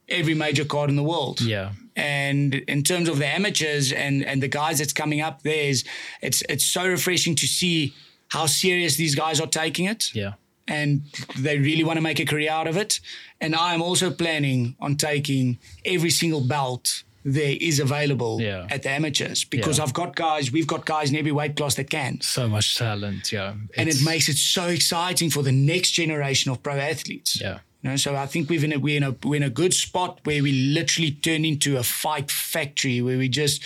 every 0.08 0.34
major 0.34 0.64
card 0.64 0.88
in 0.88 0.96
the 0.96 1.02
world. 1.02 1.40
Yeah. 1.40 1.72
And 1.96 2.54
in 2.54 2.82
terms 2.82 3.08
of 3.08 3.18
the 3.18 3.26
amateurs 3.26 3.90
and 3.92 4.24
and 4.24 4.40
the 4.42 4.48
guys 4.48 4.78
that's 4.78 4.92
coming 4.92 5.20
up, 5.20 5.42
there's 5.42 5.84
it's 6.22 6.42
it's 6.48 6.64
so 6.64 6.86
refreshing 6.86 7.34
to 7.36 7.46
see 7.46 7.92
how 8.28 8.46
serious 8.46 8.96
these 8.96 9.14
guys 9.14 9.40
are 9.40 9.46
taking 9.46 9.86
it 9.86 10.14
Yeah. 10.14 10.32
And 10.68 11.02
they 11.38 11.58
really 11.58 11.84
want 11.84 11.96
to 11.96 12.02
make 12.02 12.18
a 12.20 12.24
career 12.24 12.50
out 12.50 12.66
of 12.66 12.76
it. 12.76 13.00
And 13.40 13.54
I'm 13.54 13.82
also 13.82 14.10
planning 14.10 14.76
on 14.80 14.96
taking 14.96 15.58
every 15.84 16.10
single 16.10 16.40
belt 16.40 17.02
there 17.24 17.56
is 17.60 17.80
available 17.80 18.40
Yeah. 18.40 18.66
at 18.70 18.82
the 18.84 18.90
amateurs 18.90 19.44
because 19.44 19.78
Yeah. 19.78 19.84
I've 19.84 19.92
got 19.92 20.14
guys, 20.14 20.52
we've 20.52 20.66
got 20.66 20.86
guys 20.86 21.10
in 21.10 21.16
every 21.16 21.32
weight 21.32 21.56
class 21.56 21.74
that 21.74 21.90
can. 21.90 22.20
So 22.20 22.48
much 22.48 22.76
talent. 22.76 23.32
Yeah. 23.32 23.54
And 23.76 23.88
it 23.88 24.00
makes 24.02 24.28
it 24.28 24.36
so 24.36 24.68
exciting 24.68 25.30
for 25.30 25.42
the 25.42 25.50
next 25.52 25.90
generation 25.92 26.52
of 26.52 26.62
pro 26.62 26.74
athletes. 26.78 27.40
Yeah. 27.40 27.58
You 27.82 27.90
know, 27.90 27.96
so 27.96 28.14
I 28.16 28.26
think 28.26 28.48
we've 28.48 28.62
in 28.64 28.72
a, 28.72 28.78
we're 28.78 28.96
in 28.96 29.02
a 29.02 29.14
we're 29.24 29.36
in 29.36 29.42
a 29.42 29.50
good 29.50 29.74
spot 29.74 30.20
where 30.24 30.40
we 30.42 30.52
literally 30.52 31.10
turn 31.12 31.44
into 31.44 31.76
a 31.78 31.82
fight 31.82 32.30
factory 32.30 33.00
where 33.02 33.18
we 33.18 33.28
just 33.28 33.60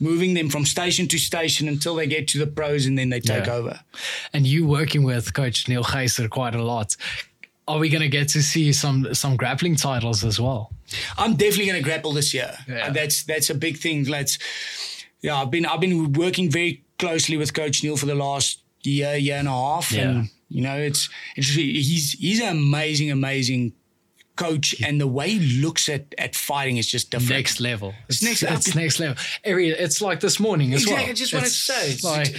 moving 0.00 0.34
them 0.34 0.48
from 0.48 0.64
station 0.64 1.06
to 1.08 1.18
station 1.18 1.68
until 1.68 1.94
they 1.94 2.06
get 2.06 2.28
to 2.28 2.38
the 2.38 2.46
pros 2.46 2.86
and 2.86 2.98
then 2.98 3.10
they 3.10 3.20
take 3.20 3.46
Yeah. 3.46 3.54
over. 3.54 3.80
And 4.32 4.46
you 4.46 4.66
working 4.66 5.02
with 5.04 5.32
Coach 5.34 5.68
Neil 5.68 5.82
Geiser 5.84 6.28
quite 6.28 6.54
a 6.54 6.62
lot. 6.62 6.96
Are 7.66 7.78
we 7.78 7.88
going 7.88 8.02
to 8.02 8.08
get 8.08 8.28
to 8.30 8.42
see 8.42 8.72
some 8.72 9.14
some 9.14 9.36
grappling 9.36 9.76
titles 9.76 10.22
as 10.24 10.38
well? 10.38 10.70
I'm 11.16 11.34
definitely 11.36 11.66
going 11.66 11.82
to 11.82 11.84
grapple 11.84 12.12
this 12.12 12.34
year. 12.34 12.52
Yeah. 12.68 12.86
And 12.86 12.94
that's 12.96 13.22
that's 13.24 13.48
a 13.50 13.54
big 13.54 13.78
thing. 13.78 14.04
Let's 14.04 14.38
yeah, 15.22 15.36
I've 15.40 15.50
been 15.50 15.64
I've 15.64 15.80
been 15.80 16.12
working 16.12 16.50
very 16.50 16.82
closely 16.98 17.36
with 17.38 17.54
Coach 17.54 17.82
Neil 17.82 17.96
for 17.96 18.06
the 18.06 18.14
last 18.14 18.60
year, 18.82 19.16
year 19.16 19.36
and 19.38 19.48
a 19.48 19.52
half, 19.52 19.90
Yeah. 19.92 20.02
and 20.10 20.28
you 20.50 20.60
know 20.60 20.76
it's 20.76 21.08
it's 21.36 21.48
he's 21.54 22.12
he's 22.12 22.40
an 22.42 22.48
amazing, 22.48 23.10
amazing 23.10 23.72
coach, 24.36 24.74
and 24.84 25.00
the 25.00 25.06
way 25.06 25.30
he 25.30 25.60
looks 25.60 25.88
at 25.88 26.14
at 26.18 26.34
fighting 26.34 26.76
is 26.76 26.86
just 26.86 27.10
different. 27.10 27.30
Next 27.30 27.60
level. 27.60 27.94
It's 28.08 28.22
next- 28.22 28.42
level. 28.42 28.56
It's 28.58 28.74
next 28.74 28.98
level. 29.00 29.16
Every 29.44 29.68
it's 29.70 30.00
like 30.00 30.20
this 30.20 30.38
morning 30.40 30.72
as 30.74 30.82
Exactly, 30.82 31.04
well. 31.04 31.10
I 31.10 31.14
just 31.14 31.32
want 31.34 31.44
to 31.46 31.50
say, 31.50 31.92
it's- 31.92 32.04
like 32.04 32.36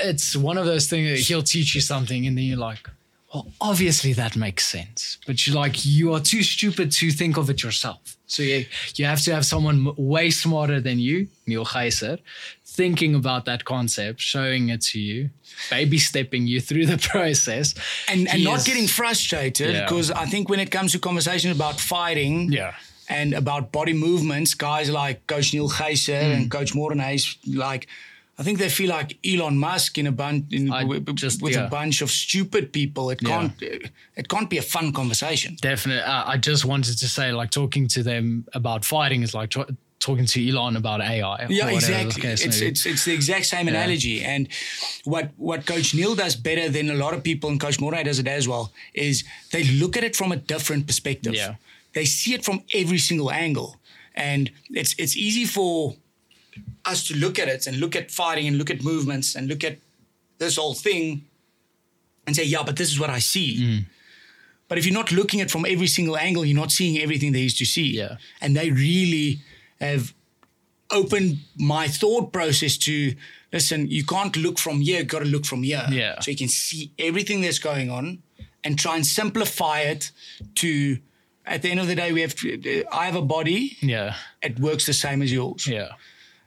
it's 0.00 0.34
one 0.36 0.58
of 0.58 0.66
those 0.66 0.88
things. 0.88 1.10
that 1.10 1.18
He'll 1.26 1.42
teach 1.42 1.74
you 1.74 1.80
something, 1.80 2.26
and 2.26 2.36
then 2.36 2.44
you're 2.44 2.56
like, 2.58 2.88
well, 3.34 3.52
obviously 3.60 4.12
that 4.14 4.36
makes 4.36 4.64
sense. 4.66 5.18
But 5.26 5.44
you're 5.46 5.56
like, 5.56 5.84
you 5.84 6.14
are 6.14 6.20
too 6.20 6.42
stupid 6.44 6.92
to 6.92 7.10
think 7.10 7.36
of 7.36 7.50
it 7.50 7.62
yourself. 7.64 8.16
So 8.26 8.42
you 8.42 8.64
you 8.96 9.04
have 9.06 9.20
to 9.22 9.34
have 9.34 9.44
someone 9.44 9.92
way 9.96 10.30
smarter 10.30 10.80
than 10.80 10.98
you, 10.98 11.28
Neil 11.46 11.64
Geiser, 11.64 12.18
thinking 12.64 13.14
about 13.14 13.44
that 13.44 13.64
concept, 13.64 14.20
showing 14.20 14.70
it 14.70 14.80
to 14.92 14.98
you, 15.00 15.30
baby 15.70 15.98
stepping 15.98 16.46
you 16.46 16.60
through 16.60 16.86
the 16.86 16.98
process, 17.12 17.74
and 18.08 18.28
and 18.28 18.42
not 18.44 18.64
getting 18.64 18.86
frustrated 18.88 19.74
Yeah. 19.74 19.82
because 19.84 20.10
I 20.10 20.26
think 20.26 20.48
when 20.48 20.60
it 20.60 20.70
comes 20.70 20.92
to 20.92 20.98
conversations 20.98 21.54
about 21.54 21.78
fighting, 21.80 22.50
Yeah. 22.52 22.72
and 23.08 23.34
about 23.34 23.70
body 23.72 23.92
movements, 23.92 24.54
guys 24.54 24.88
like 24.90 25.26
Coach 25.26 25.52
Neil 25.52 25.68
Geiser 25.68 26.20
Hmm. 26.24 26.32
and 26.34 26.50
Coach 26.50 26.72
Morné 26.72 27.12
Visser, 27.12 27.38
like 27.66 27.86
I 28.38 28.42
think 28.42 28.58
they 28.58 28.68
feel 28.68 28.90
like 28.90 29.16
Elon 29.24 29.56
Musk 29.58 29.96
in 29.98 30.06
a 30.06 30.12
bunch 30.12 30.52
in, 30.52 30.66
just- 31.14 31.40
with 31.42 31.54
yeah. 31.54 31.66
a 31.66 31.70
bunch 31.70 32.02
of 32.02 32.10
stupid 32.10 32.72
people. 32.72 33.10
It 33.10 33.20
Yeah. 33.22 33.28
can't 33.28 33.62
it 34.16 34.28
can't 34.28 34.50
be 34.50 34.58
a 34.58 34.62
fun 34.62 34.92
conversation. 34.92 35.56
Definitely. 35.60 36.02
Uh, 36.02 36.24
I 36.26 36.36
just 36.38 36.64
wanted 36.64 36.98
to 36.98 37.08
say, 37.08 37.32
like, 37.32 37.50
talking 37.50 37.88
to 37.88 38.02
them 38.02 38.44
about 38.52 38.84
fighting 38.84 39.22
is 39.22 39.34
like 39.34 39.50
t- 39.50 39.76
talking 40.00 40.26
to 40.26 40.48
Elon 40.48 40.76
about 40.76 41.00
AI. 41.00 41.46
Yeah, 41.48 41.68
exactly. 41.70 42.28
It's, 42.28 42.60
it's 42.60 42.86
it's 42.86 43.04
the 43.04 43.12
exact 43.14 43.46
same 43.46 43.68
analogy. 43.68 44.22
And 44.22 44.48
what 45.04 45.30
what 45.36 45.64
Coach 45.66 45.94
Neil 45.94 46.14
does 46.14 46.36
better 46.36 46.68
than 46.68 46.90
a 46.90 46.94
lot 46.94 47.14
of 47.14 47.22
people, 47.22 47.50
and 47.50 47.60
Coach 47.60 47.78
Morné 47.78 48.04
does 48.04 48.18
it 48.18 48.26
as 48.28 48.46
well, 48.48 48.72
is 48.94 49.24
they 49.52 49.64
look 49.64 49.96
at 49.96 50.04
it 50.04 50.14
from 50.16 50.32
a 50.32 50.36
different 50.36 50.86
perspective. 50.86 51.34
Yeah. 51.34 51.54
They 51.92 52.04
see 52.04 52.34
it 52.34 52.44
from 52.44 52.62
every 52.74 52.98
single 52.98 53.30
angle, 53.30 53.76
and 54.14 54.50
it's 54.70 54.94
it's 54.98 55.16
easy 55.16 55.44
for 55.46 55.94
us 56.86 57.06
to 57.08 57.16
look 57.16 57.38
at 57.38 57.48
it 57.48 57.66
and 57.66 57.78
look 57.78 57.96
at 57.96 58.10
fighting 58.10 58.46
and 58.46 58.58
look 58.58 58.70
at 58.70 58.82
movements 58.82 59.34
and 59.34 59.48
look 59.48 59.64
at 59.64 59.78
this 60.38 60.56
whole 60.56 60.74
thing 60.74 61.24
and 62.26 62.34
say, 62.34 62.44
yeah, 62.44 62.62
but 62.64 62.76
this 62.76 62.90
is 62.90 62.98
what 62.98 63.10
I 63.10 63.18
see. 63.18 63.58
Mm. 63.58 63.84
But 64.68 64.78
if 64.78 64.86
you're 64.86 64.94
not 64.94 65.12
looking 65.12 65.40
at 65.40 65.46
it 65.46 65.50
from 65.50 65.66
every 65.66 65.86
single 65.86 66.16
angle, 66.16 66.44
you're 66.44 66.56
not 66.56 66.72
seeing 66.72 67.00
everything 67.00 67.32
there 67.32 67.42
is 67.42 67.56
to 67.58 67.64
see. 67.64 67.96
Yeah. 67.96 68.16
And 68.40 68.56
they 68.56 68.70
really 68.70 69.40
have 69.80 70.14
opened 70.90 71.38
my 71.56 71.88
thought 71.88 72.32
process 72.32 72.76
to 72.78 73.14
listen, 73.52 73.88
you 73.88 74.04
can't 74.04 74.36
look 74.36 74.58
from 74.58 74.80
here, 74.80 75.04
got 75.04 75.20
to 75.20 75.24
look 75.26 75.44
from 75.44 75.62
here. 75.62 75.86
Yeah. 75.90 76.18
So 76.20 76.30
you 76.30 76.36
can 76.36 76.48
see 76.48 76.92
everything 76.98 77.40
that's 77.40 77.58
going 77.58 77.90
on 77.90 78.22
and 78.64 78.78
try 78.78 78.96
and 78.96 79.06
simplify 79.06 79.80
it 79.80 80.10
to, 80.56 80.98
at 81.46 81.62
the 81.62 81.70
end 81.70 81.80
of 81.80 81.86
the 81.86 81.94
day, 81.94 82.12
we 82.12 82.22
have 82.22 82.34
to, 82.36 82.84
I 82.90 83.04
have 83.04 83.16
a 83.16 83.22
body, 83.22 83.76
yeah. 83.80 84.16
it 84.42 84.58
works 84.58 84.86
the 84.86 84.92
same 84.92 85.22
as 85.22 85.32
yours. 85.32 85.66
Yeah. 85.66 85.90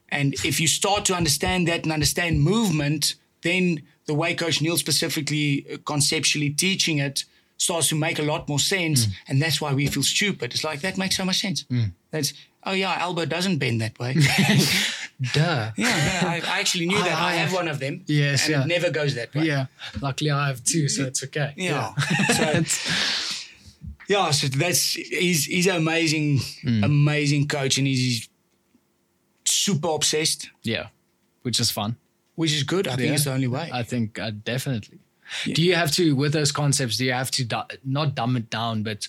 And 0.09 0.33
if 0.45 0.59
you 0.59 0.67
start 0.67 1.05
to 1.05 1.13
understand 1.13 1.67
that 1.67 1.83
and 1.83 1.91
understand 1.91 2.41
movement, 2.41 3.15
then 3.41 3.83
the 4.05 4.13
way 4.13 4.33
Coach 4.33 4.61
Neil 4.61 4.77
specifically 4.77 5.65
uh, 5.71 5.77
conceptually 5.85 6.49
teaching 6.49 6.97
it 6.99 7.25
starts 7.57 7.89
to 7.89 7.95
make 7.95 8.19
a 8.19 8.23
lot 8.23 8.47
more 8.47 8.59
sense. 8.59 9.05
Mm. 9.05 9.13
And 9.27 9.41
that's 9.41 9.59
why 9.59 9.73
we 9.73 9.87
feel 9.87 10.03
stupid. 10.03 10.53
It's 10.53 10.63
like, 10.63 10.81
that 10.81 10.97
makes 10.97 11.17
so 11.17 11.25
much 11.25 11.39
sense. 11.39 11.63
Mm. 11.63 11.91
That's, 12.11 12.33
oh 12.63 12.71
yeah, 12.71 12.97
elbow 12.99 13.25
doesn't 13.25 13.57
bend 13.57 13.81
that 13.81 13.97
way. 13.99 14.13
Duh. 15.33 15.39
yeah, 15.41 15.71
yeah, 15.75 16.19
I, 16.23 16.41
I 16.45 16.59
actually 16.59 16.85
knew 16.87 16.99
that. 16.99 17.17
I, 17.17 17.31
I- 17.31 17.35
have 17.35 17.53
one 17.53 17.67
of 17.67 17.79
them. 17.79 18.03
Yes, 18.05 18.45
And 18.45 18.51
yeah. 18.51 18.61
it 18.63 18.67
never 18.67 18.91
goes 18.91 19.15
that 19.15 19.33
way. 19.33 19.45
Yeah. 19.45 19.65
Luckily, 20.01 20.29
I 20.29 20.47
have 20.47 20.63
two, 20.63 20.87
so 20.87 21.05
it's 21.05 21.23
okay. 21.23 21.53
Yeah. 21.57 21.93
so, 22.35 22.63
yeah, 24.07 24.29
so 24.31 24.47
that's 24.47 24.93
he's 24.93 25.45
he's 25.45 25.65
an 25.65 25.77
amazing, 25.77 26.37
mm. 26.63 26.85
amazing 26.85 27.47
coach, 27.47 27.79
and 27.79 27.87
he's 27.87 28.29
super 29.47 29.89
obsessed, 29.89 30.49
Yeah. 30.63 30.87
Which 31.43 31.59
is 31.59 31.71
fun. 31.71 31.95
which 32.35 32.53
is 32.53 32.63
good. 32.63 32.87
I 32.87 32.95
think 32.95 33.07
Yeah. 33.07 33.13
it's 33.15 33.23
the 33.23 33.33
only 33.33 33.47
way. 33.47 33.69
I 33.73 33.83
think 33.83 34.19
uh, 34.19 34.31
definitely. 34.43 34.99
Do 35.45 35.61
you 35.63 35.75
have 35.75 35.91
to, 35.93 36.15
with 36.15 36.31
those 36.33 36.51
concepts, 36.51 36.97
do 36.97 37.05
you 37.05 37.11
have 37.13 37.31
to 37.31 37.43
du- 37.43 37.67
not 37.83 38.15
dumb 38.15 38.37
it 38.37 38.49
down, 38.49 38.83
but 38.83 39.07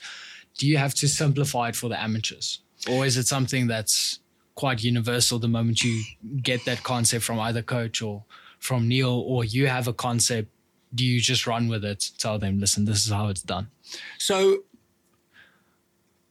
do 0.56 0.66
you 0.66 0.76
have 0.78 0.94
to 0.94 1.06
simplify 1.08 1.68
it 1.68 1.76
for 1.76 1.88
the 1.88 2.00
amateurs? 2.02 2.60
Or 2.90 3.04
is 3.06 3.16
it 3.16 3.26
something 3.28 3.66
that's 3.68 4.18
quite 4.54 4.82
universal 4.82 5.38
the 5.38 5.46
moment 5.48 5.82
you 5.84 6.02
get 6.42 6.64
that 6.64 6.82
concept 6.82 7.24
from 7.24 7.38
either 7.38 7.62
coach 7.62 8.02
or 8.02 8.24
from 8.58 8.88
Neil, 8.88 9.10
or 9.26 9.44
you 9.44 9.68
have 9.68 9.86
a 9.88 9.92
concept? 9.92 10.48
Do 10.94 11.04
you 11.04 11.20
just 11.20 11.46
run 11.46 11.68
with 11.68 11.84
it? 11.84 12.10
Tell 12.18 12.38
them, 12.38 12.58
listen, 12.58 12.84
this 12.86 13.04
is 13.06 13.12
how 13.12 13.28
it's 13.28 13.42
done. 13.42 13.68
So 14.18 14.64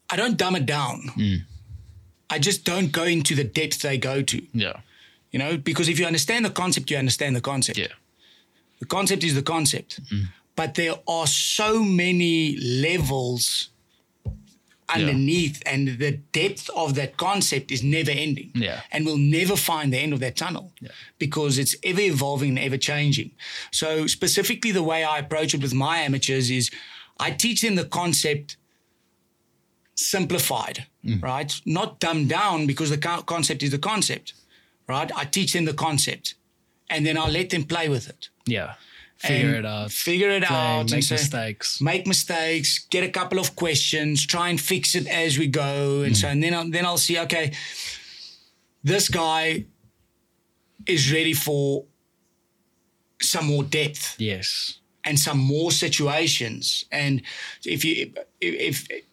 I 0.10 0.16
don't 0.16 0.38
dumb 0.38 0.56
it 0.56 0.66
down. 0.66 1.12
I 2.30 2.40
just 2.40 2.64
don't 2.66 2.92
go 2.92 3.04
into 3.04 3.36
the 3.36 3.44
depth 3.44 3.82
they 3.82 3.98
go 3.98 4.22
to, 4.22 4.42
Yeah. 4.54 4.82
you 5.32 5.40
know, 5.40 5.58
because 5.58 5.88
if 5.88 6.00
you 6.00 6.06
understand 6.06 6.44
the 6.46 6.50
concept, 6.50 6.92
you 6.92 6.98
understand 6.98 7.36
the 7.36 7.42
concept. 7.42 7.78
Yeah. 7.78 7.88
The 8.80 8.86
concept 8.86 9.24
is 9.24 9.34
the 9.34 9.42
concept. 9.42 10.04
Mm-hmm. 10.04 10.26
But 10.56 10.76
there 10.76 10.96
are 11.08 11.28
so 11.28 11.84
many 11.84 12.58
levels 12.58 13.70
underneath, 14.90 15.62
and 15.66 16.00
the 16.00 16.14
depth 16.32 16.70
of 16.76 16.96
that 16.96 17.18
concept 17.18 17.72
is 17.72 17.84
never 17.84 18.12
ending. 18.12 18.52
Yeah. 18.56 18.82
And 18.92 19.06
we'll 19.06 19.18
never 19.18 19.56
find 19.56 19.92
the 19.94 19.98
end 19.98 20.14
of 20.14 20.20
that 20.22 20.36
tunnel 20.38 20.72
because 21.20 21.58
it's 21.58 21.76
ever 21.84 22.02
evolving 22.02 22.50
and 22.50 22.60
ever 22.60 22.78
changing. 22.78 23.32
So, 23.72 24.08
specifically, 24.08 24.72
the 24.72 24.84
way 24.84 25.04
I 25.04 25.20
approach 25.20 25.54
it 25.54 25.62
with 25.62 25.74
my 25.74 25.98
amateurs 26.00 26.50
is 26.50 26.72
I 27.20 27.32
teach 27.32 27.62
them 27.62 27.76
the 27.76 27.86
concept 27.86 28.58
simplified, 29.96 30.86
Mm. 31.08 31.24
right? 31.24 31.54
Not 31.66 32.00
dumbed 32.00 32.30
down 32.30 32.68
because 32.68 32.90
the 32.90 32.98
concept 32.98 33.64
is 33.64 33.72
the 33.72 33.80
concept, 33.80 34.34
right? 34.88 35.10
I 35.16 35.24
teach 35.26 35.54
them 35.54 35.66
the 35.66 35.74
concept 35.74 36.36
and 36.90 37.06
then 37.06 37.18
I'll 37.18 37.32
let 37.32 37.50
them 37.50 37.64
play 37.64 37.90
with 37.90 38.10
it. 38.10 38.30
Yeah. 38.46 38.74
Figure 39.18 39.56
it 39.56 39.66
out. 39.66 39.92
Figure 39.92 40.30
it 40.30 40.44
Play, 40.44 40.56
out. 40.56 40.92
make 40.92 41.04
say- 41.04 41.16
mistakes. 41.16 41.82
Make 41.82 42.06
mistakes. 42.06 42.86
Get 42.90 43.04
a 43.04 43.10
couple 43.10 43.40
of 43.40 43.56
questions. 43.56 44.26
Try 44.26 44.50
and 44.50 44.62
fix 44.62 44.94
it 44.94 45.08
as 45.08 45.40
we 45.40 45.48
go, 45.48 46.04
and 46.04 46.14
mm. 46.14 46.16
so 46.16 46.28
and 46.28 46.44
then 46.44 46.54
I'll, 46.54 46.70
then 46.70 46.86
I'll 46.86 47.00
see. 47.00 47.18
Okay, 47.20 47.52
this 48.84 49.10
guy 49.10 49.66
is 50.86 51.12
ready 51.12 51.34
for 51.34 51.86
some 53.20 53.48
more 53.48 53.64
depth 53.64 54.16
Yes. 54.20 54.80
and 55.04 55.20
some 55.20 55.40
more 55.40 55.72
situations. 55.72 56.86
And 56.92 57.24
if 57.66 57.84
you 57.84 58.14
if 58.40 58.88
if 58.92 59.07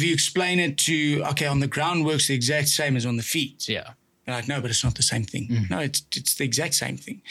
you 0.00 0.12
explain 0.12 0.58
it 0.60 0.78
to 0.78 1.22
okay 1.30 1.46
on 1.46 1.60
the 1.60 1.66
ground 1.66 2.04
works 2.04 2.28
the 2.28 2.34
exact 2.34 2.68
same 2.68 2.96
as 2.96 3.04
on 3.04 3.16
the 3.16 3.22
feet. 3.22 3.68
Yeah. 3.68 3.90
Like, 4.26 4.46
no, 4.46 4.60
but 4.60 4.70
it's 4.70 4.84
not 4.84 4.94
the 4.94 5.02
same 5.02 5.24
thing. 5.24 5.48
Mm. 5.48 5.70
No, 5.70 5.78
it's 5.80 6.02
it's 6.16 6.36
the 6.36 6.44
exact 6.44 6.74
same 6.74 6.96
thing. 6.96 7.22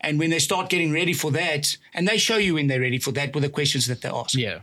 And 0.00 0.18
when 0.18 0.30
they 0.30 0.40
start 0.40 0.68
getting 0.68 0.92
ready 0.92 1.12
for 1.12 1.30
that, 1.30 1.76
and 1.94 2.08
they 2.08 2.18
show 2.18 2.36
you 2.38 2.54
when 2.54 2.66
they're 2.66 2.80
ready 2.80 2.98
for 2.98 3.12
that 3.12 3.32
with 3.34 3.44
the 3.44 3.48
questions 3.48 3.86
that 3.86 4.02
they 4.02 4.08
ask. 4.08 4.34
Yeah. 4.34 4.60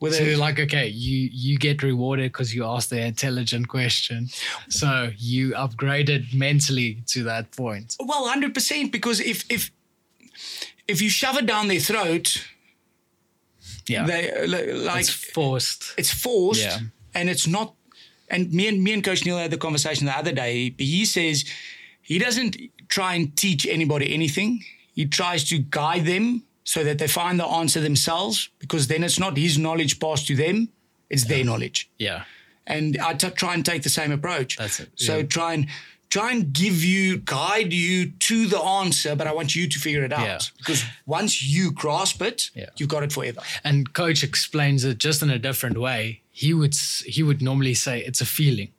With 0.00 0.14
So 0.14 0.24
like, 0.38 0.58
okay, 0.60 0.86
you 0.88 1.28
you 1.32 1.58
get 1.58 1.82
rewarded 1.82 2.32
because 2.32 2.54
you 2.54 2.64
asked 2.64 2.90
the 2.90 3.00
intelligent 3.00 3.68
question. 3.68 4.28
So 4.68 5.10
you 5.18 5.50
upgraded 5.50 6.32
mentally 6.32 7.02
to 7.08 7.24
that 7.24 7.50
point. 7.50 7.96
well, 8.00 8.26
hundred 8.28 8.54
percent. 8.54 8.92
Because 8.92 9.20
if 9.20 9.44
if 9.50 9.70
if 10.86 11.02
you 11.02 11.10
shove 11.10 11.36
it 11.36 11.46
down 11.46 11.68
their 11.68 11.80
throat, 11.80 12.46
Yeah, 13.88 14.06
they 14.06 14.46
like 14.46 15.00
it's 15.00 15.10
forced. 15.10 15.94
it's 15.96 16.12
forced 16.12 16.62
Yeah. 16.62 16.78
and 17.14 17.28
it's 17.30 17.46
not 17.46 17.74
and 18.30 18.52
me 18.52 18.68
and 18.68 18.82
me 18.82 18.92
and 18.92 19.02
coach 19.02 19.24
neil 19.24 19.38
had 19.38 19.50
the 19.50 19.58
conversation 19.58 20.06
the 20.06 20.16
other 20.16 20.32
day. 20.32 20.74
He 20.78 21.04
says 21.04 21.44
he 22.02 22.18
doesn't 22.18 22.56
try 22.88 23.14
and 23.14 23.36
teach 23.36 23.66
anybody 23.66 24.12
anything. 24.14 24.64
He 24.94 25.06
tries 25.06 25.44
to 25.50 25.58
guide 25.58 26.04
them 26.06 26.42
so 26.64 26.84
that 26.84 26.98
they 26.98 27.08
find 27.08 27.38
the 27.40 27.46
answer 27.46 27.80
themselves 27.80 28.50
because 28.58 28.88
then 28.88 29.02
it's 29.04 29.18
not 29.18 29.36
his 29.36 29.56
knowledge 29.58 29.98
passed 30.00 30.26
to 30.28 30.36
them 30.36 30.68
it's 31.10 31.24
their 31.24 31.42
knowledge. 31.44 31.88
Yeah, 31.98 32.24
and 32.66 32.98
I 32.98 33.14
t- 33.14 33.30
try 33.30 33.54
and 33.54 33.64
take 33.64 33.82
the 33.82 33.88
same 33.88 34.12
approach. 34.12 34.58
That's 34.58 34.80
it, 34.80 34.90
so 34.96 35.16
yeah. 35.18 35.22
try 35.22 35.54
and 35.54 35.66
try 36.10 36.30
and 36.32 36.52
give 36.52 36.82
you 36.82 37.18
guide 37.18 37.72
you 37.72 38.10
to 38.28 38.46
the 38.46 38.58
answer 38.58 39.14
but 39.14 39.26
i 39.26 39.32
want 39.32 39.54
you 39.54 39.68
to 39.68 39.78
figure 39.78 40.04
it 40.04 40.12
out 40.12 40.26
Yeah. 40.26 40.38
because 40.58 40.84
once 41.06 41.42
you 41.42 41.70
grasp 41.72 42.22
it 42.22 42.50
Yeah. 42.54 42.70
you've 42.76 42.88
got 42.88 43.02
it 43.02 43.12
forever 43.12 43.40
and 43.64 43.92
coach 43.92 44.22
explains 44.24 44.84
it 44.84 44.98
just 44.98 45.22
in 45.22 45.30
a 45.30 45.38
different 45.38 45.76
way. 45.78 46.22
He 46.30 46.54
would 46.54 46.74
he 47.04 47.22
would 47.22 47.42
normally 47.42 47.74
say 47.74 47.98
it's 48.08 48.20
a 48.20 48.26
feeling, 48.26 48.70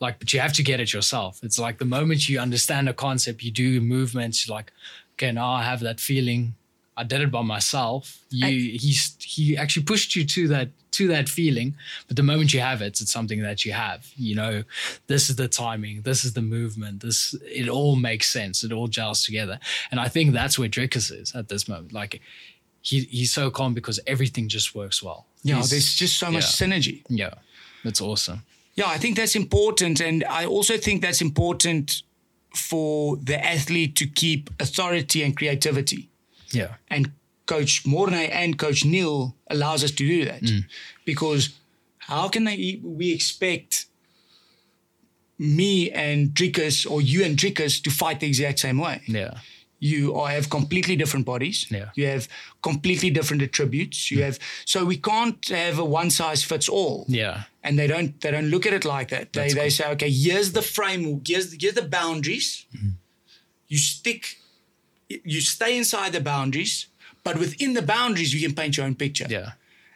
like, 0.00 0.18
but 0.18 0.32
you 0.32 0.40
have 0.40 0.52
to 0.54 0.62
get 0.64 0.80
it 0.80 0.92
yourself. 0.92 1.38
It's 1.42 1.58
like 1.58 1.78
the 1.78 1.84
moment 1.84 2.28
you 2.28 2.40
understand 2.40 2.88
a 2.88 2.92
concept, 2.92 3.42
you 3.44 3.52
do 3.52 3.80
movements. 3.80 4.36
You're 4.46 4.56
like, 4.56 4.72
okay, 5.14 5.30
now 5.30 5.50
I 5.52 5.62
have 5.62 5.80
that 5.80 6.00
feeling. 6.00 6.54
I 7.00 7.04
did 7.04 7.20
it 7.20 7.30
by 7.30 7.42
myself. 7.42 8.02
You 8.30 8.46
he's 8.84 9.16
he 9.20 9.56
actually 9.56 9.84
pushed 9.84 10.14
you 10.16 10.24
to 10.34 10.48
that 10.48 10.68
to 10.98 11.06
that 11.08 11.28
feeling, 11.28 11.74
but 12.08 12.16
the 12.16 12.22
moment 12.22 12.52
you 12.52 12.60
have 12.60 12.80
it, 12.82 13.00
it's 13.00 13.12
something 13.12 13.40
that 13.42 13.64
you 13.64 13.72
have. 13.72 14.00
You 14.16 14.34
know, 14.40 14.54
this 15.06 15.30
is 15.30 15.36
the 15.36 15.48
timing, 15.48 16.02
this 16.02 16.24
is 16.24 16.32
the 16.34 16.42
movement, 16.42 17.00
this 17.00 17.34
it 17.62 17.68
all 17.68 17.96
makes 17.96 18.28
sense. 18.28 18.64
It 18.64 18.72
all 18.72 18.88
gels 18.88 19.24
together, 19.24 19.58
and 19.90 19.98
I 20.06 20.08
think 20.08 20.32
that's 20.32 20.58
where 20.58 20.68
Dricus 20.68 21.10
is 21.12 21.34
at 21.34 21.48
this 21.48 21.68
moment. 21.68 21.92
Like 21.92 22.20
he 22.82 22.96
he's 23.18 23.32
so 23.32 23.50
calm 23.50 23.72
because 23.74 23.98
everything 24.06 24.48
just 24.48 24.74
works 24.74 25.02
well. 25.02 25.26
yeah 25.42 25.56
He's- 25.56 25.70
there's 25.70 25.94
just 25.94 26.18
so 26.18 26.30
much 26.30 26.46
yeah. 26.48 26.66
synergy 26.66 27.02
yeah, 27.08 27.34
that's 27.84 28.00
awesome. 28.00 28.40
Yeah, 28.74 28.88
I 28.96 28.98
think 28.98 29.16
that's 29.16 29.36
important. 29.36 30.00
And 30.00 30.24
I 30.24 30.46
also 30.46 30.76
think 30.78 31.02
that's 31.02 31.20
important 31.20 32.02
for 32.70 33.16
the 33.30 33.38
athlete 33.54 33.94
to 33.96 34.06
keep 34.06 34.48
authority 34.60 35.22
and 35.24 35.36
creativity. 35.36 36.08
Yeah, 36.52 36.74
And 36.88 37.12
Coach 37.46 37.84
Morné 37.84 38.30
and 38.30 38.58
Coach 38.58 38.84
Neil 38.84 39.36
allows 39.48 39.82
us 39.84 39.90
to 39.90 40.06
do 40.06 40.24
that. 40.24 40.42
Mm. 40.42 40.64
Because 41.04 41.50
how 41.98 42.28
can 42.28 42.44
they, 42.44 42.80
we 42.82 43.12
expect 43.12 43.86
me 45.38 45.90
and 45.90 46.30
Dricus 46.30 46.90
or 46.90 47.00
you 47.00 47.24
and 47.24 47.36
Dricus 47.36 47.82
to 47.82 47.90
fight 47.90 48.20
the 48.20 48.26
exact 48.26 48.58
same 48.58 48.78
way? 48.78 49.02
yeah, 49.06 49.38
you 49.80 50.14
are, 50.14 50.28
have 50.28 50.50
completely 50.50 50.94
different 50.94 51.26
bodies. 51.26 51.66
Yeah. 51.70 51.88
You 51.94 52.06
have 52.06 52.28
completely 52.62 53.10
different 53.10 53.42
attributes. 53.42 54.10
You 54.10 54.18
mm. 54.18 54.24
have 54.24 54.38
so 54.66 54.84
we 54.84 54.98
can't 54.98 55.44
have 55.48 55.78
a 55.78 55.84
one 55.84 56.10
size 56.10 56.44
fits 56.44 56.68
all. 56.68 57.06
yeah, 57.08 57.44
And 57.64 57.78
they 57.78 57.86
don't 57.86 58.20
they 58.20 58.30
don't 58.30 58.50
look 58.50 58.66
at 58.66 58.74
it 58.74 58.84
like 58.84 59.08
that. 59.08 59.32
They 59.32 59.52
they 59.52 59.70
say, 59.70 59.90
okay, 59.92 60.10
here's 60.10 60.52
the 60.52 60.62
frame, 60.62 61.22
here's 61.26 61.60
here's 61.60 61.74
the 61.74 61.82
boundaries. 61.82 62.66
Mm. 62.76 62.92
You 63.68 63.78
stick 63.78 64.39
you 65.24 65.40
stay 65.40 65.76
inside 65.76 66.12
the 66.12 66.20
boundaries, 66.20 66.86
but 67.24 67.38
within 67.38 67.74
the 67.74 67.82
boundaries 67.82 68.32
you 68.34 68.40
can 68.46 68.54
paint 68.54 68.76
your 68.76 68.86
own 68.86 68.94
picture. 68.94 69.26
yeah, 69.28 69.52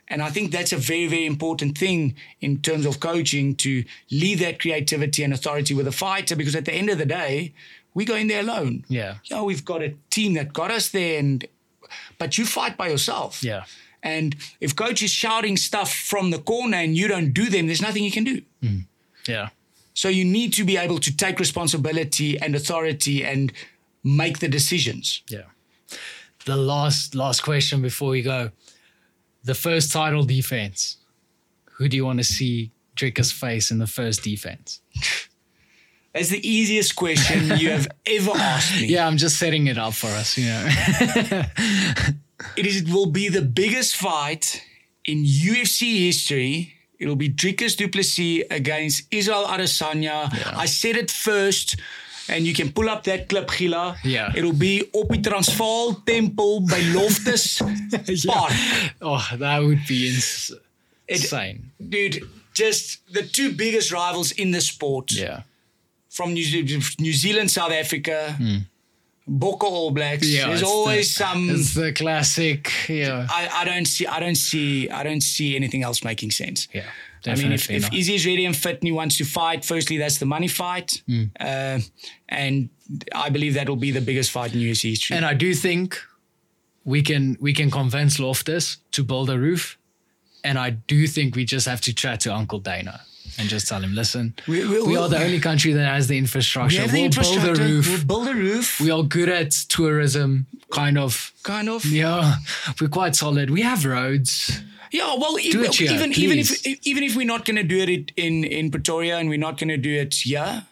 And 0.08 0.20
I 0.22 0.30
think 0.30 0.50
that's 0.52 0.72
a 0.72 0.76
very, 0.76 1.06
very 1.06 1.26
important 1.26 1.78
thing 1.78 2.14
in 2.40 2.60
terms 2.60 2.84
of 2.86 2.98
coaching 3.00 3.54
to 3.56 3.84
leave 4.10 4.40
that 4.40 4.58
creativity 4.60 5.22
and 5.24 5.32
authority 5.32 5.74
with 5.74 5.86
a 5.86 5.92
fighter 5.92 6.36
because 6.36 6.56
at 6.56 6.64
the 6.64 6.72
end 6.74 6.90
of 6.90 6.98
the 6.98 7.06
day, 7.06 7.52
we 7.94 8.04
go 8.04 8.16
in 8.16 8.26
there 8.26 8.40
alone 8.40 8.84
yeah, 8.88 9.14
yeah, 9.30 9.40
we've 9.42 9.64
got 9.64 9.80
a 9.82 9.94
team 10.10 10.34
that 10.34 10.52
got 10.52 10.70
us 10.70 10.88
there, 10.90 11.18
and 11.20 11.46
but 12.18 12.36
you 12.38 12.44
fight 12.44 12.76
by 12.76 12.88
yourself. 12.88 13.42
yeah, 13.44 13.64
And 14.02 14.34
if 14.60 14.74
coach 14.74 15.00
is 15.02 15.10
shouting 15.12 15.56
stuff 15.56 15.90
from 15.94 16.30
the 16.32 16.38
corner 16.40 16.76
and 16.78 16.96
you 16.96 17.06
don't 17.08 17.32
do 17.32 17.44
them, 17.48 17.66
there's 17.68 17.80
nothing 17.82 18.02
you 18.04 18.10
can 18.10 18.24
do. 18.24 18.42
Mm. 18.62 18.84
yeah. 19.28 19.48
So 19.96 20.08
you 20.08 20.24
need 20.24 20.52
to 20.54 20.64
be 20.64 20.76
able 20.76 20.98
to 20.98 21.16
take 21.16 21.38
responsibility 21.38 22.36
and 22.42 22.56
authority 22.56 23.24
and 23.24 23.52
make 24.04 24.38
the 24.38 24.48
decisions. 24.48 25.22
Yeah. 25.28 25.46
The 26.44 26.56
last 26.56 27.14
last 27.14 27.42
question 27.42 27.82
before 27.82 28.10
we 28.10 28.22
go. 28.22 28.50
The 29.42 29.54
first 29.54 29.92
title 29.92 30.24
defense. 30.24 30.98
Who 31.76 31.88
do 31.88 31.96
you 31.96 32.04
want 32.04 32.18
to 32.18 32.24
see 32.24 32.70
Dricus 32.96 33.32
face 33.32 33.70
in 33.70 33.78
the 33.78 33.86
first 33.86 34.22
defense? 34.22 34.80
That's 36.14 36.28
the 36.28 36.48
easiest 36.48 36.94
question 36.94 37.58
you 37.58 37.70
have 37.70 37.88
ever 38.06 38.30
asked 38.36 38.80
me. 38.80 38.86
Yeah, 38.86 39.04
I'm 39.04 39.16
just 39.16 39.36
setting 39.36 39.66
it 39.66 39.76
up 39.76 39.94
for 39.94 40.06
us, 40.06 40.38
you 40.38 40.46
know. 40.46 41.42
It 42.56 42.66
is. 42.66 42.82
It 42.82 42.92
will 42.92 43.06
be 43.06 43.28
the 43.28 43.42
biggest 43.42 43.96
fight 43.96 44.62
in 45.04 45.24
UFC 45.24 46.06
history. 46.06 46.74
It'll 46.98 47.16
be 47.16 47.28
Dricus 47.28 47.76
du 47.76 47.88
Plessis 47.88 48.44
against 48.50 49.06
Israel 49.10 49.44
Adesanya. 49.46 50.28
I 50.56 50.66
said 50.66 50.96
it 50.96 51.10
first, 51.10 51.76
and 52.28 52.46
you 52.46 52.54
can 52.54 52.72
pull 52.72 52.88
up 52.88 53.04
that 53.04 53.28
clip, 53.28 53.50
Gila. 53.50 53.96
Yeah. 54.04 54.32
It'll 54.34 54.52
be 54.58 54.88
op 54.92 55.08
die 55.08 55.20
Transvaal 55.20 56.02
Tempel 56.06 56.60
by 56.60 56.80
Loftus 56.94 57.58
Park. 58.26 58.52
oh, 59.02 59.28
that 59.38 59.62
would 59.62 59.86
be 59.86 60.08
ins- 60.08 60.50
It- 61.06 61.20
insane. 61.20 61.70
Dude, 61.78 62.22
just 62.54 63.00
the 63.12 63.22
two 63.22 63.52
biggest 63.52 63.90
rivals 63.92 64.32
in 64.32 64.50
the 64.52 64.60
sport 64.60 65.12
Yeah. 65.12 65.42
from 66.08 66.32
New, 66.32 66.44
Ze- 66.44 66.96
New 66.98 67.12
Zealand, 67.12 67.50
South 67.50 67.72
Africa, 67.72 68.34
hmm. 68.38 68.56
Bokke 69.26 69.64
All 69.64 69.90
Blacks. 69.90 70.26
Yeah. 70.26 70.48
There's 70.48 70.62
always 70.62 71.14
the, 71.16 71.24
some. 71.24 71.48
It's 71.50 71.72
the 71.74 71.92
classic. 71.92 72.70
Yeah. 72.88 73.26
I, 73.30 73.48
I 73.62 73.64
don't 73.64 73.86
see. 73.86 74.06
I 74.06 74.20
don't 74.20 74.34
see. 74.36 74.88
I 74.90 75.02
don't 75.02 75.22
see 75.22 75.56
anything 75.56 75.82
else 75.82 76.04
making 76.04 76.30
sense. 76.30 76.68
Yeah. 76.74 76.84
I 77.26 77.34
mean, 77.36 77.52
if, 77.52 77.60
Definitely. 77.62 77.76
if 77.76 77.82
not. 77.82 77.94
Izzy's 77.94 78.26
ready 78.26 78.44
and 78.44 78.54
fit 78.56 78.76
and 78.80 78.84
he 78.84 78.92
wants 78.92 79.16
to 79.18 79.24
fight, 79.24 79.64
firstly, 79.64 79.96
that's 79.98 80.18
the 80.18 80.26
money 80.26 80.48
fight. 80.48 81.02
Hmm. 81.06 81.24
Uh, 81.40 81.78
and 82.28 82.68
I 83.14 83.30
believe 83.30 83.54
that 83.54 83.68
will 83.68 83.76
be 83.76 83.90
the 83.92 84.00
biggest 84.02 84.30
fight 84.30 84.52
in 84.54 84.60
UFC 84.60 84.90
history. 84.90 85.16
And 85.16 85.24
I 85.24 85.34
do 85.34 85.54
think 85.54 85.98
we 86.84 87.02
can 87.02 87.36
we 87.40 87.52
can 87.54 87.70
convince 87.70 88.18
Loftus 88.18 88.76
to 88.92 89.02
build 89.04 89.30
a 89.30 89.38
roof. 89.38 89.78
And 90.42 90.58
I 90.58 90.70
do 90.70 91.06
think 91.06 91.34
we 91.36 91.44
just 91.46 91.66
have 91.66 91.80
to 91.82 91.94
chat 91.94 92.20
to 92.20 92.34
Uncle 92.34 92.58
Dana 92.60 93.00
and 93.38 93.48
just 93.48 93.66
tell 93.66 93.80
him, 93.82 93.94
listen, 93.94 94.34
We- 94.46 94.66
we, 94.66 94.82
we- 94.82 94.96
are 94.98 95.08
the 95.08 95.18
only 95.24 95.40
country 95.40 95.72
that 95.72 95.86
has 95.86 96.06
the 96.08 96.18
infrastructure. 96.18 96.76
we 96.76 96.82
have 96.82 96.92
the 96.92 97.22
we'll 97.22 97.40
build 97.42 97.58
a 97.58 97.62
roof. 97.64 97.88
We'll 97.88 98.04
build 98.04 98.28
a 98.28 98.34
roof. 98.34 98.80
we 98.80 98.90
are 98.90 99.02
good 99.02 99.30
at 99.30 99.50
tourism, 99.70 100.46
kind 100.70 100.98
of. 100.98 101.32
kind 101.42 101.68
of. 101.70 101.84
Yeah, 101.86 102.34
we're 102.80 102.88
quite 102.88 103.16
solid. 103.16 103.48
We 103.50 103.62
have 103.62 103.86
roads. 103.86 104.60
Yeah, 104.94 105.16
well, 105.18 105.36
even 105.40 105.64
it 105.64 105.80
even, 105.80 106.12
even 106.12 106.38
if 106.38 106.64
even 106.86 107.02
if 107.02 107.16
we're 107.16 107.26
not 107.26 107.44
going 107.44 107.56
to 107.56 107.64
do 107.64 107.78
it 107.78 108.12
in 108.16 108.44
in 108.44 108.70
Pretoria 108.70 109.18
and 109.18 109.28
we're 109.28 109.44
not 109.48 109.58
going 109.58 109.70
to 109.70 109.76
do 109.76 109.92
it 109.92 110.14
here, 110.14 110.64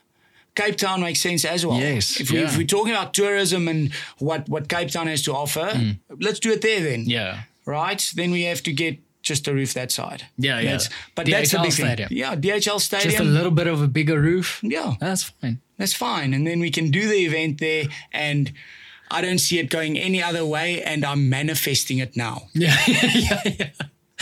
Cape 0.54 0.76
Town 0.76 1.00
makes 1.00 1.20
sense 1.20 1.44
as 1.44 1.66
well. 1.66 1.80
Yes, 1.80 2.20
If, 2.20 2.30
we, 2.30 2.38
yeah. 2.38 2.44
if 2.44 2.56
we're 2.56 2.64
talking 2.64 2.92
about 2.92 3.14
tourism 3.14 3.66
and 3.66 3.92
what 4.18 4.48
what 4.48 4.68
Cape 4.68 4.90
Town 4.90 5.08
has 5.08 5.22
to 5.22 5.32
offer, 5.32 5.70
mm. 5.74 5.98
let's 6.20 6.38
do 6.38 6.52
it 6.52 6.62
there 6.62 6.80
then. 6.84 7.02
Yeah. 7.04 7.42
Right. 7.66 8.12
Then 8.14 8.30
we 8.30 8.44
have 8.44 8.62
to 8.62 8.72
get 8.72 9.00
just 9.22 9.48
a 9.48 9.52
roof 9.52 9.74
that 9.74 9.90
side. 9.90 10.26
Yeah, 10.38 10.60
yeah. 10.60 10.70
That's, 10.70 10.88
but 11.16 11.26
that's 11.26 11.52
a 11.52 11.56
DHL 11.56 11.62
big 11.64 11.72
thing. 11.72 12.16
Yeah, 12.16 12.36
DHL 12.36 12.80
stadium. 12.80 13.10
Just 13.10 13.20
a 13.22 13.24
little 13.24 13.50
bit 13.50 13.66
of 13.66 13.82
a 13.82 13.88
bigger 13.88 14.20
roof. 14.20 14.60
yeah, 14.62 14.94
That's 15.00 15.24
fine. 15.24 15.60
that's 15.78 15.94
fine. 15.94 16.32
And 16.32 16.46
then 16.46 16.60
we 16.60 16.70
can 16.70 16.92
do 16.92 17.08
the 17.08 17.26
event 17.26 17.58
there 17.58 17.86
and. 18.12 18.52
I 19.14 19.20
don't 19.20 19.40
see 19.40 19.58
it 19.58 19.68
going 19.68 19.98
any 19.98 20.22
other 20.22 20.42
way, 20.46 20.82
and 20.82 21.04
I'm 21.04 21.28
manifesting 21.28 21.98
it 21.98 22.16
now. 22.16 22.44
Yeah, 22.54 22.74
yeah, 22.86 23.40
yeah. 23.44 23.70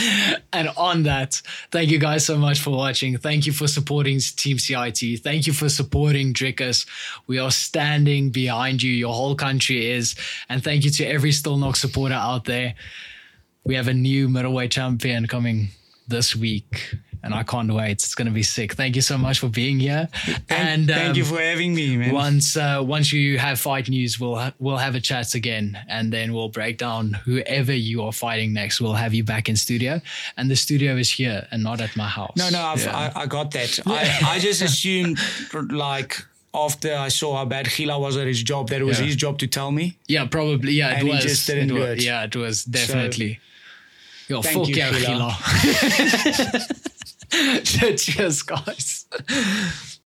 And 0.52 0.68
on 0.76 1.04
that, 1.04 1.40
thank 1.70 1.90
you 1.90 1.98
guys 1.98 2.26
so 2.26 2.36
much 2.36 2.60
for 2.60 2.70
watching. 2.70 3.16
Thank 3.18 3.46
you 3.46 3.52
for 3.52 3.68
supporting 3.68 4.18
Team 4.18 4.58
CIT. 4.58 5.20
Thank 5.22 5.46
you 5.46 5.52
for 5.52 5.68
supporting 5.68 6.34
Dricus. 6.34 6.86
We 7.28 7.38
are 7.38 7.52
standing 7.52 8.30
behind 8.30 8.82
you. 8.82 8.92
Your 8.92 9.14
whole 9.14 9.36
country 9.36 9.90
is. 9.90 10.16
And 10.48 10.62
thank 10.62 10.84
you 10.84 10.90
to 10.90 11.04
every 11.04 11.30
Stillknocks 11.30 11.76
supporter 11.76 12.14
out 12.14 12.46
there. 12.46 12.74
We 13.64 13.76
have 13.76 13.88
a 13.88 13.94
new 13.94 14.28
middleweight 14.28 14.72
champion 14.72 15.26
coming 15.26 15.68
this 16.08 16.34
week. 16.34 16.96
And 17.22 17.34
I 17.34 17.42
can't 17.42 17.70
wait. 17.72 17.92
It's 17.92 18.14
going 18.14 18.28
to 18.28 18.32
be 18.32 18.42
sick. 18.42 18.72
Thank 18.74 18.96
you 18.96 19.02
so 19.02 19.18
much 19.18 19.40
for 19.40 19.48
being 19.48 19.78
here. 19.78 20.08
and 20.48 20.88
Thank 20.88 21.16
you 21.16 21.22
um, 21.24 21.28
for 21.28 21.38
having 21.40 21.74
me, 21.74 21.96
man. 21.96 22.14
once 22.14 22.56
uh, 22.56 22.80
once 22.82 23.12
you 23.12 23.38
have 23.38 23.60
fight 23.60 23.88
news, 23.90 24.18
we'll 24.18 24.36
ha- 24.36 24.54
we'll 24.58 24.78
have 24.78 24.94
a 24.94 25.00
chat 25.00 25.34
again, 25.34 25.78
and 25.86 26.10
then 26.10 26.32
we'll 26.32 26.48
break 26.48 26.78
down 26.78 27.12
whoever 27.26 27.74
you 27.74 28.02
are 28.04 28.12
fighting 28.12 28.54
next. 28.54 28.80
We'll 28.80 28.94
have 28.94 29.12
you 29.12 29.22
back 29.22 29.48
in 29.50 29.56
studio, 29.56 30.00
and 30.38 30.50
the 30.50 30.56
studio 30.56 30.96
is 30.96 31.12
here 31.12 31.46
and 31.50 31.62
not 31.62 31.80
at 31.82 31.94
my 31.94 32.08
house. 32.08 32.32
No, 32.36 32.48
no, 32.48 32.62
I've, 32.62 32.82
Yeah. 32.82 33.12
I, 33.14 33.22
I 33.22 33.26
got 33.26 33.50
that. 33.50 33.78
I, 33.86 34.36
I 34.36 34.38
just 34.38 34.62
assumed, 34.62 35.18
like, 35.70 36.16
after 36.54 36.96
I 36.96 37.08
saw 37.08 37.36
how 37.36 37.44
bad 37.44 37.68
Gila 37.68 37.98
was 37.98 38.16
at 38.16 38.26
his 38.26 38.42
job, 38.42 38.70
that 38.70 38.80
it 38.80 38.84
was 38.84 38.98
Yeah. 38.98 39.06
his 39.06 39.16
job 39.16 39.38
to 39.40 39.46
tell 39.46 39.70
me. 39.70 39.98
yeah, 40.08 40.24
probably. 40.26 40.72
Yeah, 40.72 40.92
it 40.92 40.98
And 41.00 41.08
he 41.08 41.14
was. 41.14 41.22
just 41.22 41.46
didn't 41.46 41.70
it 41.70 41.74
do 41.74 41.82
it. 41.82 42.02
Yeah, 42.02 42.24
it 42.24 42.34
was 42.34 42.64
definitely. 42.64 43.40
Yo, 44.28 44.40
Thank 44.42 44.56
fuck 44.58 44.68
you, 44.68 44.76
yeah, 44.76 44.92
Sheila. 44.92 45.36
Cheers, 47.64 48.42
guys. 48.42 49.06